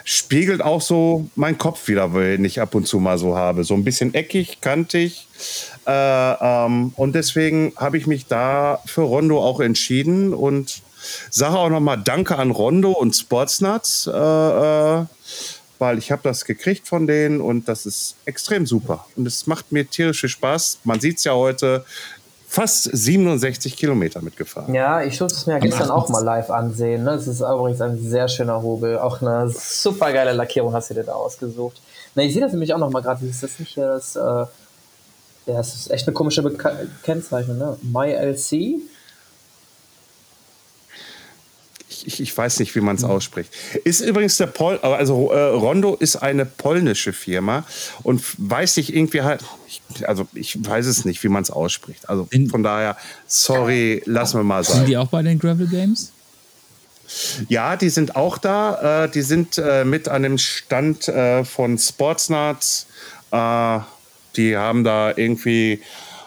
spiegelt 0.04 0.62
auch 0.62 0.82
so 0.82 1.28
meinen 1.36 1.58
Kopf 1.58 1.88
wieder, 1.88 2.14
wenn 2.14 2.46
ich 2.46 2.60
ab 2.62 2.76
und 2.76 2.88
zu 2.88 3.00
mal 3.00 3.18
so 3.18 3.36
habe. 3.36 3.64
So 3.64 3.74
ein 3.74 3.84
bisschen 3.84 4.14
eckig, 4.14 4.62
kantig. 4.62 5.28
Äh, 5.86 5.92
ähm, 5.92 6.94
und 6.96 7.16
deswegen 7.16 7.74
habe 7.78 7.98
ich 7.98 8.08
mich 8.08 8.28
da 8.28 8.80
für 8.86 9.02
Rondo 9.02 9.44
auch 9.44 9.60
entschieden 9.60 10.34
und 10.34 10.82
sage 11.30 11.58
auch 11.58 11.70
nochmal 11.70 12.02
Danke 12.04 12.38
an 12.38 12.52
Rondo 12.52 12.92
und 12.92 13.14
Sportsnuts, 13.14 14.08
äh, 14.08 14.12
äh, 14.12 15.06
weil 15.80 15.98
ich 15.98 16.12
habe 16.12 16.22
das 16.24 16.46
gekriegt 16.46 16.88
von 16.88 17.08
denen 17.08 17.42
und 17.42 17.68
das 17.68 17.86
ist 17.86 18.16
extrem 18.26 18.66
super. 18.66 19.06
Und 19.16 19.28
es 19.28 19.48
macht 19.48 19.72
mir 19.72 19.90
tierische 19.90 20.30
Spaß. 20.30 20.80
Man 20.84 21.00
sieht 21.00 21.18
es 21.18 21.26
ja 21.26 21.34
heute, 21.34 21.86
fast 22.54 22.84
67 22.84 23.76
Kilometer 23.76 24.22
mitgefahren. 24.22 24.76
Ja, 24.76 25.02
ich 25.02 25.18
durfte 25.18 25.36
es 25.40 25.48
mir 25.48 25.54
ja 25.54 25.60
gestern 25.60 25.90
auch 25.90 26.08
mal 26.10 26.24
live 26.24 26.52
ansehen. 26.52 27.04
Ne? 27.04 27.14
Es 27.14 27.26
ist 27.26 27.42
übrigens 27.42 27.82
ein 27.82 27.98
sehr 27.98 28.28
schöner 28.28 28.62
Hobel. 28.62 29.00
Auch 29.00 29.24
eine 29.24 29.50
super 29.50 30.14
geile 30.14 30.34
Lackierung 30.34 30.72
hast 30.72 30.92
du 30.92 30.94
dir 30.94 31.04
da 31.04 31.14
ausgesucht. 31.14 31.82
Na, 32.14 32.22
ich 32.22 32.32
sehe 32.32 32.44
das 32.44 32.52
nämlich 32.52 32.72
auch 32.72 32.78
noch 32.78 32.92
mal 32.92 33.02
gerade. 33.02 33.26
Ist 33.26 33.42
das 33.42 33.58
nicht 33.58 33.74
hier 33.74 33.88
das? 33.88 34.16
Äh, 34.16 34.20
ja, 34.20 34.48
das 35.46 35.74
ist 35.74 35.90
echt 35.90 36.08
eine 36.08 36.14
komische 36.14 36.44
Beka 36.44 36.74
Kennzeichnung. 37.02 37.58
Ne? 37.58 37.76
MyLC 37.82 38.80
ich, 42.06 42.20
ich 42.20 42.38
weiß 42.38 42.60
nicht, 42.60 42.76
wie 42.76 42.82
man 42.82 42.96
es 42.96 43.04
ausspricht. 43.04 43.52
Ist 43.84 44.02
übrigens 44.02 44.38
der 44.38 44.48
Pol, 44.48 44.78
also 44.80 45.32
äh, 45.32 45.40
Rondo 45.40 45.96
ist 45.96 46.18
eine 46.18 46.46
polnische 46.46 47.14
Firma 47.14 47.66
und 48.04 48.24
weiß 48.38 48.78
ich 48.78 48.96
irgendwie 48.96 49.22
halt, 49.22 49.44
also 50.04 50.28
ich 50.34 50.58
weiß 50.64 50.86
es 50.86 51.06
nicht, 51.06 51.24
wie 51.24 51.30
man 51.30 51.44
es 51.44 51.52
ausspricht. 51.52 52.10
Also 52.10 52.28
von 52.50 52.64
daher, 52.64 52.98
sorry, 53.28 54.02
lassen 54.06 54.40
wir 54.40 54.44
mal 54.44 54.64
sein. 54.64 54.78
Sind 54.78 54.90
die 54.90 54.98
auch 54.98 55.08
bei 55.08 55.22
den 55.22 55.40
Gravel 55.40 55.68
Games? 55.68 56.12
Ja, 57.48 57.76
die 57.76 57.90
sind 57.90 58.16
auch 58.16 58.38
da. 58.38 59.04
Äh, 59.06 59.10
die 59.10 59.22
sind 59.22 59.58
äh, 59.58 59.86
mit 59.86 60.08
an 60.08 60.24
dem 60.24 60.38
Stand 60.38 61.08
äh, 61.08 61.44
von 61.44 61.78
Sportsnuts. 61.78 62.88
Äh, 63.32 63.80
die 64.36 64.58
haben 64.58 64.84
da 64.84 65.14
irgendwie 65.16 65.82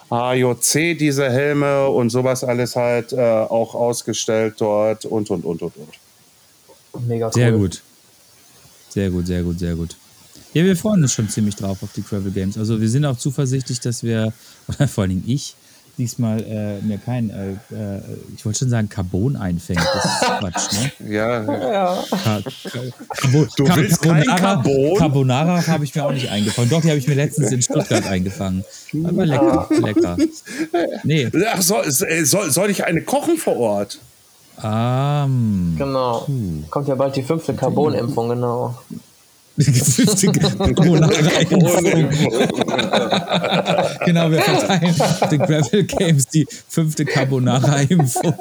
AJC 0.09 0.97
diese 0.97 1.29
Helme 1.29 1.87
und 1.89 2.09
sowas 2.09 2.43
alles 2.43 2.75
halt 2.75 3.13
äh, 3.13 3.17
auch 3.17 3.75
ausgestellt 3.75 4.55
dort 4.59 5.05
und 5.05 5.29
und 5.29 5.43
und 5.43 5.61
und 5.61 5.73
und. 5.75 7.07
Mega 7.07 7.27
cool. 7.27 7.33
Sehr 7.33 7.51
gut. 7.51 7.81
Sehr 8.89 9.09
gut, 9.11 9.27
sehr 9.27 9.43
gut, 9.43 9.59
sehr 9.59 9.75
gut. 9.75 9.95
Ja, 10.53 10.63
wir 10.63 10.75
freuen 10.75 11.03
uns 11.03 11.13
schon 11.13 11.29
ziemlich 11.29 11.55
drauf 11.55 11.83
auf 11.83 11.91
die 11.93 12.01
Travel 12.01 12.31
Games. 12.31 12.57
Also 12.57 12.79
wir 12.79 12.89
sind 12.89 13.05
auch 13.05 13.17
zuversichtlich, 13.17 13.79
dass 13.79 14.01
wir, 14.03 14.33
oder 14.67 14.87
vor 14.87 15.03
allen 15.03 15.11
Dingen 15.11 15.23
ich, 15.27 15.55
diesmal 15.97 16.43
äh, 16.43 16.81
mir 16.81 16.97
kein, 16.97 17.29
äh, 17.29 17.51
äh, 17.75 18.01
ich 18.35 18.45
wollte 18.45 18.59
schon 18.59 18.69
sagen, 18.69 18.89
Carbon 18.89 19.35
einfängt. 19.35 19.79
Das 19.79 20.05
ist 20.05 20.21
Quatsch, 20.39 20.71
ne? 20.73 21.13
Ja. 21.13 21.43
ja. 21.43 22.03
Ka 22.09 22.41
Carbon, 23.09 23.47
du 23.55 23.75
willst 23.75 24.01
Carbonara, 24.01 24.37
Carbon? 24.37 24.97
Carbonara 24.97 25.67
habe 25.67 25.83
ich 25.83 25.95
mir 25.95 26.05
auch 26.05 26.11
nicht 26.11 26.29
eingefangen. 26.29 26.69
Doch, 26.69 26.81
die 26.81 26.89
habe 26.89 26.99
ich 26.99 27.07
mir 27.07 27.15
letztens 27.15 27.51
in 27.51 27.61
Stuttgart 27.61 28.05
eingefangen. 28.05 28.63
Aber 29.03 29.25
lecker, 29.25 29.67
lecker. 29.69 30.17
Nee. 31.03 31.29
Ach, 31.51 31.61
soll, 31.61 31.85
äh, 31.85 32.23
soll, 32.23 32.51
soll 32.51 32.69
ich 32.69 32.85
eine 32.85 33.01
kochen 33.01 33.37
vor 33.37 33.57
Ort? 33.57 33.99
Um, 34.61 35.75
genau. 35.77 36.21
Puh. 36.25 36.63
Kommt 36.71 36.87
ja 36.87 36.95
bald 36.95 37.15
die 37.15 37.21
fünfte 37.21 37.53
Carbon-Impfung, 37.53 38.29
genau. 38.29 38.75
Genau, 44.05 44.29
wir 44.29 44.41
verteilen 44.41 44.95
den 45.31 45.39
Gravel 45.39 45.83
Games 45.83 46.27
die 46.27 46.45
fünfte 46.67 47.03
Carbonara-Impfung. 47.05 48.35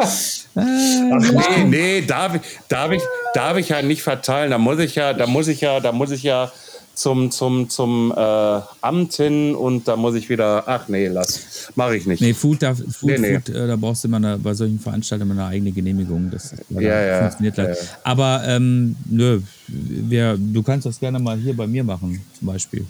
Ach 0.00 0.12
nee, 0.54 1.64
nee, 1.64 2.02
darf 2.02 2.34
ich, 2.34 2.42
darf 2.68 2.90
ich, 2.90 3.02
darf 3.32 3.56
ich 3.56 3.70
ja 3.70 3.80
nicht 3.80 4.02
verteilen. 4.02 4.50
Da 4.50 4.58
muss 4.58 4.78
ich 4.80 4.96
ja, 4.96 5.14
da 5.14 5.26
muss 5.26 5.48
ich 5.48 5.62
ja, 5.62 5.80
da 5.80 5.92
muss 5.92 6.10
ich 6.10 6.22
ja 6.22 6.52
zum, 6.98 7.30
zum, 7.30 7.70
zum 7.70 8.12
äh, 8.16 8.60
Amt 8.80 9.14
hin 9.14 9.54
und 9.54 9.86
da 9.86 9.94
muss 9.94 10.16
ich 10.16 10.28
wieder, 10.28 10.64
ach 10.66 10.88
nee, 10.88 11.06
lass, 11.06 11.70
mache 11.76 11.96
ich 11.96 12.06
nicht. 12.06 12.20
Nee, 12.20 12.34
Food, 12.34 12.62
da, 12.62 12.74
Food, 12.74 13.10
nee, 13.10 13.18
nee. 13.18 13.34
Food, 13.34 13.54
äh, 13.54 13.68
da 13.68 13.76
brauchst 13.76 14.02
du 14.02 14.08
immer 14.08 14.16
eine, 14.16 14.36
bei 14.36 14.52
solchen 14.52 14.80
Veranstaltungen 14.80 15.38
eine 15.38 15.46
eigene 15.46 15.70
Genehmigung. 15.70 16.28
Das 16.28 16.54
ja, 16.70 16.80
ja, 16.80 17.20
funktioniert 17.20 17.56
ja, 17.56 17.68
ja. 17.68 17.74
Aber 18.02 18.42
ähm, 18.46 18.96
nö, 19.08 19.40
wir, 19.68 20.36
du 20.36 20.62
kannst 20.64 20.86
das 20.86 20.98
gerne 20.98 21.20
mal 21.20 21.38
hier 21.38 21.56
bei 21.56 21.68
mir 21.68 21.84
machen, 21.84 22.20
zum 22.36 22.48
Beispiel. 22.48 22.84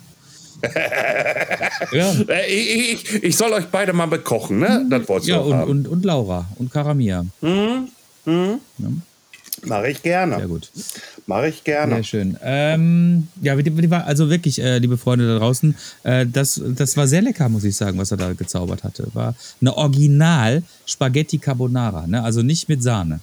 ja. 1.92 2.12
Äh, 2.28 2.46
ich, 2.50 3.12
ich, 3.14 3.24
ich, 3.24 3.36
soll 3.36 3.52
euch 3.52 3.66
beide 3.66 3.92
mal 3.92 4.06
bekochen, 4.06 4.58
ne? 4.58 4.86
Das 4.88 5.06
wolltest 5.06 5.28
ja, 5.28 5.38
und. 5.38 5.62
Und, 5.64 5.88
und 5.88 6.04
Laura 6.04 6.46
und 6.56 6.72
Karamia. 6.72 7.24
Mhm. 7.42 7.88
Mhm. 8.24 8.60
Ja. 8.78 8.88
Mache 9.64 9.90
ich 9.90 10.02
gerne. 10.02 10.36
Sehr 10.36 10.48
gut. 10.48 10.70
Mache 11.26 11.48
ich 11.48 11.64
gerne. 11.64 11.96
Sehr 11.96 12.04
schön. 12.04 12.36
Ähm, 12.42 13.28
ja, 13.42 13.54
also 13.54 14.30
wirklich, 14.30 14.60
äh, 14.60 14.78
liebe 14.78 14.96
Freunde 14.96 15.26
da 15.26 15.38
draußen, 15.38 15.74
äh, 16.04 16.26
das, 16.26 16.60
das 16.64 16.96
war 16.96 17.06
sehr 17.06 17.22
lecker, 17.22 17.48
muss 17.48 17.64
ich 17.64 17.76
sagen, 17.76 17.98
was 17.98 18.10
er 18.10 18.16
da 18.16 18.32
gezaubert 18.32 18.84
hatte. 18.84 19.08
War 19.14 19.34
eine 19.60 19.76
Original 19.76 20.62
Spaghetti 20.86 21.38
Carbonara, 21.38 22.06
ne? 22.06 22.22
also 22.22 22.42
nicht 22.42 22.68
mit 22.68 22.82
Sahne. 22.82 23.20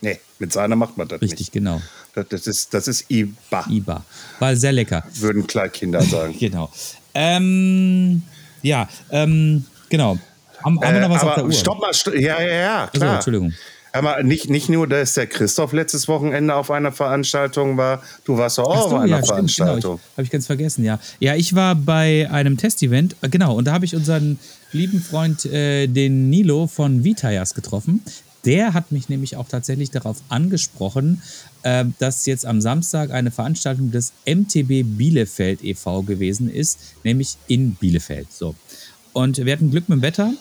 Nee, 0.00 0.18
mit 0.38 0.52
Sahne 0.52 0.76
macht 0.76 0.96
man 0.96 1.08
das 1.08 1.20
Richtig, 1.20 1.38
nicht. 1.40 1.52
genau. 1.52 1.80
Das, 2.14 2.28
das, 2.28 2.46
ist, 2.46 2.74
das 2.74 2.88
ist 2.88 3.10
Iba. 3.10 3.64
Iba. 3.68 4.04
War 4.38 4.56
sehr 4.56 4.72
lecker. 4.72 5.04
Würden 5.14 5.46
Kleinkinder 5.46 6.02
sagen. 6.02 6.36
genau. 6.40 6.70
Ähm, 7.14 8.22
ja, 8.62 8.88
ähm, 9.10 9.64
genau. 9.88 10.18
Haben, 10.64 10.80
haben 10.80 10.94
wir 10.94 11.00
noch 11.00 11.10
was 11.10 11.22
äh, 11.22 11.26
auf 11.26 11.34
der 11.34 11.44
Uhr? 11.44 11.52
Stopp 11.52 11.80
mal, 11.80 11.92
st 11.92 12.08
ja, 12.14 12.40
ja, 12.40 12.46
ja, 12.46 12.86
klar. 12.88 12.92
Also, 12.92 13.06
Entschuldigung. 13.06 13.54
Aber 13.96 14.22
nicht, 14.22 14.50
nicht 14.50 14.68
nur, 14.68 14.86
dass 14.86 15.14
der 15.14 15.26
Christoph 15.26 15.72
letztes 15.72 16.08
Wochenende 16.08 16.54
auf 16.54 16.70
einer 16.70 16.92
Veranstaltung 16.92 17.76
war, 17.76 18.02
du 18.24 18.36
warst 18.36 18.58
auch 18.58 18.90
so, 18.90 18.96
auf 18.96 19.00
einer 19.00 19.18
ja, 19.18 19.24
Veranstaltung. 19.24 19.96
Genau, 19.96 20.00
Habe 20.16 20.22
ich 20.22 20.30
ganz 20.30 20.46
vergessen, 20.46 20.84
ja. 20.84 20.98
Ja, 21.18 21.34
ich 21.34 21.54
war 21.54 21.74
bei 21.74 22.28
einem 22.30 22.56
Testevent, 22.56 23.16
äh, 23.22 23.28
genau, 23.28 23.56
und 23.56 23.66
da 23.66 23.72
habe 23.72 23.84
ich 23.84 23.96
unseren 23.96 24.38
lieben 24.72 25.00
Freund, 25.00 25.46
äh, 25.46 25.86
den 25.86 26.28
Nilo 26.30 26.66
von 26.66 27.04
Vitayas 27.04 27.54
getroffen. 27.54 28.02
Der 28.44 28.74
hat 28.74 28.92
mich 28.92 29.08
nämlich 29.08 29.36
auch 29.36 29.48
tatsächlich 29.48 29.90
darauf 29.90 30.18
angesprochen, 30.28 31.22
äh, 31.62 31.84
dass 31.98 32.26
jetzt 32.26 32.46
am 32.46 32.60
Samstag 32.60 33.10
eine 33.10 33.30
Veranstaltung 33.30 33.90
des 33.90 34.12
MTB 34.24 34.84
Bielefeld 34.84 35.64
e.V. 35.64 36.02
gewesen 36.02 36.48
ist, 36.48 36.78
nämlich 37.02 37.36
in 37.48 37.74
Bielefeld. 37.74 38.32
So. 38.32 38.54
Und 39.12 39.44
wir 39.44 39.52
hatten 39.52 39.70
Glück 39.70 39.88
mit 39.88 39.98
dem 39.98 40.02
Wetter. 40.02 40.32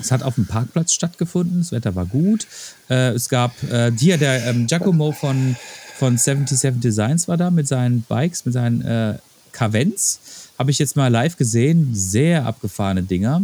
Es 0.00 0.10
hat 0.10 0.22
auf 0.22 0.36
dem 0.36 0.46
Parkplatz 0.46 0.92
stattgefunden, 0.92 1.60
das 1.60 1.72
Wetter 1.72 1.94
war 1.94 2.06
gut. 2.06 2.46
Äh, 2.88 3.10
es 3.10 3.28
gab 3.28 3.62
äh, 3.64 3.92
hier 3.96 4.18
der 4.18 4.46
ähm, 4.46 4.66
Giacomo 4.66 5.12
von, 5.12 5.56
von 5.96 6.16
77 6.16 6.80
Designs 6.80 7.28
war 7.28 7.36
da 7.36 7.50
mit 7.50 7.68
seinen 7.68 8.02
Bikes, 8.02 8.44
mit 8.44 8.54
seinen 8.54 8.82
äh, 8.82 9.18
Cavens. 9.52 10.20
Habe 10.58 10.70
ich 10.70 10.78
jetzt 10.78 10.96
mal 10.96 11.08
live 11.08 11.36
gesehen. 11.36 11.90
Sehr 11.94 12.46
abgefahrene 12.46 13.02
Dinger. 13.02 13.42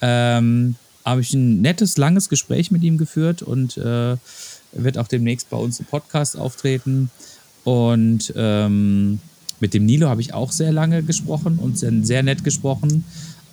Ähm, 0.00 0.76
habe 1.04 1.20
ich 1.20 1.32
ein 1.34 1.60
nettes, 1.60 1.96
langes 1.96 2.28
Gespräch 2.28 2.70
mit 2.70 2.82
ihm 2.82 2.98
geführt 2.98 3.42
und 3.42 3.76
äh, 3.76 4.16
wird 4.72 4.98
auch 4.98 5.08
demnächst 5.08 5.50
bei 5.50 5.56
uns 5.56 5.78
im 5.80 5.86
Podcast 5.86 6.36
auftreten. 6.36 7.10
Und 7.64 8.32
ähm, 8.36 9.20
mit 9.60 9.74
dem 9.74 9.86
Nilo 9.86 10.08
habe 10.08 10.20
ich 10.20 10.34
auch 10.34 10.52
sehr 10.52 10.72
lange 10.72 11.02
gesprochen 11.02 11.58
und 11.58 11.78
sehr, 11.78 11.92
sehr 12.02 12.22
nett 12.22 12.44
gesprochen. 12.44 13.04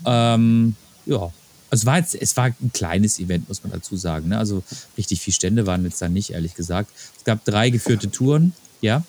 Ähm, 0.06 0.76
ja, 1.06 1.32
also 1.72 1.84
es 1.84 1.86
war 1.86 1.97
jetzt, 1.97 2.15
es 2.15 2.38
war 2.38 2.45
ein 2.45 2.72
kleines 2.74 3.19
Event, 3.19 3.47
muss 3.47 3.63
man 3.63 3.72
dazu 3.72 3.95
sagen. 3.95 4.30
Ne? 4.30 4.38
Also 4.38 4.61
richtig 4.97 5.22
viele 5.22 5.34
Stände 5.34 5.65
waren 5.65 5.84
jetzt 5.86 6.01
da 6.01 6.09
nicht, 6.09 6.32
ehrlich 6.32 6.53
gesagt. 6.53 6.91
Es 7.17 7.24
gab 7.24 7.43
drei 7.45 7.69
geführte 7.69 8.11
Touren, 8.11 8.53
ja. 8.82 9.03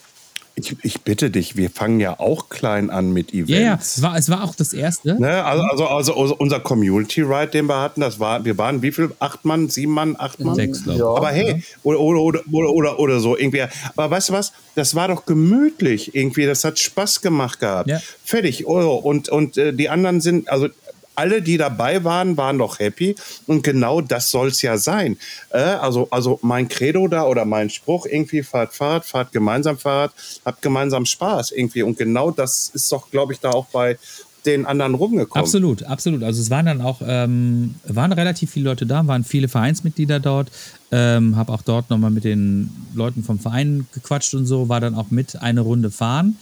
Ich, 0.54 0.76
ich, 0.82 1.00
bitte 1.00 1.30
dich, 1.30 1.56
wir 1.56 1.70
fangen 1.70 1.98
ja 1.98 2.20
auch 2.20 2.50
klein 2.50 2.90
an 2.90 3.10
mit 3.10 3.32
Events. 3.32 3.50
Ja, 3.50 3.60
ja, 3.60 3.78
es 3.80 4.02
war, 4.02 4.18
es 4.18 4.28
war 4.28 4.44
auch 4.44 4.54
das 4.54 4.74
erste. 4.74 5.18
Ne? 5.18 5.42
Also, 5.42 5.62
also, 5.64 5.86
also, 5.86 6.14
also, 6.14 6.36
unser 6.36 6.60
Community 6.60 7.22
Ride, 7.22 7.52
den 7.52 7.66
wir 7.66 7.80
hatten, 7.80 8.02
das 8.02 8.20
war, 8.20 8.44
wir 8.44 8.58
waren 8.58 8.82
wie 8.82 8.92
viel? 8.92 9.10
Acht 9.18 9.46
Mann, 9.46 9.70
sieben 9.70 9.92
Mann, 9.92 10.14
acht 10.18 10.40
Mann? 10.40 10.54
Sechs, 10.54 10.84
glaube 10.84 10.98
ich. 10.98 11.04
Ja. 11.04 11.08
Aber 11.08 11.30
hey, 11.30 11.64
oder, 11.82 12.00
oder, 12.00 12.42
oder, 12.52 12.70
oder, 12.70 12.98
oder 12.98 13.20
so 13.20 13.36
irgendwie. 13.36 13.62
Aber 13.96 14.10
weißt 14.10 14.28
du 14.28 14.32
was? 14.34 14.52
Das 14.74 14.94
war 14.94 15.08
doch 15.08 15.24
gemütlich 15.24 16.14
irgendwie. 16.14 16.44
Das 16.44 16.64
hat 16.64 16.78
Spaß 16.78 17.22
gemacht 17.22 17.58
gehabt. 17.58 17.88
Ja. 17.88 18.00
Fertig. 18.22 18.66
Oh, 18.66 18.96
und, 18.96 19.30
und 19.30 19.56
äh, 19.56 19.72
die 19.72 19.88
anderen 19.88 20.20
sind, 20.20 20.50
also 20.50 20.68
alle, 21.14 21.42
die 21.42 21.56
dabei 21.56 22.04
waren, 22.04 22.36
waren 22.36 22.58
doch 22.58 22.78
happy. 22.78 23.14
Und 23.46 23.62
genau 23.62 24.00
das 24.00 24.30
soll 24.30 24.48
es 24.48 24.62
ja 24.62 24.76
sein. 24.76 25.16
Äh, 25.50 25.58
also, 25.58 26.08
also 26.10 26.38
mein 26.42 26.68
Credo 26.68 27.08
da 27.08 27.24
oder 27.24 27.44
mein 27.44 27.70
Spruch 27.70 28.06
irgendwie, 28.06 28.42
fahrt, 28.42 28.74
fahrt, 28.74 29.04
fahrt 29.04 29.32
gemeinsam 29.32 29.78
Fahrt, 29.78 30.12
habt 30.44 30.62
gemeinsam 30.62 31.06
Spaß 31.06 31.52
irgendwie. 31.52 31.82
Und 31.82 31.98
genau 31.98 32.30
das 32.30 32.70
ist 32.74 32.90
doch, 32.92 33.10
glaube 33.10 33.32
ich, 33.32 33.40
da 33.40 33.50
auch 33.50 33.66
bei 33.66 33.98
den 34.46 34.66
anderen 34.66 34.94
rumgekommen. 34.94 35.44
Absolut, 35.44 35.84
absolut. 35.84 36.22
Also 36.22 36.40
es 36.40 36.50
waren 36.50 36.66
dann 36.66 36.80
auch, 36.80 37.00
ähm, 37.06 37.76
waren 37.84 38.12
relativ 38.12 38.50
viele 38.50 38.70
Leute 38.70 38.86
da, 38.86 39.06
waren 39.06 39.24
viele 39.24 39.48
Vereinsmitglieder 39.48 40.20
dort. 40.20 40.50
Ähm, 40.90 41.36
habe 41.36 41.52
auch 41.52 41.62
dort 41.62 41.90
nochmal 41.90 42.10
mit 42.10 42.24
den 42.24 42.70
Leuten 42.94 43.22
vom 43.22 43.38
Verein 43.38 43.86
gequatscht 43.92 44.34
und 44.34 44.46
so, 44.46 44.68
war 44.68 44.80
dann 44.80 44.94
auch 44.94 45.10
mit 45.10 45.40
eine 45.40 45.60
Runde 45.60 45.90
fahren. 45.90 46.36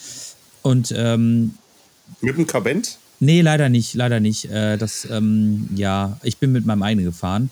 Und 0.62 0.94
ähm, 0.96 1.54
mit 2.20 2.36
dem 2.36 2.46
Kabent? 2.46 2.98
Nee, 3.20 3.42
leider 3.42 3.68
nicht, 3.68 3.94
leider 3.94 4.18
nicht. 4.18 4.46
Äh, 4.46 4.78
das, 4.78 5.06
ähm, 5.10 5.68
ja, 5.76 6.18
ich 6.22 6.38
bin 6.38 6.52
mit 6.52 6.64
meinem 6.64 6.82
eigenen 6.82 7.04
gefahren, 7.04 7.50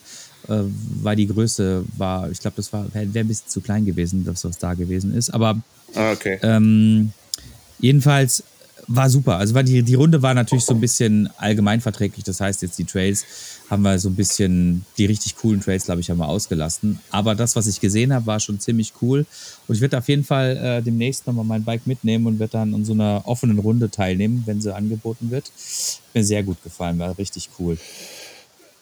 äh, 0.49 0.63
weil 1.03 1.15
die 1.17 1.29
Größe 1.29 1.85
war, 1.97 2.31
ich 2.31 2.41
glaube, 2.41 2.57
das 2.57 2.73
wäre 2.73 2.89
wär 2.93 3.23
ein 3.23 3.29
bisschen 3.29 3.49
zu 3.49 3.61
klein 3.61 3.85
gewesen, 3.85 4.25
dass 4.25 4.45
was 4.45 4.59
da 4.59 4.73
gewesen 4.73 5.15
ist. 5.15 5.29
Aber 5.31 5.61
ah, 5.95 6.13
okay. 6.13 6.39
ähm, 6.43 7.13
jedenfalls 7.79 8.43
war 8.87 9.11
super. 9.11 9.37
Also 9.37 9.55
war 9.55 9.63
die, 9.63 9.83
die 9.83 9.95
Runde 9.95 10.23
war 10.23 10.33
natürlich 10.33 10.65
so 10.65 10.73
ein 10.73 10.81
bisschen 10.81 11.29
allgemeinverträglich. 11.37 12.25
Das 12.25 12.41
heißt, 12.41 12.63
jetzt 12.63 12.79
die 12.79 12.85
Trails 12.85 13.27
haben 13.71 13.83
wir 13.83 13.99
so 13.99 14.09
ein 14.09 14.15
bisschen, 14.15 14.85
die 14.97 15.07
richtig 15.07 15.37
coolen 15.37 15.61
Trails, 15.61 15.85
glaube 15.85 16.01
ich, 16.01 16.11
haben 16.11 16.19
wir 16.19 16.29
ausgelassen. 16.29 17.01
Aber 17.11 17.35
das, 17.35 17.55
was 17.55 17.67
ich 17.67 17.81
gesehen 17.81 18.13
habe, 18.13 18.27
war 18.27 18.41
schon 18.41 18.59
ziemlich 18.61 18.93
cool. 19.03 19.27
Und 19.67 19.75
ich 19.75 19.81
werde 19.81 19.99
auf 19.99 20.09
jeden 20.09 20.25
Fall 20.25 20.57
äh, 20.57 20.83
demnächst 20.83 21.27
nochmal 21.27 21.45
mein 21.45 21.65
Bike 21.65 21.87
mitnehmen 21.87 22.27
und 22.27 22.39
werde 22.39 22.53
dann 22.53 22.75
an 22.75 22.85
so 22.85 22.93
einer 22.95 23.23
offenen 23.27 23.59
Runde 23.59 23.91
teilnehmen, 23.91 24.43
wenn 24.47 24.61
sie 24.61 24.75
angeboten 24.75 25.31
wird. 25.31 25.53
Mir 26.15 26.25
sehr 26.25 26.43
gut 26.43 26.63
gefallen, 26.65 26.99
war 26.99 27.19
richtig 27.19 27.51
cool. 27.59 27.77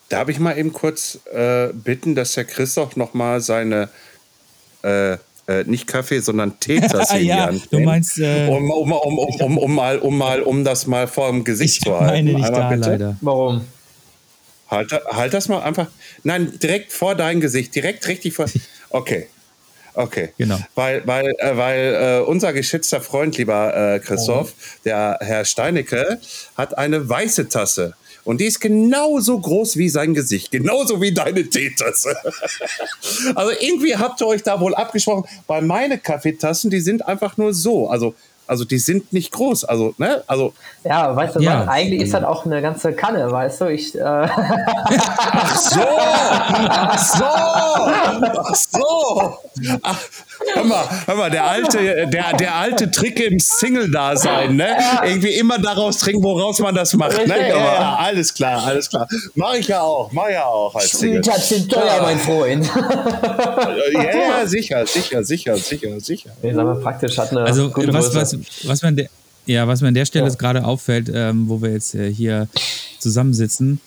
Darf 0.08 0.28
ich 0.28 0.38
mal 0.38 0.56
eben 0.56 0.72
kurz 0.72 1.18
äh, 1.32 1.72
bitten, 1.72 2.14
dass 2.14 2.36
Herr 2.36 2.44
Christoph 2.44 2.94
nochmal 2.94 3.40
seine 3.40 3.88
äh, 4.82 5.16
äh, 5.48 5.64
nicht 5.64 5.86
Kaffee, 5.86 6.20
sondern 6.20 6.58
Teetasse 6.60 7.18
ja, 7.18 7.48
in 7.48 7.62
Du 7.70 7.80
meinst, 7.80 8.18
äh, 8.18 8.48
um, 8.48 8.70
um, 8.70 8.92
um, 8.92 9.18
um, 9.18 9.36
um, 9.40 9.58
um, 9.58 9.74
mal, 9.74 9.98
um, 9.98 10.16
mal, 10.16 10.42
um 10.42 10.64
das 10.64 10.86
mal 10.86 11.08
vor 11.08 11.30
dem 11.30 11.42
Gesicht 11.42 11.82
zu 11.82 11.98
halten. 11.98 12.26
Meine 12.26 12.32
nicht 12.34 12.44
Einmal 12.44 12.60
da, 12.60 12.68
bitte. 12.70 12.90
leider. 12.90 13.16
Warum? 13.20 13.62
Halt, 14.68 14.92
halt 14.92 15.34
das 15.34 15.48
mal 15.48 15.62
einfach. 15.62 15.88
Nein, 16.24 16.58
direkt 16.60 16.92
vor 16.92 17.14
dein 17.14 17.40
Gesicht, 17.40 17.74
direkt 17.74 18.06
richtig 18.08 18.34
vor. 18.34 18.46
Okay. 18.90 19.28
Okay. 19.94 20.30
Genau. 20.36 20.58
Weil, 20.74 21.06
weil, 21.06 21.32
äh, 21.38 21.56
weil 21.56 21.94
äh, 21.94 22.28
unser 22.28 22.52
geschätzter 22.52 23.00
Freund, 23.00 23.38
lieber 23.38 23.94
äh, 23.94 23.98
Christoph, 23.98 24.52
oh. 24.52 24.80
der 24.84 25.18
Herr 25.20 25.44
Steinecke, 25.44 26.20
hat 26.56 26.76
eine 26.76 27.08
weiße 27.08 27.48
Tasse. 27.48 27.94
Und 28.22 28.40
die 28.40 28.46
ist 28.46 28.60
genauso 28.60 29.38
groß 29.38 29.76
wie 29.76 29.88
sein 29.88 30.12
Gesicht, 30.12 30.50
genauso 30.50 31.00
wie 31.00 31.14
deine 31.14 31.48
Teetasse. 31.48 32.16
also 33.36 33.52
irgendwie 33.60 33.96
habt 33.96 34.20
ihr 34.20 34.26
euch 34.26 34.42
da 34.42 34.60
wohl 34.60 34.74
abgesprochen, 34.74 35.24
weil 35.46 35.62
meine 35.62 35.96
Kaffeetassen, 35.96 36.68
die 36.68 36.80
sind 36.80 37.06
einfach 37.06 37.36
nur 37.36 37.54
so. 37.54 37.88
Also 37.88 38.16
Also 38.46 38.64
die 38.64 38.78
sind 38.78 39.12
nicht 39.12 39.32
groß. 39.32 39.64
Also, 39.64 39.94
ne? 39.98 40.22
Also. 40.26 40.52
Ja, 40.84 41.14
weißt 41.14 41.36
du 41.36 41.40
ja. 41.40 41.60
was? 41.60 41.68
Eigentlich 41.68 42.02
ist 42.02 42.14
das 42.14 42.24
auch 42.24 42.46
eine 42.46 42.62
ganze 42.62 42.92
Kanne, 42.92 43.30
weißt 43.30 43.60
du? 43.60 43.66
Ich, 43.66 43.94
äh 43.94 44.02
Ach 44.02 45.56
so! 45.56 45.80
Ach 46.68 46.98
so! 46.98 47.24
Ach 47.24 48.54
so! 48.54 49.38
Ach, 49.82 49.98
hör 50.54 50.64
mal, 50.64 50.84
hör 51.06 51.14
mal, 51.16 51.30
der 51.30 51.44
alte, 51.44 52.06
der, 52.06 52.36
der 52.36 52.54
alte 52.54 52.90
Trick 52.90 53.18
im 53.20 53.38
Single-Dasein, 53.38 54.56
ne? 54.56 54.76
Ja. 54.78 55.04
Irgendwie 55.04 55.32
immer 55.32 55.58
daraus 55.58 55.98
trinken, 55.98 56.22
woraus 56.22 56.58
man 56.58 56.74
das 56.74 56.92
macht. 56.94 57.26
Ne? 57.26 57.48
Ja, 57.48 57.56
ja, 57.56 57.96
alles 57.98 58.34
klar, 58.34 58.62
alles 58.66 58.90
klar. 58.90 59.08
Mach 59.34 59.54
ich 59.54 59.68
ja 59.68 59.80
auch, 59.80 60.12
mach 60.12 60.28
ja 60.28 60.44
auch 60.44 60.74
als 60.74 60.90
Single. 60.90 61.22
Spielplatz 61.22 61.48
sind 61.48 61.72
teuer, 61.72 62.00
mein 62.02 62.18
Freund. 62.18 62.70
ja, 63.92 64.02
ja, 64.02 64.46
sicher, 64.46 64.86
sicher, 64.86 65.24
sicher, 65.24 65.56
sicher, 65.56 66.00
sicher. 66.00 66.30
Nee, 66.42 66.52
sag 66.52 66.64
mal, 66.64 66.76
praktisch 66.76 67.16
hat 67.16 67.30
eine 67.30 67.40
also, 67.40 67.70
gute 67.70 67.92
was, 67.94 68.14
was, 68.14 68.35
was 68.64 68.82
man 68.82 68.96
der, 68.96 69.08
ja, 69.46 69.66
was 69.68 69.80
mir 69.80 69.88
an 69.88 69.94
der 69.94 70.06
Stelle 70.06 70.28
ja. 70.28 70.34
gerade 70.34 70.64
auffällt, 70.64 71.10
ähm, 71.12 71.48
wo 71.48 71.62
wir 71.62 71.72
jetzt 71.72 71.94
äh, 71.94 72.12
hier 72.12 72.48
zusammensitzen, 72.98 73.80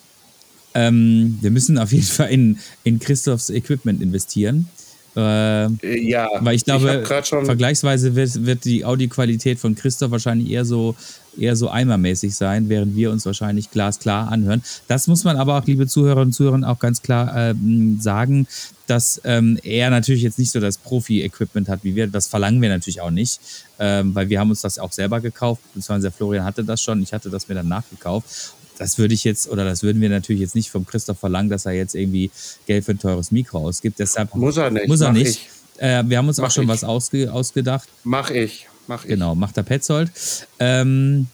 ähm, 0.74 1.38
wir 1.40 1.50
müssen 1.50 1.78
auf 1.78 1.92
jeden 1.92 2.04
Fall 2.04 2.30
in, 2.30 2.58
in 2.84 2.98
Christophs 2.98 3.50
Equipment 3.50 4.00
investieren. 4.02 4.68
Äh, 5.16 5.68
ja, 6.08 6.28
weil 6.40 6.54
ich 6.54 6.64
glaube, 6.64 7.02
ich 7.02 7.28
vergleichsweise 7.28 8.14
wird, 8.14 8.46
wird 8.46 8.64
die 8.64 8.84
Audioqualität 8.84 9.58
von 9.58 9.74
Christoph 9.74 10.12
wahrscheinlich 10.12 10.50
eher 10.50 10.64
so, 10.64 10.94
eher 11.36 11.56
so 11.56 11.68
eimermäßig 11.68 12.34
sein, 12.34 12.68
während 12.68 12.94
wir 12.94 13.10
uns 13.10 13.26
wahrscheinlich 13.26 13.70
glasklar 13.70 14.30
anhören. 14.30 14.62
Das 14.86 15.08
muss 15.08 15.24
man 15.24 15.36
aber 15.36 15.58
auch, 15.58 15.66
liebe 15.66 15.88
Zuhörerinnen 15.88 16.28
und 16.28 16.32
Zuhörer, 16.32 16.70
auch 16.70 16.78
ganz 16.78 17.02
klar 17.02 17.34
ähm, 17.36 17.98
sagen, 18.00 18.46
dass 18.86 19.20
ähm, 19.24 19.58
er 19.62 19.90
natürlich 19.90 20.22
jetzt 20.22 20.38
nicht 20.38 20.52
so 20.52 20.60
das 20.60 20.78
Profi-Equipment 20.78 21.68
hat 21.68 21.80
wie 21.82 21.94
wir. 21.96 22.06
Das 22.06 22.28
verlangen 22.28 22.62
wir 22.62 22.68
natürlich 22.68 23.00
auch 23.00 23.10
nicht, 23.10 23.40
ähm, 23.78 24.14
weil 24.14 24.28
wir 24.28 24.38
haben 24.38 24.50
uns 24.50 24.60
das 24.62 24.78
auch 24.78 24.92
selber 24.92 25.20
gekauft, 25.20 25.62
beziehungsweise 25.74 26.10
Florian 26.12 26.44
hatte 26.44 26.62
das 26.62 26.82
schon, 26.82 27.02
ich 27.02 27.12
hatte 27.12 27.30
das 27.30 27.48
mir 27.48 27.56
dann 27.56 27.68
nachgekauft 27.68 28.54
das 28.80 28.96
würde 28.96 29.12
ich 29.12 29.24
jetzt, 29.24 29.50
oder 29.50 29.66
das 29.66 29.82
würden 29.82 30.00
wir 30.00 30.08
natürlich 30.08 30.40
jetzt 30.40 30.54
nicht 30.54 30.70
vom 30.70 30.86
Christoph 30.86 31.18
verlangen, 31.18 31.50
dass 31.50 31.66
er 31.66 31.72
jetzt 31.72 31.94
irgendwie 31.94 32.30
Geld 32.66 32.86
für 32.86 32.92
ein 32.92 32.98
teures 32.98 33.30
Mikro 33.30 33.58
ausgibt. 33.58 33.98
Deshalb 33.98 34.34
muss 34.34 34.56
er 34.56 34.70
nicht. 34.70 34.88
Muss 34.88 35.02
er 35.02 35.12
nicht. 35.12 35.50
Äh, 35.76 36.02
wir 36.06 36.16
haben 36.16 36.28
uns 36.28 36.38
mach 36.38 36.46
auch 36.46 36.50
schon 36.50 36.64
ich. 36.64 36.70
was 36.70 36.82
ausge, 36.82 37.30
ausgedacht. 37.30 37.90
Mach 38.04 38.30
ich. 38.30 38.68
Mach 38.86 39.04
ich. 39.04 39.10
Genau, 39.10 39.34
macht 39.34 39.58
der 39.58 39.64
Petzold. 39.64 40.10
Ähm, 40.58 41.26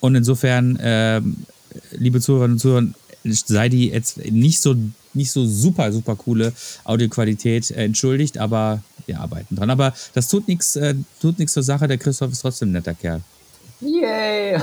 und 0.00 0.14
insofern, 0.14 0.78
ähm, 0.80 1.36
liebe 1.92 2.22
Zuhörerinnen 2.22 2.54
und 2.54 2.60
Zuhörer, 2.60 2.86
sei 3.24 3.68
die 3.68 3.90
jetzt 3.90 4.16
nicht 4.16 4.62
so, 4.62 4.74
nicht 5.12 5.30
so 5.30 5.46
super, 5.46 5.92
super 5.92 6.16
coole 6.16 6.54
Audioqualität 6.84 7.70
äh, 7.70 7.84
entschuldigt, 7.84 8.38
aber 8.38 8.82
wir 9.04 9.20
arbeiten 9.20 9.56
dran. 9.56 9.68
Aber 9.68 9.92
das 10.14 10.28
tut 10.28 10.48
nichts 10.48 10.74
äh, 10.76 10.94
tut 11.20 11.36
zur 11.50 11.62
Sache. 11.62 11.86
Der 11.86 11.98
Christoph 11.98 12.32
ist 12.32 12.40
trotzdem 12.40 12.70
ein 12.70 12.72
netter 12.72 12.94
Kerl. 12.94 13.20
Yay! 13.80 14.56
oh, 14.56 14.60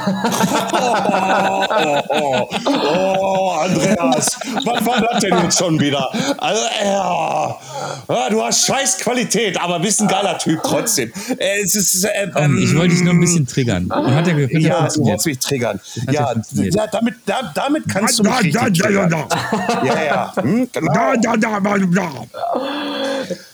oh, 2.09 2.49
oh, 2.65 3.51
Andreas, 3.59 4.37
was 4.63 4.85
war 4.85 5.01
das 5.01 5.19
denn 5.21 5.37
jetzt 5.43 5.59
schon 5.59 5.79
wieder? 5.79 6.09
Also, 6.37 6.61
ja, 6.83 8.29
du 8.29 8.43
hast 8.43 8.65
scheiß 8.65 8.97
Qualität, 8.99 9.59
aber 9.61 9.79
bist 9.79 10.01
ein 10.01 10.07
geiler 10.07 10.37
Typ 10.37 10.61
trotzdem. 10.63 11.11
Es 11.37 11.75
ist, 11.75 12.05
äh, 12.05 12.31
ähm, 12.35 12.57
ich 12.57 12.75
wollte 12.75 12.95
dich 12.95 13.03
nur 13.03 13.13
ein 13.13 13.19
bisschen 13.19 13.45
triggern. 13.45 13.89
Hat 13.91 14.27
er, 14.27 14.33
hat 14.33 14.51
ja, 14.51 14.87
du 14.87 15.05
wolltest 15.05 15.25
mich 15.25 15.39
triggern. 15.39 15.79
Ja, 16.09 16.33
ja, 16.53 16.87
damit, 16.87 17.15
da, 17.25 17.51
damit 17.53 17.83
kannst 17.89 18.19
du 18.19 18.23
mich 18.23 18.53
da, 18.53 18.69
da, 18.69 18.89
da, 18.89 19.07
da, 19.07 19.27
da. 19.27 19.85
Ja, 19.85 20.03
ja. 20.03 20.33
Hm, 20.41 20.69
genau. 20.71 20.93
Da, 20.93 21.15
da, 21.15 21.37
da, 21.37 21.59
da, 21.59 21.77
da. 21.77 22.27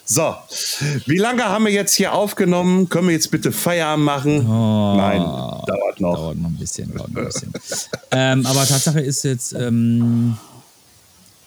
So, 0.10 0.34
wie 1.05 1.18
lange 1.18 1.43
haben 1.43 1.66
wir 1.66 1.72
jetzt 1.74 1.93
hier 1.93 2.14
aufgenommen? 2.14 2.88
Können 2.88 3.08
wir 3.08 3.14
jetzt 3.14 3.30
bitte 3.30 3.51
Feierabend 3.51 4.05
machen? 4.05 4.47
Oh, 4.49 4.95
Nein, 4.95 5.20
dauert 5.20 5.99
noch. 5.99 6.16
Dauert 6.16 6.38
noch 6.38 6.49
ein 6.49 6.55
bisschen. 6.55 6.93
Noch 6.95 7.10
ein 7.10 7.14
bisschen. 7.14 7.51
ähm, 8.12 8.45
aber 8.45 8.66
Tatsache 8.66 9.01
ist 9.01 9.24
jetzt, 9.24 9.51
ähm, 9.51 10.38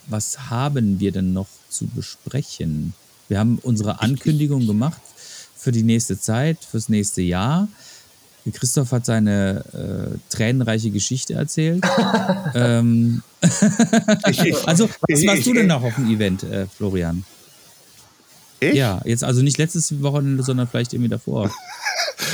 was 0.09 0.51
haben 0.51 1.01
wir 1.01 1.11
denn 1.11 1.33
noch 1.33 1.47
zu 1.71 1.87
besprechen? 1.87 2.93
Wir 3.29 3.39
haben 3.39 3.59
unsere 3.63 4.03
Ankündigung 4.03 4.67
gemacht 4.67 5.01
für 5.57 5.73
die 5.73 5.83
nächste 5.83 6.21
Zeit, 6.21 6.59
fürs 6.63 6.91
nächste 6.91 7.23
Jahr. 7.23 7.67
Christoph 8.53 8.93
hat 8.93 9.07
seine 9.07 9.65
äh, 9.73 10.19
tränenreiche 10.29 10.91
Geschichte 10.91 11.33
erzählt. 11.33 11.83
ähm, 12.55 13.23
also, 14.67 14.91
was 15.09 15.27
warst 15.27 15.47
du 15.47 15.55
denn 15.55 15.69
noch 15.69 15.83
auf 15.83 15.95
dem 15.95 16.11
Event, 16.11 16.43
äh, 16.43 16.67
Florian? 16.67 17.25
Ich? 18.61 18.75
Ja, 18.75 19.01
jetzt 19.05 19.25
also 19.25 19.43
nicht 19.43 19.59
letztes 19.59 20.03
Wochenende, 20.03 20.43
sondern 20.43 20.69
vielleicht 20.69 20.93
irgendwie 20.93 21.09
davor. 21.09 21.51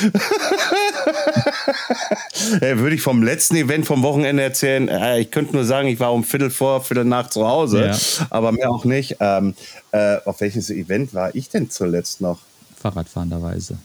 hey, 2.60 2.78
würde 2.78 2.96
ich 2.96 3.02
vom 3.02 3.22
letzten 3.22 3.56
Event 3.56 3.86
vom 3.86 4.02
Wochenende 4.02 4.42
erzählen. 4.42 4.88
Äh, 4.88 5.20
ich 5.20 5.30
könnte 5.30 5.52
nur 5.54 5.64
sagen, 5.64 5.86
ich 5.88 6.00
war 6.00 6.12
um 6.12 6.24
Viertel 6.24 6.50
vor, 6.50 6.82
Viertel 6.82 7.04
nach 7.04 7.30
zu 7.30 7.46
Hause, 7.46 7.86
ja. 7.86 7.96
aber 8.30 8.50
mehr 8.52 8.70
auch 8.70 8.84
nicht. 8.84 9.16
Ähm, 9.20 9.54
äh, 9.92 10.16
auf 10.24 10.40
welches 10.40 10.68
Event 10.70 11.14
war 11.14 11.34
ich 11.34 11.48
denn 11.48 11.70
zuletzt 11.70 12.20
noch? 12.20 12.40
Fahrradfahrenderweise. 12.76 13.78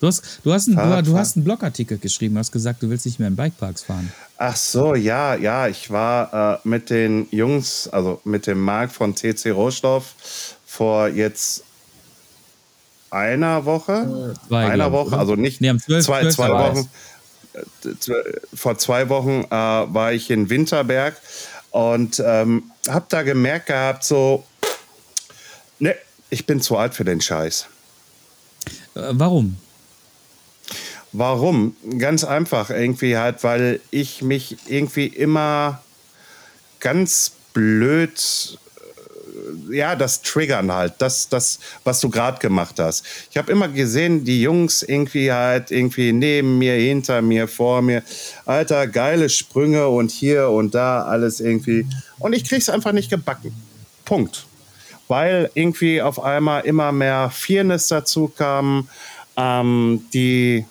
Du 0.00 0.08
hast, 0.08 0.40
du, 0.44 0.52
hast 0.52 0.68
einen, 0.68 1.04
du 1.04 1.16
hast 1.16 1.36
einen 1.36 1.44
Blogartikel 1.44 1.98
geschrieben, 1.98 2.34
du 2.34 2.40
hast 2.40 2.52
gesagt, 2.52 2.82
du 2.82 2.90
willst 2.90 3.06
nicht 3.06 3.18
mehr 3.18 3.28
in 3.28 3.36
Bikeparks 3.36 3.84
fahren. 3.84 4.12
Ach 4.36 4.56
so, 4.56 4.94
ja, 4.94 5.34
ja, 5.34 5.68
ich 5.68 5.90
war 5.90 6.58
äh, 6.64 6.68
mit 6.68 6.90
den 6.90 7.26
Jungs, 7.30 7.88
also 7.88 8.20
mit 8.24 8.46
dem 8.46 8.60
Marc 8.60 8.92
von 8.92 9.14
TC 9.14 9.52
Rohstoff 9.52 10.14
vor 10.74 11.06
jetzt 11.08 11.62
einer 13.10 13.64
Woche, 13.64 14.34
zwei, 14.48 14.66
einer 14.66 14.90
Woche, 14.90 15.16
also 15.16 15.36
nicht 15.36 15.60
nee, 15.60 15.76
12, 15.76 16.04
zwei, 16.04 16.20
12 16.22 16.34
zwei 16.34 16.50
Wochen. 16.50 16.90
Äh, 17.54 18.12
vor 18.52 18.76
zwei 18.76 19.08
Wochen 19.08 19.44
äh, 19.44 19.52
war 19.52 20.12
ich 20.12 20.30
in 20.32 20.50
Winterberg 20.50 21.16
und 21.70 22.20
ähm, 22.24 22.72
habe 22.88 23.06
da 23.08 23.22
gemerkt 23.22 23.66
gehabt, 23.66 24.02
so, 24.02 24.44
ne, 25.78 25.94
ich 26.30 26.44
bin 26.44 26.60
zu 26.60 26.76
alt 26.76 26.94
für 26.94 27.04
den 27.04 27.20
Scheiß. 27.20 27.66
Äh, 28.96 29.00
warum? 29.12 29.56
Warum? 31.12 31.76
Ganz 31.98 32.24
einfach, 32.24 32.70
irgendwie 32.70 33.16
halt, 33.16 33.44
weil 33.44 33.80
ich 33.92 34.22
mich 34.22 34.56
irgendwie 34.66 35.06
immer 35.06 35.80
ganz 36.80 37.30
blöd 37.52 38.58
ja, 39.70 39.96
das 39.96 40.22
Triggern 40.22 40.72
halt, 40.72 40.94
das, 40.98 41.28
das 41.28 41.58
was 41.84 42.00
du 42.00 42.10
gerade 42.10 42.38
gemacht 42.38 42.78
hast. 42.78 43.04
Ich 43.30 43.36
habe 43.36 43.50
immer 43.52 43.68
gesehen, 43.68 44.24
die 44.24 44.42
Jungs 44.42 44.82
irgendwie 44.82 45.32
halt 45.32 45.70
irgendwie 45.70 46.12
neben 46.12 46.58
mir, 46.58 46.74
hinter 46.74 47.22
mir, 47.22 47.48
vor 47.48 47.82
mir, 47.82 48.02
alter, 48.46 48.86
geile 48.86 49.28
Sprünge 49.28 49.88
und 49.88 50.10
hier 50.10 50.48
und 50.48 50.74
da 50.74 51.04
alles 51.04 51.40
irgendwie. 51.40 51.86
Und 52.18 52.32
ich 52.32 52.44
krieg's 52.44 52.68
einfach 52.68 52.92
nicht 52.92 53.10
gebacken. 53.10 53.54
Punkt. 54.04 54.46
Weil 55.08 55.50
irgendwie 55.54 56.00
auf 56.00 56.22
einmal 56.22 56.64
immer 56.64 56.90
mehr 56.92 57.30
Fairness 57.30 57.88
dazu 57.88 58.28
kam, 58.28 58.88
ähm, 59.36 60.04
die, 60.14 60.64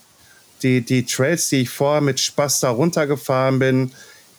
die, 0.63 0.81
die 0.81 1.05
Trails, 1.05 1.49
die 1.49 1.61
ich 1.61 1.69
vorher 1.69 2.01
mit 2.01 2.19
Spaß 2.19 2.61
da 2.61 2.69
runtergefahren 2.71 3.59
bin, 3.59 3.91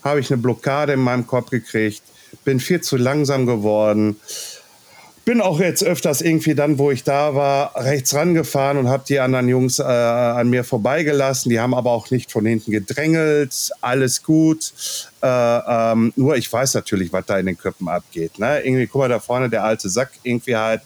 habe 0.03 0.21
ich 0.21 0.31
eine 0.33 0.43
Blockade 0.43 0.95
in 0.95 1.01
meinem 1.01 1.27
Kopf 1.27 1.51
gekriegt 1.51 2.03
bin 2.45 2.61
viel 2.61 2.81
zu 2.81 2.97
langsam 2.97 3.47
geworden. 3.47 4.17
Bin 5.25 5.41
auch 5.41 5.59
jetzt 5.59 5.83
öfters 5.83 6.21
irgendwie 6.21 6.55
dann, 6.55 6.79
wo 6.79 6.91
ich 6.91 7.03
da 7.03 7.35
war, 7.35 7.73
rechts 7.77 8.15
rangefahren 8.15 8.77
und 8.77 8.89
habe 8.89 9.05
die 9.09 9.21
anderen 9.21 9.49
Jungs 9.49 9.79
äh, 9.79 9.83
an 9.83 10.51
mir 10.51 10.65
vorbeigelassen. 10.65 11.49
Die 11.49 11.61
haben 11.61 11.73
aber 11.73 11.93
auch 11.93 12.11
nicht 12.11 12.31
von 12.31 12.45
hinten 12.45 12.71
gedrängelt. 12.71 13.71
Alles 13.81 14.23
gut. 14.23 14.75
Äh, 15.23 15.27
ähm, 15.27 16.13
nur 16.17 16.37
ich 16.37 16.53
weiß 16.53 16.75
natürlich, 16.75 17.11
was 17.11 17.25
da 17.25 17.39
in 17.39 17.47
den 17.47 17.57
Köpfen 17.57 17.89
abgeht. 17.89 18.39
Ne? 18.39 18.61
Irgendwie, 18.61 18.87
guck 18.87 19.01
mal, 19.01 19.09
da 19.09 19.19
vorne 19.19 19.49
der 19.49 19.65
alte 19.65 19.89
Sack, 19.89 20.11
irgendwie 20.25 20.57
halt. 20.57 20.83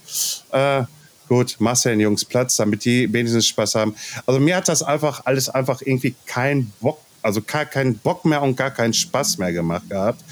Äh, 0.52 0.84
gut, 1.28 1.56
machst 1.58 1.84
den 1.84 2.00
Jungs 2.00 2.24
Platz, 2.24 2.56
damit 2.56 2.84
die 2.84 3.12
wenigstens 3.12 3.46
Spaß 3.46 3.74
haben. 3.76 3.94
Also 4.26 4.40
mir 4.40 4.56
hat 4.56 4.68
das 4.68 4.82
einfach 4.82 5.22
alles 5.26 5.48
einfach 5.48 5.82
irgendwie 5.82 6.14
keinen 6.26 6.72
Bock, 6.80 7.00
also 7.22 7.42
gar 7.42 7.66
keinen 7.66 7.98
Bock 7.98 8.24
mehr 8.24 8.42
und 8.42 8.56
gar 8.56 8.70
keinen 8.70 8.94
Spaß 8.94 9.38
mehr 9.38 9.52
gemacht 9.52 9.88
gehabt. 9.88 10.22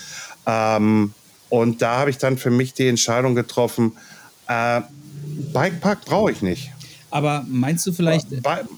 Ähm, 0.47 1.13
und 1.49 1.83
da 1.83 1.99
habe 1.99 2.11
ich 2.11 2.19
dann 2.19 2.39
für 2.39 2.51
mich 2.51 2.73
die 2.75 2.89
Entscheidung 2.89 3.35
getroffen, 3.35 3.93
äh, 4.49 4.81
Bikepark 5.53 6.05
brauche 6.05 6.33
ich 6.33 6.43
nicht. 6.43 6.71
Aber 7.11 7.45
meinst 7.49 7.87
du 7.87 7.93
vielleicht, 7.93 8.31
Be 8.43 8.69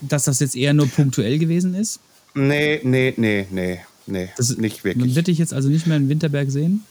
dass 0.00 0.24
das 0.24 0.38
jetzt 0.38 0.54
eher 0.54 0.74
nur 0.74 0.86
punktuell 0.86 1.38
gewesen 1.38 1.74
ist? 1.74 1.98
Nee, 2.34 2.80
nee, 2.84 3.14
nee, 3.16 3.46
nee, 3.50 3.80
nee, 4.06 4.28
das 4.36 4.56
nicht 4.56 4.84
wirklich. 4.84 5.06
Man 5.06 5.14
wird 5.16 5.26
dich 5.26 5.38
jetzt 5.38 5.52
also 5.52 5.68
nicht 5.68 5.86
mehr 5.86 5.96
in 5.96 6.08
Winterberg 6.08 6.50
sehen? 6.50 6.84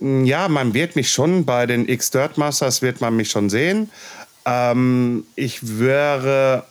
Hm, 0.00 0.24
ja, 0.24 0.48
man 0.48 0.74
wird 0.74 0.96
mich 0.96 1.10
schon 1.10 1.44
bei 1.44 1.66
den 1.66 1.88
X-Dirt 1.88 2.36
Masters 2.36 2.82
wird 2.82 3.00
man 3.00 3.16
mich 3.16 3.30
schon 3.30 3.48
sehen. 3.48 3.90
Ähm, 4.44 5.24
ich 5.36 5.78
wäre 5.78 6.64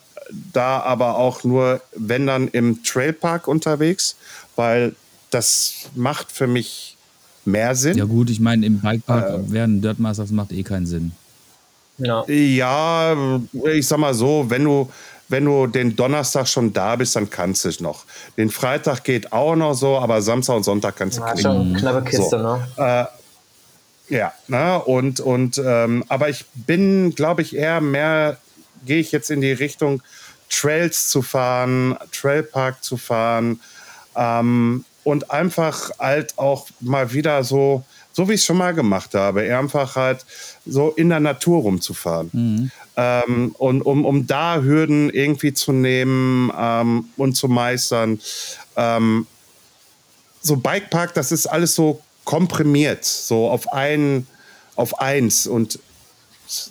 da 0.52 0.80
aber 0.80 1.16
auch 1.16 1.44
nur, 1.44 1.80
wenn 1.94 2.26
dann 2.26 2.48
im 2.48 2.82
Trailpark 2.82 3.48
unterwegs, 3.48 4.16
weil 4.56 4.94
das 5.34 5.86
macht 5.94 6.30
für 6.30 6.46
mich 6.46 6.96
mehr 7.44 7.74
Sinn. 7.74 7.98
Ja 7.98 8.04
gut, 8.04 8.30
ich 8.30 8.40
meine, 8.40 8.64
im 8.64 8.80
Bikepark 8.80 9.28
äh, 9.28 9.38
während 9.48 9.84
Dirtmasters 9.84 10.30
macht 10.30 10.52
eh 10.52 10.62
keinen 10.62 10.86
Sinn. 10.86 11.12
Ja. 11.98 12.24
ja, 12.28 13.38
ich 13.72 13.86
sag 13.86 13.98
mal 13.98 14.14
so, 14.14 14.46
wenn 14.48 14.64
du, 14.64 14.90
wenn 15.28 15.44
du 15.44 15.68
den 15.68 15.94
Donnerstag 15.94 16.48
schon 16.48 16.72
da 16.72 16.96
bist, 16.96 17.14
dann 17.14 17.30
kannst 17.30 17.64
du 17.64 17.68
es 17.68 17.80
noch. 17.80 18.04
Den 18.36 18.50
Freitag 18.50 19.04
geht 19.04 19.32
auch 19.32 19.54
noch 19.54 19.74
so, 19.74 19.98
aber 19.98 20.20
Samstag 20.20 20.56
und 20.56 20.64
Sonntag 20.64 20.96
kannst 20.96 21.18
du 21.18 21.22
ja, 21.22 21.36
Schon 21.36 21.60
eine 21.60 21.78
knappe 21.78 22.02
Kiste, 22.02 22.30
so. 22.30 22.36
ne? 22.38 22.66
Äh, 24.08 24.14
ja, 24.16 24.32
ne? 24.48 24.82
und, 24.82 25.20
und 25.20 25.62
ähm, 25.64 26.04
aber 26.08 26.28
ich 26.28 26.44
bin, 26.54 27.14
glaube 27.14 27.42
ich, 27.42 27.54
eher 27.54 27.80
mehr, 27.80 28.38
gehe 28.84 28.98
ich 28.98 29.12
jetzt 29.12 29.30
in 29.30 29.40
die 29.40 29.52
Richtung, 29.52 30.02
Trails 30.50 31.08
zu 31.08 31.22
fahren, 31.22 31.96
Trailpark 32.12 32.82
zu 32.82 32.96
fahren 32.96 33.60
ähm, 34.16 34.84
und 35.04 35.30
einfach 35.30 35.90
halt 35.98 36.36
auch 36.38 36.68
mal 36.80 37.12
wieder 37.12 37.44
so, 37.44 37.84
so 38.12 38.28
wie 38.28 38.34
ich 38.34 38.40
es 38.40 38.46
schon 38.46 38.56
mal 38.56 38.74
gemacht 38.74 39.14
habe, 39.14 39.42
einfach 39.56 39.96
halt 39.96 40.24
so 40.66 40.90
in 40.90 41.10
der 41.10 41.20
Natur 41.20 41.62
rumzufahren. 41.62 42.30
Mhm. 42.32 42.70
Ähm, 42.96 43.54
und 43.58 43.82
um, 43.82 44.04
um 44.04 44.26
da 44.26 44.60
Hürden 44.60 45.10
irgendwie 45.10 45.52
zu 45.52 45.72
nehmen 45.72 46.50
ähm, 46.56 47.06
und 47.16 47.36
zu 47.36 47.48
meistern. 47.48 48.20
Ähm, 48.76 49.26
so 50.40 50.56
Bikepark, 50.56 51.14
das 51.14 51.32
ist 51.32 51.46
alles 51.46 51.74
so 51.74 52.00
komprimiert, 52.24 53.04
so 53.04 53.48
auf 53.48 53.72
ein, 53.72 54.26
auf 54.76 54.98
eins 55.00 55.46
und 55.46 55.78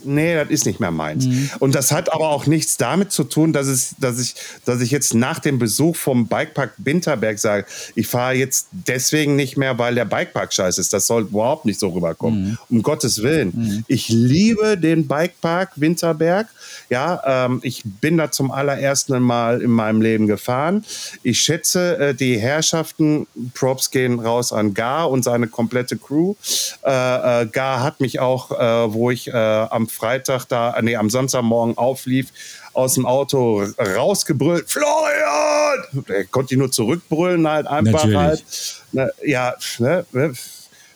nee, 0.04 0.36
das 0.36 0.50
ist 0.50 0.66
nicht 0.66 0.80
mehr 0.80 0.92
meins. 0.92 1.26
Mhm. 1.26 1.50
Und 1.60 1.76
das 1.76 1.92
hat 1.92 2.14
aber 2.14 2.30
auch 2.30 2.46
nichts 2.46 2.78
damit 2.78 3.12
zu 3.12 3.24
tun, 3.24 3.54
dass, 3.54 3.68
es, 3.68 3.96
dass, 4.00 4.20
ich, 4.20 4.36
dass 4.66 4.82
ich 4.82 4.92
jetzt 4.92 5.14
nach 5.14 5.40
dem 5.40 5.60
Besuch 5.60 5.96
vom 5.96 6.28
Bikepark 6.28 6.74
Winterberg 6.78 7.40
sage, 7.40 7.66
ich 7.96 8.08
fahre 8.08 8.36
jetzt 8.36 8.68
deswegen 8.72 9.36
nicht 9.36 9.58
mehr, 9.58 9.78
weil 9.78 9.96
der 9.96 10.06
Bikepark 10.06 10.54
scheiße 10.54 10.82
ist. 10.82 10.94
Das 10.94 11.08
soll 11.08 11.24
überhaupt 11.24 11.66
nicht 11.66 11.80
so 11.80 11.90
rüberkommen. 11.90 12.44
Mhm. 12.44 12.58
Um 12.70 12.84
Gottes 12.84 13.22
Willen. 13.22 13.52
Mhm. 13.56 13.84
Ich 13.88 14.10
liebe 14.10 14.78
den 14.78 15.08
Bikepark 15.08 15.72
Winterberg. 15.76 16.48
Ja, 16.90 17.46
ähm, 17.46 17.60
ich 17.64 17.84
bin 17.86 18.18
da 18.18 18.32
zum 18.32 18.52
allerersten 18.52 19.20
Mal 19.22 19.62
in 19.62 19.72
meinem 19.72 20.02
Leben 20.02 20.28
gefahren. 20.28 20.84
Ich 21.24 21.42
schätze 21.42 21.98
äh, 21.98 22.14
die 22.14 22.38
Herrschaften, 22.38 23.28
Props 23.54 23.92
gehen 23.92 24.20
raus 24.20 24.52
an 24.54 24.74
Gar 24.74 25.10
und 25.10 25.24
seine 25.24 25.48
komplette 25.48 25.98
Crew. 25.98 26.36
Äh, 26.86 27.44
äh, 27.44 27.46
Gar 27.48 27.82
hat 27.82 28.00
mich 28.02 28.20
auch, 28.20 28.52
äh, 28.52 28.94
wo 28.94 29.12
ich 29.12 29.28
äh, 29.28 29.32
am 29.74 29.88
Freitag 29.88 30.46
da, 30.46 30.80
nee, 30.82 30.96
am 30.96 31.10
Samstagmorgen 31.10 31.78
auflief, 31.78 32.30
aus 32.74 32.94
dem 32.96 33.06
Auto 33.06 33.64
rausgebrüllt, 33.80 34.70
Florian! 34.70 36.06
Er 36.08 36.26
konnte 36.26 36.56
ihn 36.56 36.60
nur 36.60 36.72
zurückbrüllen, 36.72 37.48
halt 37.48 37.68
einfach 37.68 38.06
Natürlich. 38.06 38.18
halt. 38.18 38.44
Ne, 38.92 39.12
ja, 39.24 39.54
ne, 39.80 40.06
ne, 40.12 40.34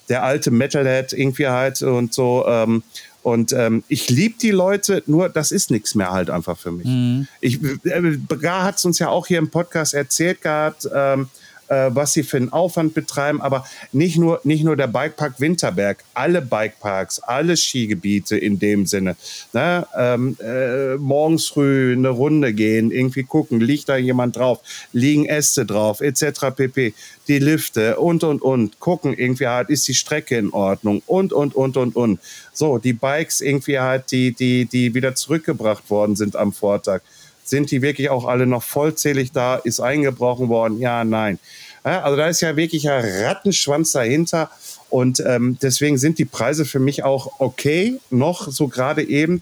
der 0.09 0.23
alte 0.23 0.51
Metalhead 0.51 1.13
irgendwie 1.13 1.47
halt 1.47 1.81
und 1.81 2.13
so. 2.13 2.45
Ähm, 2.47 2.83
und 3.23 3.51
ähm, 3.51 3.83
ich 3.89 4.09
liebe 4.09 4.35
die 4.41 4.51
Leute, 4.51 5.03
nur 5.05 5.27
das 5.27 5.51
ist 5.51 5.69
nichts 5.69 5.95
mehr 5.95 6.11
halt 6.11 6.29
einfach 6.29 6.57
für 6.57 6.71
mich. 6.71 6.87
Mhm. 6.87 7.27
Ich, 7.41 7.61
äh, 7.61 8.17
Gar 8.41 8.63
hat 8.63 8.77
es 8.77 8.85
uns 8.85 8.99
ja 8.99 9.09
auch 9.09 9.27
hier 9.27 9.39
im 9.39 9.49
Podcast 9.49 9.93
erzählt 9.93 10.41
gehabt, 10.41 10.87
ähm, 10.93 11.29
äh, 11.67 11.89
was 11.89 12.13
sie 12.13 12.23
für 12.23 12.37
einen 12.37 12.51
Aufwand 12.51 12.93
betreiben, 12.93 13.41
aber 13.41 13.65
nicht 13.91 14.17
nur, 14.17 14.39
nicht 14.43 14.63
nur 14.63 14.75
der 14.75 14.87
Bikepark 14.87 15.39
Winterberg, 15.39 16.03
alle 16.13 16.41
Bikeparks, 16.41 17.19
alle 17.19 17.57
Skigebiete 17.57 18.37
in 18.37 18.59
dem 18.59 18.85
Sinne. 18.85 19.15
Ne? 19.53 19.85
Ähm, 19.97 20.37
äh, 20.39 20.95
morgens 20.95 21.47
früh 21.47 21.93
eine 21.93 22.09
Runde 22.09 22.53
gehen, 22.53 22.91
irgendwie 22.91 23.23
gucken, 23.23 23.59
liegt 23.59 23.89
da 23.89 23.97
jemand 23.97 24.35
drauf, 24.35 24.59
liegen 24.93 25.25
Äste 25.25 25.65
drauf, 25.65 26.01
etc. 26.01 26.55
pp. 26.55 26.93
Die 27.27 27.39
Lifte 27.39 27.97
und, 27.97 28.23
und, 28.23 28.41
und. 28.41 28.79
Gucken 28.79 29.13
irgendwie 29.13 29.47
halt, 29.47 29.69
ist 29.69 29.87
die 29.87 29.93
Strecke 29.93 30.37
in 30.37 30.51
Ordnung 30.51 31.01
und, 31.05 31.33
und, 31.33 31.55
und, 31.55 31.75
und, 31.75 31.95
und. 31.95 32.19
So, 32.53 32.77
die 32.77 32.93
Bikes 32.93 33.41
irgendwie 33.41 33.79
halt, 33.79 34.11
die, 34.11 34.31
die, 34.31 34.65
die 34.65 34.93
wieder 34.93 35.15
zurückgebracht 35.15 35.89
worden 35.89 36.15
sind 36.15 36.35
am 36.35 36.53
Vortag 36.53 37.01
sind 37.49 37.71
die 37.71 37.81
wirklich 37.81 38.09
auch 38.09 38.25
alle 38.25 38.45
noch 38.45 38.63
vollzählig 38.63 39.31
da? 39.31 39.55
Ist 39.55 39.79
eingebrochen 39.79 40.49
worden? 40.49 40.79
Ja, 40.79 41.03
nein. 41.03 41.39
Also 41.83 42.17
da 42.17 42.27
ist 42.27 42.41
ja 42.41 42.55
wirklich 42.57 42.89
ein 42.89 43.05
Rattenschwanz 43.23 43.93
dahinter. 43.93 44.49
Und 44.89 45.21
ähm, 45.25 45.57
deswegen 45.61 45.97
sind 45.97 46.17
die 46.17 46.25
Preise 46.25 46.65
für 46.65 46.79
mich 46.79 47.03
auch 47.03 47.39
okay, 47.39 47.99
noch 48.09 48.49
so 48.49 48.67
gerade 48.67 49.03
eben, 49.03 49.41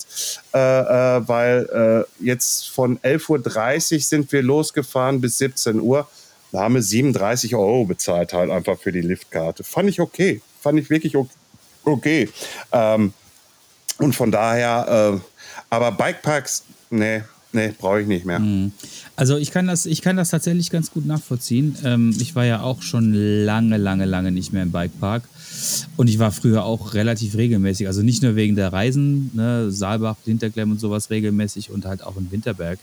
äh, 0.53 0.57
äh, 0.57 1.27
weil 1.27 2.05
äh, 2.19 2.23
jetzt 2.23 2.69
von 2.69 2.97
11.30 2.99 3.93
Uhr 3.93 3.99
sind 4.01 4.31
wir 4.31 4.41
losgefahren 4.41 5.21
bis 5.21 5.37
17 5.37 5.79
Uhr. 5.79 6.07
Da 6.51 6.61
haben 6.61 6.75
wir 6.75 6.81
37 6.81 7.53
Euro 7.55 7.85
bezahlt 7.85 8.33
halt 8.33 8.49
einfach 8.49 8.79
für 8.79 8.91
die 8.91 9.01
Liftkarte. 9.01 9.63
Fand 9.63 9.89
ich 9.89 9.99
okay. 9.99 10.41
Fand 10.61 10.79
ich 10.79 10.89
wirklich 10.89 11.15
okay. 11.83 12.29
Ähm, 12.71 13.13
und 13.99 14.15
von 14.15 14.31
daher, 14.31 15.13
äh, 15.15 15.19
aber 15.69 15.91
Bikeparks, 15.91 16.63
nee, 16.89 17.21
Nee, 17.55 17.73
brauche 17.79 18.01
ich 18.01 18.07
nicht 18.07 18.25
mehr. 18.25 18.39
Mhm. 18.39 18.73
Also 19.15 19.37
ich 19.37 19.51
kann 19.51 19.65
das, 19.65 19.85
ich 19.85 20.01
kann 20.01 20.17
das 20.17 20.31
tatsächlich 20.31 20.71
ganz 20.71 20.91
gut 20.91 21.05
nachvollziehen. 21.05 21.77
Ähm, 21.85 22.13
ich 22.19 22.35
war 22.35 22.43
ja 22.43 22.61
auch 22.61 22.81
schon 22.81 23.13
lange, 23.13 23.77
lange, 23.77 24.03
lange 24.03 24.33
nicht 24.33 24.51
mehr 24.51 24.63
im 24.63 24.73
Bikepark. 24.73 25.23
Und 25.95 26.09
ich 26.09 26.19
war 26.19 26.33
früher 26.33 26.65
auch 26.65 26.93
relativ 26.93 27.35
regelmäßig. 27.35 27.87
Also 27.87 28.01
nicht 28.01 28.21
nur 28.21 28.35
wegen 28.35 28.57
der 28.57 28.73
Reisen, 28.73 29.31
ne, 29.33 29.71
Saalbach, 29.71 30.17
Hinterklemm 30.25 30.71
und 30.71 30.81
sowas 30.81 31.09
regelmäßig 31.09 31.71
und 31.71 31.85
halt 31.85 32.03
auch 32.03 32.17
in 32.17 32.29
Winterberg 32.29 32.77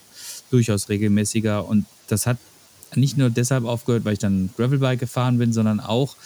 durchaus 0.50 0.88
regelmäßiger. 0.88 1.68
Und 1.68 1.84
das 2.08 2.26
hat 2.26 2.38
nicht 2.96 3.18
nur 3.18 3.28
deshalb 3.28 3.66
aufgehört, 3.66 4.06
weil 4.06 4.14
ich 4.14 4.18
dann 4.18 4.48
Gravelbike 4.56 5.00
gefahren 5.00 5.36
bin, 5.36 5.52
sondern 5.52 5.80
auch, 5.80 6.16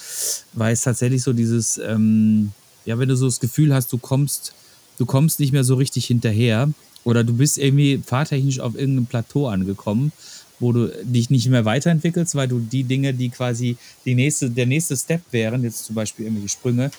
weil 0.53 0.73
es 0.73 0.83
tatsächlich 0.83 1.25
so 1.25 1.33
dieses, 1.33 1.79
ähm, 1.79 2.53
ja, 2.85 2.97
wenn 2.97 3.09
du 3.09 3.17
so 3.17 3.27
das 3.27 3.41
Gefühl 3.41 3.75
hast, 3.75 3.93
du 3.93 3.99
kommst, 3.99 4.55
du 4.99 5.05
kommst 5.05 5.41
nicht 5.41 5.51
mehr 5.51 5.65
so 5.65 5.75
richtig 5.75 6.07
hinterher 6.07 6.71
oder 7.07 7.23
du 7.23 7.35
bist 7.35 7.57
irgendwie 7.57 8.03
fahrtechnisch 8.05 8.59
auf 8.59 8.75
irgendeinem 8.75 9.07
Plateau 9.07 9.47
angekommen, 9.47 10.11
wo 10.59 10.73
du 10.73 10.89
dich 11.05 11.31
nicht 11.31 11.49
mehr 11.49 11.65
weiterentwickelst, 11.65 12.35
weil 12.35 12.49
du 12.49 12.59
die 12.59 12.83
Dinge, 12.83 13.15
die 13.15 13.29
quasi 13.29 13.77
die 14.05 14.17
nächste, 14.17 14.51
der 14.51 14.67
nächste 14.67 14.97
Step 14.97 15.21
wären, 15.31 15.63
jetzt 15.63 15.85
zum 15.85 15.95
Beispiel 15.95 16.27
irgendwelche 16.27 16.49
Sprünge, 16.49 16.91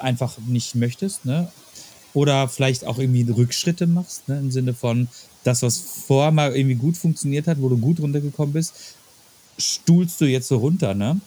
einfach 0.00 0.38
nicht 0.48 0.74
möchtest, 0.74 1.24
ne? 1.24 1.52
Oder 2.14 2.48
vielleicht 2.48 2.84
auch 2.84 2.98
irgendwie 2.98 3.30
Rückschritte 3.30 3.86
machst, 3.86 4.28
ne? 4.28 4.40
Im 4.40 4.50
Sinne 4.50 4.74
von, 4.74 5.06
das, 5.44 5.62
was 5.62 5.78
vorher 5.78 6.32
mal 6.32 6.56
irgendwie 6.56 6.74
gut 6.74 6.96
funktioniert 6.96 7.46
hat, 7.46 7.60
wo 7.60 7.68
du 7.68 7.78
gut 7.78 8.00
runtergekommen 8.00 8.52
bist, 8.52 8.74
stuhlst 9.56 10.20
du 10.20 10.24
jetzt 10.24 10.48
so 10.48 10.56
runter, 10.56 10.94
ne? 10.94 11.20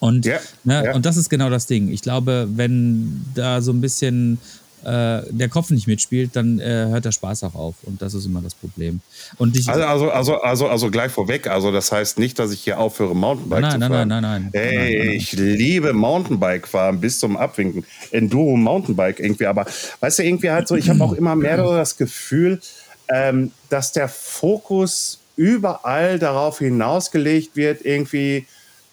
Und, 0.00 0.26
ja, 0.26 0.40
ne, 0.64 0.86
ja. 0.86 0.94
und 0.94 1.06
das 1.06 1.16
ist 1.16 1.28
genau 1.28 1.50
das 1.50 1.66
Ding. 1.66 1.88
Ich 1.88 2.02
glaube, 2.02 2.48
wenn 2.54 3.24
da 3.34 3.62
so 3.62 3.72
ein 3.72 3.80
bisschen 3.80 4.38
äh, 4.84 5.22
der 5.30 5.48
Kopf 5.48 5.70
nicht 5.70 5.86
mitspielt, 5.86 6.34
dann 6.34 6.60
äh, 6.60 6.86
hört 6.88 7.04
der 7.04 7.12
Spaß 7.12 7.44
auch 7.44 7.54
auf. 7.54 7.74
Und 7.82 8.00
das 8.02 8.14
ist 8.14 8.26
immer 8.26 8.40
das 8.40 8.54
Problem. 8.54 9.00
Und 9.36 9.56
ich, 9.56 9.68
also, 9.68 9.82
also, 9.84 10.10
also, 10.10 10.40
also, 10.40 10.68
also 10.68 10.90
gleich 10.90 11.12
vorweg, 11.12 11.46
also 11.48 11.72
das 11.72 11.90
heißt 11.92 12.18
nicht, 12.18 12.38
dass 12.38 12.52
ich 12.52 12.60
hier 12.60 12.78
aufhöre, 12.78 13.14
Mountainbike 13.14 13.60
nein, 13.62 13.80
zu 13.80 13.88
fahren. 13.88 14.08
Nein, 14.08 14.22
nein, 14.22 14.22
nein, 14.22 14.50
nein. 14.52 14.62
Hey, 14.62 14.76
nein, 14.76 15.06
nein, 15.06 15.16
ich 15.16 15.32
liebe 15.32 15.92
Mountainbike 15.92 16.68
fahren 16.68 17.00
bis 17.00 17.18
zum 17.18 17.36
Abwinken. 17.36 17.84
Enduro 18.10 18.56
Mountainbike 18.56 19.20
irgendwie, 19.20 19.46
aber 19.46 19.66
weißt 20.00 20.20
du, 20.20 20.24
irgendwie 20.24 20.50
halt 20.50 20.68
so, 20.68 20.76
ich 20.76 20.88
habe 20.88 21.02
auch 21.02 21.12
immer 21.12 21.34
mehr 21.34 21.56
das 21.56 21.96
Gefühl, 21.96 22.60
ähm, 23.08 23.52
dass 23.70 23.92
der 23.92 24.08
Fokus 24.08 25.20
überall 25.36 26.18
darauf 26.18 26.58
hinausgelegt 26.58 27.56
wird, 27.56 27.84
irgendwie 27.84 28.46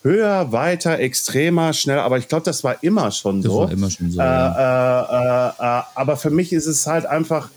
höher, 0.06 0.52
weiter, 0.52 1.00
extremer, 1.00 1.74
schneller. 1.74 2.04
Aber 2.04 2.20
ich 2.20 2.28
glaube, 2.28 2.46
das 2.46 2.64
war 2.64 2.82
immer 2.84 3.12
schon 3.12 3.42
so. 3.42 3.62
Das 3.62 3.70
war 3.70 3.72
immer 3.72 3.90
schon 3.90 4.12
so. 4.12 4.22
Äh, 4.22 4.24
ja. 4.24 5.50
äh, 5.50 5.80
äh, 5.80 5.84
aber 5.96 6.16
für 6.16 6.30
mich 6.30 6.54
ist 6.54 6.68
es 6.68 6.86
halt 6.86 7.08
einfach, 7.08 7.50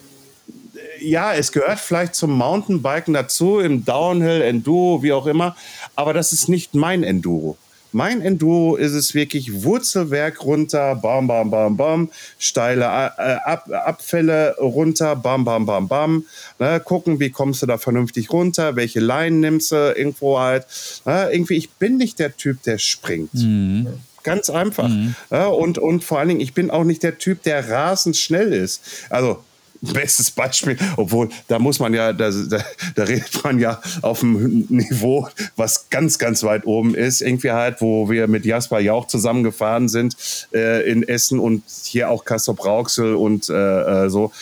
ja, 1.00 1.34
es 1.34 1.52
gehört 1.52 1.78
vielleicht 1.78 2.14
zum 2.14 2.32
Mountainbiken 2.32 3.12
dazu, 3.12 3.58
im 3.58 3.84
Downhill, 3.84 4.40
Enduro, 4.40 5.02
wie 5.02 5.12
auch 5.12 5.26
immer. 5.26 5.56
Aber 5.94 6.14
das 6.14 6.32
ist 6.32 6.48
nicht 6.48 6.74
mein 6.74 7.04
Enduro. 7.04 7.58
Mein 7.92 8.20
Enduro 8.20 8.76
ist 8.76 8.92
es 8.92 9.14
wirklich 9.14 9.62
Wurzelwerk 9.62 10.44
runter, 10.44 10.94
bam, 10.94 11.26
bam, 11.26 11.50
bam, 11.50 11.76
bam, 11.76 12.10
steile 12.38 12.84
äh, 12.84 13.38
Ab 13.44 13.70
Abfälle 13.70 14.56
runter, 14.58 15.16
bam, 15.16 15.44
bam, 15.44 15.64
bam, 15.64 15.88
bam. 15.88 16.24
Ne, 16.58 16.80
gucken, 16.80 17.20
wie 17.20 17.30
kommst 17.30 17.62
du 17.62 17.66
da 17.66 17.78
vernünftig 17.78 18.30
runter, 18.30 18.76
welche 18.76 19.00
Line 19.00 19.36
nimmst 19.36 19.72
du 19.72 19.94
irgendwo 19.96 20.38
halt. 20.38 20.66
Ne, 21.04 21.30
irgendwie, 21.32 21.54
ich 21.54 21.70
bin 21.70 21.96
nicht 21.96 22.18
der 22.18 22.36
Typ, 22.36 22.62
der 22.62 22.78
springt. 22.78 23.34
Mhm. 23.34 23.86
Ganz 24.22 24.50
einfach. 24.50 24.88
Mhm. 24.88 25.14
Ja, 25.30 25.46
und, 25.46 25.78
und 25.78 26.04
vor 26.04 26.18
allen 26.18 26.28
Dingen, 26.28 26.40
ich 26.40 26.52
bin 26.52 26.70
auch 26.70 26.84
nicht 26.84 27.02
der 27.02 27.18
Typ, 27.18 27.42
der 27.44 27.70
rasend 27.70 28.16
schnell 28.16 28.52
ist. 28.52 28.82
Also 29.08 29.42
Bestes 29.92 30.30
Beispiel, 30.30 30.76
obwohl 30.96 31.28
da 31.46 31.58
muss 31.58 31.78
man 31.78 31.94
ja, 31.94 32.12
da, 32.12 32.30
da, 32.30 32.64
da, 32.96 33.02
redet 33.04 33.44
man 33.44 33.58
ja 33.58 33.80
auf 34.02 34.22
einem 34.22 34.66
Niveau, 34.68 35.28
was 35.56 35.88
ganz, 35.88 36.18
ganz 36.18 36.42
weit 36.42 36.66
oben 36.66 36.94
ist. 36.94 37.20
Irgendwie 37.20 37.52
halt, 37.52 37.80
wo 37.80 38.10
wir 38.10 38.26
mit 38.26 38.44
Jasper 38.44 38.80
Jauch 38.80 39.06
zusammengefahren 39.06 39.88
sind 39.88 40.16
äh, 40.52 40.90
in 40.90 41.06
Essen 41.06 41.38
und 41.38 41.62
hier 41.84 42.10
auch 42.10 42.24
Kassop 42.24 42.64
Rauxel 42.64 43.14
und 43.14 43.48
äh, 43.48 44.06
äh, 44.06 44.10
so. 44.10 44.32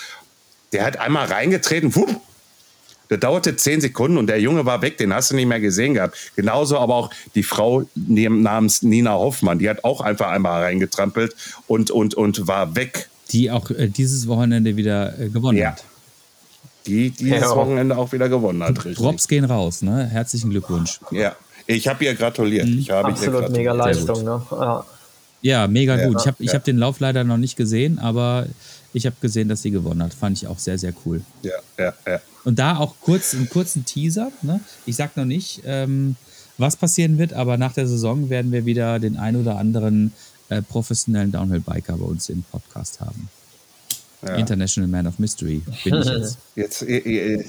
Der 0.72 0.84
hat 0.84 0.98
einmal 0.98 1.26
reingetreten, 1.26 1.94
wupp, 1.94 2.20
das 3.08 3.20
dauerte 3.20 3.56
zehn 3.56 3.80
Sekunden 3.80 4.18
und 4.18 4.26
der 4.26 4.40
Junge 4.40 4.66
war 4.66 4.82
weg, 4.82 4.98
den 4.98 5.14
hast 5.14 5.30
du 5.30 5.36
nicht 5.36 5.46
mehr 5.46 5.60
gesehen 5.60 5.94
gehabt. 5.94 6.32
Genauso 6.34 6.78
aber 6.78 6.94
auch 6.94 7.10
die 7.34 7.44
Frau 7.44 7.84
namens 7.94 8.82
Nina 8.82 9.12
Hoffmann, 9.12 9.58
die 9.58 9.68
hat 9.68 9.84
auch 9.84 10.00
einfach 10.00 10.28
einmal 10.28 10.62
reingetrampelt 10.62 11.36
und, 11.66 11.90
und, 11.90 12.14
und 12.14 12.48
war 12.48 12.74
weg 12.74 13.08
die 13.30 13.50
auch 13.50 13.70
äh, 13.70 13.88
dieses 13.88 14.26
Wochenende 14.26 14.76
wieder 14.76 15.18
äh, 15.18 15.28
gewonnen 15.28 15.58
ja. 15.58 15.72
hat. 15.72 15.84
die 16.86 17.10
dieses 17.10 17.40
ja. 17.40 17.56
Wochenende 17.56 17.96
auch 17.96 18.12
wieder 18.12 18.28
gewonnen 18.28 18.62
hat. 18.62 18.76
Richtig. 18.78 18.96
Drops 18.96 19.28
gehen 19.28 19.44
raus, 19.44 19.82
ne? 19.82 20.06
Herzlichen 20.06 20.50
Glückwunsch. 20.50 21.00
Ja, 21.10 21.34
ich 21.66 21.88
habe 21.88 22.04
ihr 22.04 22.14
gratuliert. 22.14 22.66
Mhm. 22.66 22.78
Ich 22.78 22.90
habe 22.90 23.08
Absolut 23.08 23.42
ihr 23.44 23.50
mega 23.50 23.72
Leistung, 23.72 24.24
ne? 24.24 24.42
Ja. 24.50 24.84
ja 25.42 25.68
mega 25.68 25.98
ja, 25.98 26.08
gut. 26.08 26.20
Ich 26.20 26.26
habe 26.26 26.44
ja. 26.44 26.52
hab 26.52 26.64
den 26.64 26.78
Lauf 26.78 27.00
leider 27.00 27.24
noch 27.24 27.38
nicht 27.38 27.56
gesehen, 27.56 27.98
aber 27.98 28.46
ich 28.92 29.06
habe 29.06 29.16
gesehen, 29.20 29.48
dass 29.48 29.62
sie 29.62 29.70
gewonnen 29.70 30.02
hat. 30.02 30.14
Fand 30.14 30.38
ich 30.38 30.46
auch 30.46 30.58
sehr, 30.58 30.78
sehr 30.78 30.92
cool. 31.04 31.22
Ja, 31.42 31.52
ja, 31.78 31.92
ja. 32.06 32.20
Und 32.44 32.58
da 32.58 32.78
auch 32.78 32.94
kurz 33.00 33.34
einen 33.34 33.48
kurzen 33.48 33.84
Teaser. 33.84 34.30
Ne? 34.42 34.60
Ich 34.86 34.96
sag 34.96 35.16
noch 35.16 35.24
nicht, 35.24 35.62
ähm, 35.66 36.14
was 36.58 36.76
passieren 36.76 37.18
wird, 37.18 37.32
aber 37.32 37.58
nach 37.58 37.72
der 37.72 37.86
Saison 37.86 38.30
werden 38.30 38.52
wir 38.52 38.64
wieder 38.64 38.98
den 38.98 39.16
ein 39.16 39.36
oder 39.36 39.58
anderen 39.58 40.12
äh, 40.48 40.62
professionellen 40.62 41.32
Downhill-Biker 41.32 41.96
bei 41.96 42.04
uns 42.04 42.28
im 42.28 42.42
Podcast 42.42 43.00
haben. 43.00 43.28
Ja. 44.26 44.36
International 44.36 44.88
Man 44.88 45.06
of 45.06 45.18
Mystery 45.18 45.60
bin 45.84 45.94
ich 45.94 46.06
jetzt. 46.06 46.38
Jetzt 46.56 46.82
äh, 46.82 46.96
äh, 46.96 47.44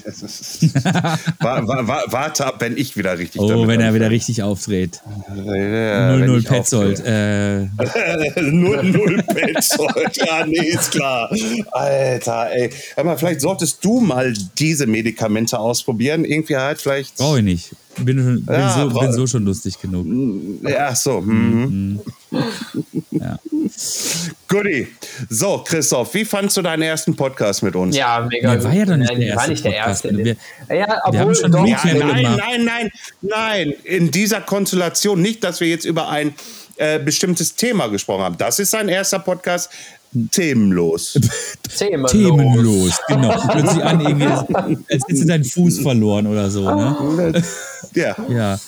war, 1.40 1.66
war, 1.66 1.88
war, 1.88 2.04
warte 2.08 2.44
ab, 2.44 2.56
wenn 2.58 2.76
ich 2.76 2.94
wieder 2.94 3.18
richtig 3.18 3.40
Oh, 3.40 3.66
wenn 3.66 3.80
er 3.80 3.94
wieder 3.94 4.10
richtig 4.10 4.42
auftritt. 4.42 5.00
0-0 5.34 6.46
Petzold. 6.46 7.00
0-0 7.06 9.22
Petzold. 9.32 10.16
Ja, 10.18 10.44
nee, 10.46 10.58
ist 10.58 10.90
klar. 10.90 11.34
Alter, 11.72 12.50
ey. 12.50 12.68
Aber 12.96 13.16
vielleicht 13.16 13.40
solltest 13.40 13.82
du 13.82 14.00
mal 14.00 14.34
diese 14.58 14.86
Medikamente 14.86 15.58
ausprobieren. 15.58 16.26
Irgendwie 16.26 16.56
halt 16.56 16.82
vielleicht. 16.82 17.16
Brauche 17.16 17.38
ich 17.38 17.44
nicht. 17.44 17.70
Bin, 17.98 18.16
bin, 18.16 18.46
ja, 18.48 18.74
so, 18.74 18.98
bin 18.98 19.12
so 19.12 19.26
schon 19.26 19.44
lustig 19.44 19.80
genug. 19.80 20.06
Ja, 20.62 20.94
so. 20.94 21.20
Mhm. 21.20 22.00
ja. 23.10 23.38
Goodie. 24.48 24.88
So, 25.28 25.62
Christoph, 25.66 26.14
wie 26.14 26.24
fandst 26.24 26.56
du 26.56 26.62
deinen 26.62 26.82
ersten 26.82 27.14
Podcast 27.14 27.62
mit 27.62 27.76
uns? 27.76 27.96
Ja, 27.96 28.26
mega. 28.30 28.54
Der 28.54 28.64
war 28.64 28.72
ja 28.72 28.84
doch 28.86 28.96
nicht 28.96 29.10
der 29.10 29.18
erste. 29.18 29.36
War 29.36 29.48
nicht 29.48 29.64
der 29.64 29.74
erste. 29.74 30.16
Wir, 30.16 30.36
ja, 30.74 31.00
obwohl, 31.04 31.12
wir 31.12 31.20
haben 31.20 31.34
schon 31.34 31.52
doch, 31.52 31.66
ja, 31.66 31.78
nein, 31.84 32.36
nein, 32.36 32.64
nein, 32.64 32.90
nein. 33.20 33.74
In 33.84 34.10
dieser 34.10 34.40
Konstellation 34.40 35.20
nicht, 35.20 35.44
dass 35.44 35.60
wir 35.60 35.68
jetzt 35.68 35.84
über 35.84 36.08
ein 36.08 36.34
äh, 36.76 36.98
bestimmtes 36.98 37.56
Thema 37.56 37.88
gesprochen 37.88 38.22
haben. 38.22 38.38
Das 38.38 38.58
ist 38.58 38.70
sein 38.70 38.88
erster 38.88 39.18
Podcast. 39.18 39.70
Themenlos. 40.30 41.18
Themenlos. 41.76 42.12
Themenlos, 42.12 42.98
genau. 43.08 43.34
Plötzlich 43.50 43.84
an, 43.84 44.00
irgendwie, 44.00 44.26
als 44.26 44.46
hättest 44.88 45.22
du 45.22 45.26
deinen 45.26 45.44
Fuß 45.44 45.78
verloren 45.82 46.26
oder 46.26 46.50
so. 46.50 46.62
Ne? 46.62 47.42
Ja. 47.94 48.16
ja. 48.28 48.58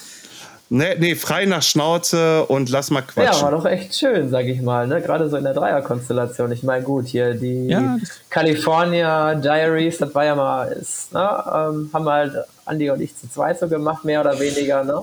Nee, 0.72 0.94
nee, 1.00 1.16
frei 1.16 1.46
nach 1.46 1.62
Schnauze 1.62 2.44
und 2.44 2.68
lass 2.68 2.92
mal 2.92 3.02
quatschen. 3.02 3.34
Ja, 3.34 3.42
war 3.42 3.50
doch 3.50 3.66
echt 3.66 3.92
schön, 3.92 4.30
sag 4.30 4.46
ich 4.46 4.62
mal. 4.62 4.86
Ne? 4.86 5.02
Gerade 5.02 5.28
so 5.28 5.36
in 5.36 5.42
der 5.42 5.52
Dreierkonstellation. 5.52 6.52
Ich 6.52 6.62
meine, 6.62 6.84
gut, 6.84 7.08
hier 7.08 7.34
die 7.34 7.66
ja. 7.66 7.98
California 8.28 9.34
Diaries, 9.34 9.98
das 9.98 10.14
war 10.14 10.24
ja 10.24 10.36
mal, 10.36 10.68
ist, 10.68 11.12
ne? 11.12 11.20
Ähm, 11.22 11.90
haben 11.92 12.08
halt 12.08 12.34
Andi 12.66 12.88
und 12.88 13.00
ich 13.00 13.16
zu 13.16 13.28
zweit 13.28 13.58
so 13.58 13.66
gemacht, 13.66 14.04
mehr 14.04 14.20
oder 14.20 14.38
weniger. 14.38 14.84
Ne? 14.84 15.02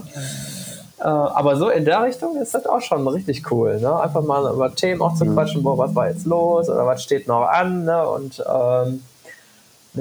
Äh, 1.00 1.04
aber 1.04 1.56
so 1.56 1.70
in 1.70 1.86
der 1.86 2.04
Richtung 2.04 2.38
ist 2.38 2.54
das 2.54 2.66
auch 2.66 2.82
schon 2.82 3.08
richtig 3.08 3.52
cool. 3.52 3.80
Ne? 3.80 4.00
Einfach 4.00 4.24
mal 4.24 4.52
über 4.54 4.74
Themen 4.74 5.02
auch 5.02 5.16
zu 5.16 5.26
mhm. 5.26 5.34
quatschen, 5.34 5.64
boah, 5.64 5.78
was 5.78 5.94
war 5.94 6.10
jetzt 6.10 6.26
los 6.26 6.70
oder 6.70 6.86
was 6.86 7.04
steht 7.04 7.28
noch 7.28 7.48
an. 7.48 7.86
Ne? 7.86 8.08
Und 8.08 8.44
ähm, 8.48 9.02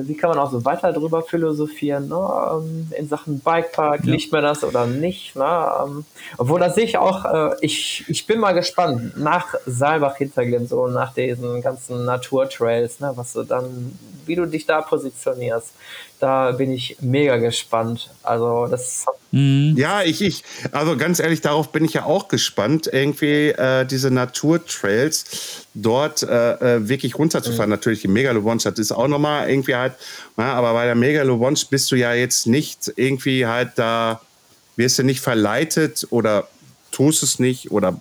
wie 0.04 0.16
kann 0.16 0.30
man 0.30 0.38
auch 0.38 0.50
so 0.50 0.64
weiter 0.64 0.92
drüber 0.92 1.22
philosophieren, 1.22 2.08
ne? 2.08 2.50
Ähm, 2.52 2.92
in 2.96 3.08
Sachen 3.08 3.40
Bikepark, 3.40 4.04
ja. 4.04 4.12
liegt 4.12 4.32
mir 4.32 4.42
das 4.42 4.64
oder 4.64 4.86
nicht, 4.86 5.36
ne? 5.36 5.68
Ähm, 5.84 6.04
obwohl 6.36 6.60
das 6.60 6.74
sehe 6.74 6.84
ich 6.84 6.98
auch, 6.98 7.24
äh, 7.24 7.56
ich, 7.60 8.04
ich 8.08 8.26
bin 8.26 8.40
mal 8.40 8.52
gespannt, 8.52 9.16
nach 9.16 9.54
Saalbach 9.66 10.16
Hinterglimm, 10.16 10.66
so 10.66 10.86
nach 10.88 11.14
diesen 11.14 11.62
ganzen 11.62 12.04
Naturtrails, 12.04 13.00
ne? 13.00 13.12
was 13.14 13.32
du 13.32 13.42
dann, 13.44 13.98
wie 14.26 14.34
du 14.34 14.46
dich 14.46 14.66
da 14.66 14.82
positionierst, 14.82 15.72
da 16.18 16.52
bin 16.52 16.70
ich 16.70 16.96
mega 17.00 17.36
gespannt. 17.36 18.10
Also 18.22 18.66
das. 18.66 19.06
Mhm. 19.32 19.74
Ja, 19.76 20.02
ich, 20.02 20.22
ich, 20.22 20.44
also 20.72 20.96
ganz 20.96 21.20
ehrlich, 21.20 21.40
darauf 21.40 21.72
bin 21.72 21.84
ich 21.84 21.94
ja 21.94 22.04
auch 22.04 22.28
gespannt, 22.28 22.88
irgendwie 22.90 23.50
äh, 23.50 23.84
diese 23.84 24.10
Naturtrails 24.10 25.66
dort 25.74 26.22
äh, 26.22 26.76
äh 26.76 26.88
wirklich 26.88 27.18
runterzufahren. 27.18 27.68
Mhm. 27.68 27.76
Natürlich 27.76 28.00
die 28.00 28.08
Megalobonch, 28.08 28.62
das 28.62 28.78
ist 28.78 28.92
auch 28.92 29.08
nochmal 29.08 29.48
irgendwie 29.50 29.74
halt, 29.74 29.94
na, 30.36 30.54
aber 30.54 30.72
bei 30.72 30.86
der 30.86 30.94
Megalobonch 30.94 31.68
bist 31.68 31.90
du 31.90 31.96
ja 31.96 32.14
jetzt 32.14 32.46
nicht 32.46 32.92
irgendwie 32.96 33.46
halt 33.46 33.72
da, 33.76 34.20
wirst 34.76 34.98
du 34.98 35.02
nicht 35.02 35.20
verleitet 35.20 36.06
oder 36.10 36.48
tust 36.92 37.22
es 37.22 37.38
nicht 37.38 37.70
oder 37.70 38.00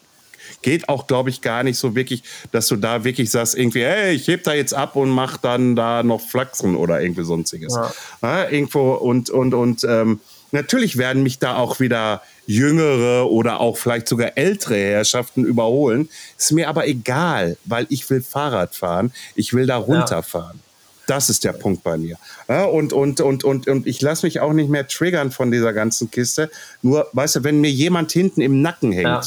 geht 0.62 0.90
auch, 0.90 1.08
glaube 1.08 1.30
ich, 1.30 1.42
gar 1.42 1.64
nicht 1.64 1.78
so 1.78 1.96
wirklich, 1.96 2.24
dass 2.52 2.68
du 2.68 2.76
da 2.76 3.04
wirklich 3.04 3.32
sagst, 3.32 3.58
irgendwie, 3.58 3.84
hey, 3.84 4.14
ich 4.14 4.28
heb 4.28 4.44
da 4.44 4.54
jetzt 4.54 4.74
ab 4.74 4.96
und 4.96 5.10
mach 5.10 5.38
dann 5.38 5.76
da 5.76 6.04
noch 6.04 6.22
Flachsen 6.22 6.76
oder 6.76 7.02
irgendwie 7.02 7.24
sonstiges. 7.24 7.74
Ja. 7.74 7.94
Ja, 8.22 8.50
irgendwo 8.50 8.94
und, 8.94 9.30
und, 9.30 9.54
und 9.54 9.84
ähm, 9.84 10.20
natürlich 10.52 10.98
werden 10.98 11.24
mich 11.24 11.40
da 11.40 11.56
auch 11.56 11.80
wieder 11.80 12.22
jüngere 12.48 13.30
oder 13.30 13.60
auch 13.60 13.78
vielleicht 13.78 14.08
sogar 14.08 14.38
ältere 14.38 14.76
Herrschaften 14.76 15.46
überholen. 15.46 16.10
Ist 16.38 16.52
mir 16.52 16.70
aber 16.70 16.88
egal, 16.88 17.58
weil 17.66 17.88
ich 17.90 18.10
will 18.10 18.22
Fahrrad 18.22 18.76
fahren, 18.76 19.12
ich 19.36 19.54
will 19.54 19.66
da 19.66 19.78
runterfahren. 19.78 20.58
Ja. 20.58 20.62
Das 21.08 21.30
ist 21.30 21.44
der 21.44 21.54
Punkt 21.54 21.84
bei 21.84 21.98
mir. 21.98 22.18
Ja, 22.48 22.66
und, 22.66 22.92
und, 22.92 23.22
und, 23.22 23.44
und, 23.44 23.68
und 23.68 23.86
ich 23.86 24.02
lasse 24.02 24.26
mich 24.26 24.40
auch 24.40 24.54
nicht 24.54 24.70
mehr 24.70 24.88
triggern 24.88 25.32
von 25.32 25.52
dieser 25.52 25.72
ganzen 25.72 26.10
Kiste. 26.10 26.50
Nur, 26.82 27.08
weißt 27.14 27.38
du, 27.38 27.44
wenn 27.44 27.62
mir 27.62 27.70
jemand 27.70 28.12
hinten 28.12 28.42
im 28.42 28.64
Nacken 28.64 28.92
hängt, 28.92 29.06
ja. 29.06 29.24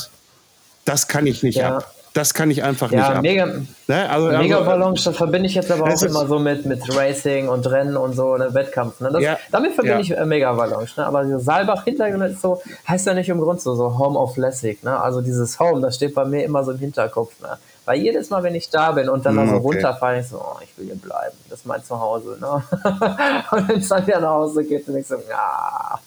Das 0.88 1.06
kann 1.06 1.26
ich 1.26 1.42
nicht 1.42 1.58
ja. 1.58 1.76
ab. 1.76 1.94
Das 2.14 2.32
kann 2.32 2.50
ich 2.50 2.64
einfach 2.64 2.90
ja, 2.90 2.98
nicht 2.98 3.16
ab. 3.16 3.22
Mega, 3.22 3.46
ne? 3.86 4.10
also, 4.10 4.28
mega 4.38 4.56
also, 4.56 4.70
Ballons, 4.70 5.04
das 5.04 5.16
verbinde 5.16 5.46
ich 5.46 5.54
jetzt 5.54 5.70
aber 5.70 5.84
auch 5.84 6.02
immer 6.02 6.26
so 6.26 6.38
mit, 6.38 6.64
mit 6.64 6.80
Racing 6.96 7.48
und 7.48 7.70
Rennen 7.70 7.96
und 7.96 8.14
so, 8.14 8.36
ne, 8.36 8.52
Wettkampf. 8.54 8.98
Ne? 9.00 9.10
Das, 9.12 9.22
ja, 9.22 9.38
damit 9.52 9.74
verbinde 9.74 10.00
ich 10.00 10.16
äh, 10.16 10.24
mega 10.24 10.52
Ballons. 10.54 10.96
Ne? 10.96 11.06
Aber 11.06 11.38
Saalbach 11.38 11.84
Hintergrund 11.84 12.24
ist 12.24 12.40
so, 12.40 12.62
heißt 12.88 13.06
ja 13.06 13.12
nicht 13.12 13.28
im 13.28 13.38
Grund 13.40 13.60
so, 13.60 13.74
so 13.74 13.98
Home 13.98 14.18
of 14.18 14.36
Lässig. 14.38 14.82
Ne? 14.82 14.98
Also 14.98 15.20
dieses 15.20 15.60
Home, 15.60 15.82
das 15.82 15.96
steht 15.96 16.14
bei 16.14 16.24
mir 16.24 16.44
immer 16.44 16.64
so 16.64 16.72
im 16.72 16.78
Hinterkopf. 16.78 17.38
Ne? 17.42 17.58
Weil 17.88 18.02
jedes 18.02 18.28
Mal, 18.28 18.42
wenn 18.42 18.54
ich 18.54 18.68
da 18.68 18.92
bin 18.92 19.08
und 19.08 19.24
dann 19.24 19.36
mm, 19.36 19.48
so 19.48 19.54
okay. 19.54 19.62
runterfahre, 19.62 20.20
ich 20.20 20.26
so, 20.26 20.36
oh, 20.36 20.58
ich 20.62 20.76
will 20.76 20.84
hier 20.84 20.96
bleiben. 20.96 21.34
Das 21.48 21.60
ist 21.60 21.64
mein 21.64 21.82
Zuhause. 21.82 22.36
Ne? 22.38 22.62
und 23.50 23.66
wenn 23.66 23.78
es 23.78 23.88
dann 23.88 24.06
wieder 24.06 24.20
nach 24.20 24.28
Hause 24.28 24.62
geht, 24.62 24.86
dann 24.86 24.96
ich 24.98 25.06
so, 25.06 25.14
ja. 25.14 25.98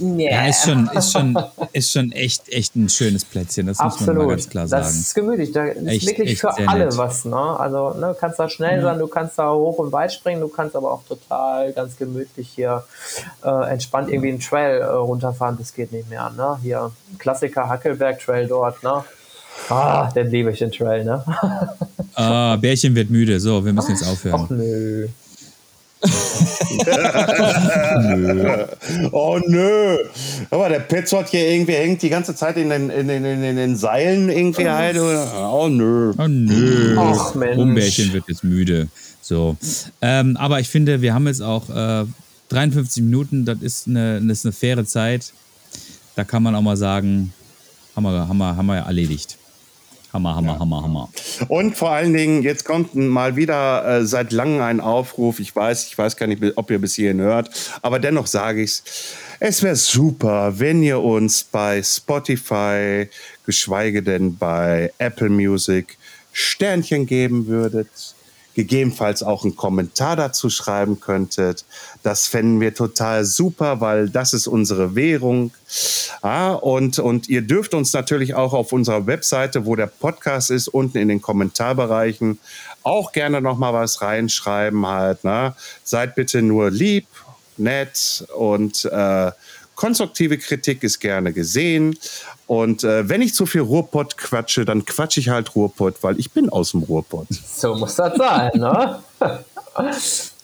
Yeah. 0.00 0.30
Ja, 0.30 0.48
ist 0.48 0.64
schon, 0.64 0.88
ist, 0.88 1.12
schon, 1.12 1.38
ist 1.74 1.92
schon 1.92 2.12
echt, 2.12 2.48
echt 2.48 2.74
ein 2.76 2.88
schönes 2.88 3.26
Plätzchen. 3.26 3.66
Das 3.66 3.78
Absolut. 3.78 4.00
muss 4.00 4.06
man 4.06 4.16
mal 4.16 4.30
ganz 4.30 4.48
klar 4.48 4.66
sagen. 4.68 4.84
Das 4.84 4.94
ist 4.96 5.14
gemütlich. 5.14 5.52
Da 5.52 5.64
ist 5.64 5.86
echt, 5.86 6.06
wirklich 6.06 6.30
echt 6.30 6.40
für 6.40 6.66
alle 6.66 6.86
nett. 6.86 6.96
was. 6.96 7.26
Ne? 7.26 7.36
Also 7.36 7.90
ne, 7.90 8.06
du 8.06 8.14
kannst 8.14 8.38
da 8.38 8.48
schnell 8.48 8.78
mhm. 8.78 8.84
sein, 8.84 8.98
du 8.98 9.06
kannst 9.06 9.38
da 9.38 9.52
hoch 9.52 9.76
und 9.76 9.92
weit 9.92 10.14
springen, 10.14 10.40
du 10.40 10.48
kannst 10.48 10.76
aber 10.76 10.90
auch 10.90 11.02
total 11.06 11.74
ganz 11.74 11.98
gemütlich 11.98 12.48
hier 12.48 12.84
äh, 13.44 13.70
entspannt 13.70 14.08
irgendwie 14.08 14.30
einen 14.30 14.40
Trail 14.40 14.80
äh, 14.80 14.84
runterfahren. 14.86 15.58
Das 15.58 15.74
geht 15.74 15.92
nicht 15.92 16.08
mehr. 16.08 16.32
Ne? 16.34 16.58
Hier 16.62 16.90
Klassiker 17.18 17.68
Hackelberg 17.68 18.18
Trail 18.18 18.48
dort. 18.48 18.82
Ne? 18.82 19.04
Ah, 19.68 20.10
den 20.14 20.30
liebe 20.30 20.50
ich 20.50 20.58
den 20.58 20.70
Trail, 20.70 21.04
ne? 21.04 21.22
ah, 22.14 22.56
Bärchen 22.56 22.94
wird 22.94 23.10
müde. 23.10 23.38
So, 23.40 23.64
wir 23.64 23.72
müssen 23.72 23.90
jetzt 23.90 24.06
aufhören. 24.06 24.42
Ach 24.44 24.50
nö. 24.50 25.08
nö. 28.00 28.66
Oh 29.12 29.38
nö. 29.46 29.98
Aber 30.50 30.68
der 30.68 30.80
Petzold 30.80 31.28
hier 31.28 31.48
irgendwie 31.50 31.72
hängt 31.72 32.02
die 32.02 32.08
ganze 32.08 32.34
Zeit 32.34 32.56
in 32.56 32.70
den, 32.70 32.88
in 32.90 33.08
den, 33.08 33.24
in 33.24 33.56
den 33.56 33.76
Seilen 33.76 34.28
irgendwie 34.30 34.68
halt. 34.68 34.96
Oh 34.96 35.68
nö. 35.68 36.12
Oh 36.16 36.28
nö. 36.28 36.96
Ach 36.98 37.34
Mensch. 37.34 37.58
Umbärchen 37.58 38.12
wird 38.12 38.24
jetzt 38.28 38.44
müde. 38.44 38.88
So. 39.20 39.56
Ähm, 40.00 40.36
aber 40.36 40.60
ich 40.60 40.68
finde, 40.68 41.02
wir 41.02 41.14
haben 41.14 41.26
jetzt 41.26 41.42
auch 41.42 41.68
äh, 41.68 42.04
53 42.48 43.02
Minuten. 43.02 43.44
Das 43.44 43.58
ist, 43.60 43.88
eine, 43.88 44.20
das 44.20 44.38
ist 44.38 44.46
eine 44.46 44.52
faire 44.52 44.84
Zeit. 44.84 45.32
Da 46.14 46.24
kann 46.24 46.42
man 46.42 46.54
auch 46.54 46.62
mal 46.62 46.76
sagen, 46.76 47.32
haben 47.94 48.04
wir, 48.04 48.28
haben 48.28 48.38
wir, 48.38 48.56
haben 48.56 48.66
wir 48.66 48.78
erledigt. 48.78 49.37
Hammer, 50.18 50.36
Hammer, 50.36 50.52
ja. 50.54 50.58
Hammer, 50.58 50.82
Hammer. 50.82 51.08
Und 51.48 51.76
vor 51.76 51.90
allen 51.90 52.12
Dingen, 52.12 52.42
jetzt 52.42 52.64
kommt 52.64 52.94
mal 52.94 53.36
wieder 53.36 53.86
äh, 53.86 54.04
seit 54.04 54.32
langem 54.32 54.60
ein 54.62 54.80
Aufruf. 54.80 55.38
Ich 55.38 55.54
weiß, 55.54 55.86
ich 55.86 55.96
weiß 55.96 56.16
gar 56.16 56.26
nicht, 56.26 56.42
ob 56.56 56.70
ihr 56.70 56.80
bis 56.80 56.96
hierhin 56.96 57.20
hört, 57.20 57.50
aber 57.82 57.98
dennoch 57.98 58.26
sage 58.26 58.62
ich 58.62 58.70
es. 58.70 58.82
Es 59.40 59.62
wäre 59.62 59.76
super, 59.76 60.58
wenn 60.58 60.82
ihr 60.82 61.00
uns 61.00 61.44
bei 61.44 61.80
Spotify, 61.82 63.08
geschweige 63.46 64.02
denn 64.02 64.36
bei 64.36 64.92
Apple 64.98 65.28
Music, 65.28 65.96
Sternchen 66.32 67.06
geben 67.06 67.46
würdet 67.46 67.88
gegebenenfalls 68.58 69.22
auch 69.22 69.44
einen 69.44 69.54
Kommentar 69.54 70.16
dazu 70.16 70.50
schreiben 70.50 70.98
könntet. 70.98 71.64
Das 72.02 72.26
fänden 72.26 72.60
wir 72.60 72.74
total 72.74 73.24
super, 73.24 73.80
weil 73.80 74.08
das 74.08 74.32
ist 74.32 74.48
unsere 74.48 74.96
Währung. 74.96 75.52
Ja, 76.24 76.54
und, 76.54 76.98
und 76.98 77.28
ihr 77.28 77.42
dürft 77.42 77.72
uns 77.72 77.92
natürlich 77.92 78.34
auch 78.34 78.54
auf 78.54 78.72
unserer 78.72 79.06
Webseite, 79.06 79.64
wo 79.64 79.76
der 79.76 79.86
Podcast 79.86 80.50
ist, 80.50 80.66
unten 80.66 80.98
in 80.98 81.06
den 81.06 81.22
Kommentarbereichen 81.22 82.40
auch 82.82 83.12
gerne 83.12 83.40
noch 83.40 83.58
mal 83.58 83.72
was 83.72 84.02
reinschreiben 84.02 84.84
halt. 84.84 85.22
Ne? 85.22 85.54
Seid 85.84 86.16
bitte 86.16 86.42
nur 86.42 86.72
lieb, 86.72 87.06
nett 87.58 88.26
und 88.34 88.86
äh, 88.86 89.30
konstruktive 89.78 90.38
Kritik 90.38 90.82
ist 90.82 90.98
gerne 90.98 91.32
gesehen. 91.32 91.96
Und 92.48 92.82
äh, 92.82 93.08
wenn 93.08 93.22
ich 93.22 93.32
zu 93.32 93.46
viel 93.46 93.60
Ruhrpott 93.60 94.16
quatsche, 94.16 94.64
dann 94.64 94.84
quatsche 94.84 95.20
ich 95.20 95.28
halt 95.28 95.54
Ruhrpott, 95.54 96.02
weil 96.02 96.18
ich 96.18 96.32
bin 96.32 96.48
aus 96.48 96.72
dem 96.72 96.82
Ruhrpott. 96.82 97.28
So 97.30 97.76
muss 97.76 97.94
das 97.94 98.16
sein, 98.18 98.50
ne? 98.54 98.98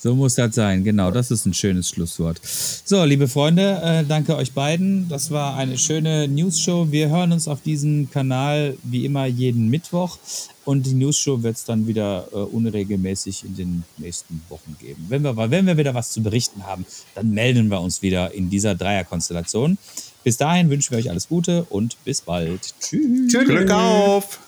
So 0.04 0.14
muss 0.14 0.34
das 0.34 0.54
sein, 0.54 0.84
genau. 0.84 1.10
Das 1.10 1.30
ist 1.30 1.46
ein 1.46 1.54
schönes 1.54 1.88
Schlusswort. 1.88 2.38
So, 2.44 3.04
liebe 3.04 3.26
Freunde, 3.26 3.80
äh, 3.82 4.04
danke 4.04 4.36
euch 4.36 4.52
beiden. 4.52 5.08
Das 5.08 5.30
war 5.30 5.56
eine 5.56 5.78
schöne 5.78 6.28
News-Show. 6.28 6.88
Wir 6.90 7.08
hören 7.08 7.32
uns 7.32 7.48
auf 7.48 7.62
diesem 7.62 8.10
Kanal 8.10 8.76
wie 8.82 9.06
immer 9.06 9.24
jeden 9.24 9.70
Mittwoch. 9.70 10.18
Und 10.66 10.84
die 10.84 10.92
News-Show 10.92 11.42
wird 11.42 11.56
es 11.56 11.64
dann 11.64 11.86
wieder 11.86 12.28
äh, 12.32 12.36
unregelmäßig 12.36 13.44
in 13.44 13.56
den 13.56 13.84
nächsten 13.96 14.42
Wochen 14.50 14.76
geben. 14.78 15.06
Wenn 15.08 15.22
wir, 15.22 15.36
wenn 15.50 15.66
wir 15.66 15.78
wieder 15.78 15.94
was 15.94 16.12
zu 16.12 16.22
berichten 16.22 16.66
haben, 16.66 16.84
dann 17.14 17.30
melden 17.30 17.70
wir 17.70 17.80
uns 17.80 18.02
wieder 18.02 18.32
in 18.34 18.50
dieser 18.50 18.74
Dreierkonstellation. 18.74 19.78
Bis 20.22 20.36
dahin 20.36 20.68
wünschen 20.68 20.90
wir 20.90 20.98
euch 20.98 21.08
alles 21.08 21.28
Gute 21.28 21.64
und 21.70 21.96
bis 22.04 22.20
bald. 22.20 22.74
Tschüss. 22.78 23.32
Tschüss. 23.32 23.44
Glück 23.44 23.70
auf. 23.70 24.38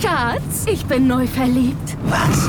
Schatz, 0.00 0.66
ich 0.68 0.84
bin 0.86 1.06
neu 1.06 1.28
verliebt. 1.28 1.96
Was? 2.06 2.48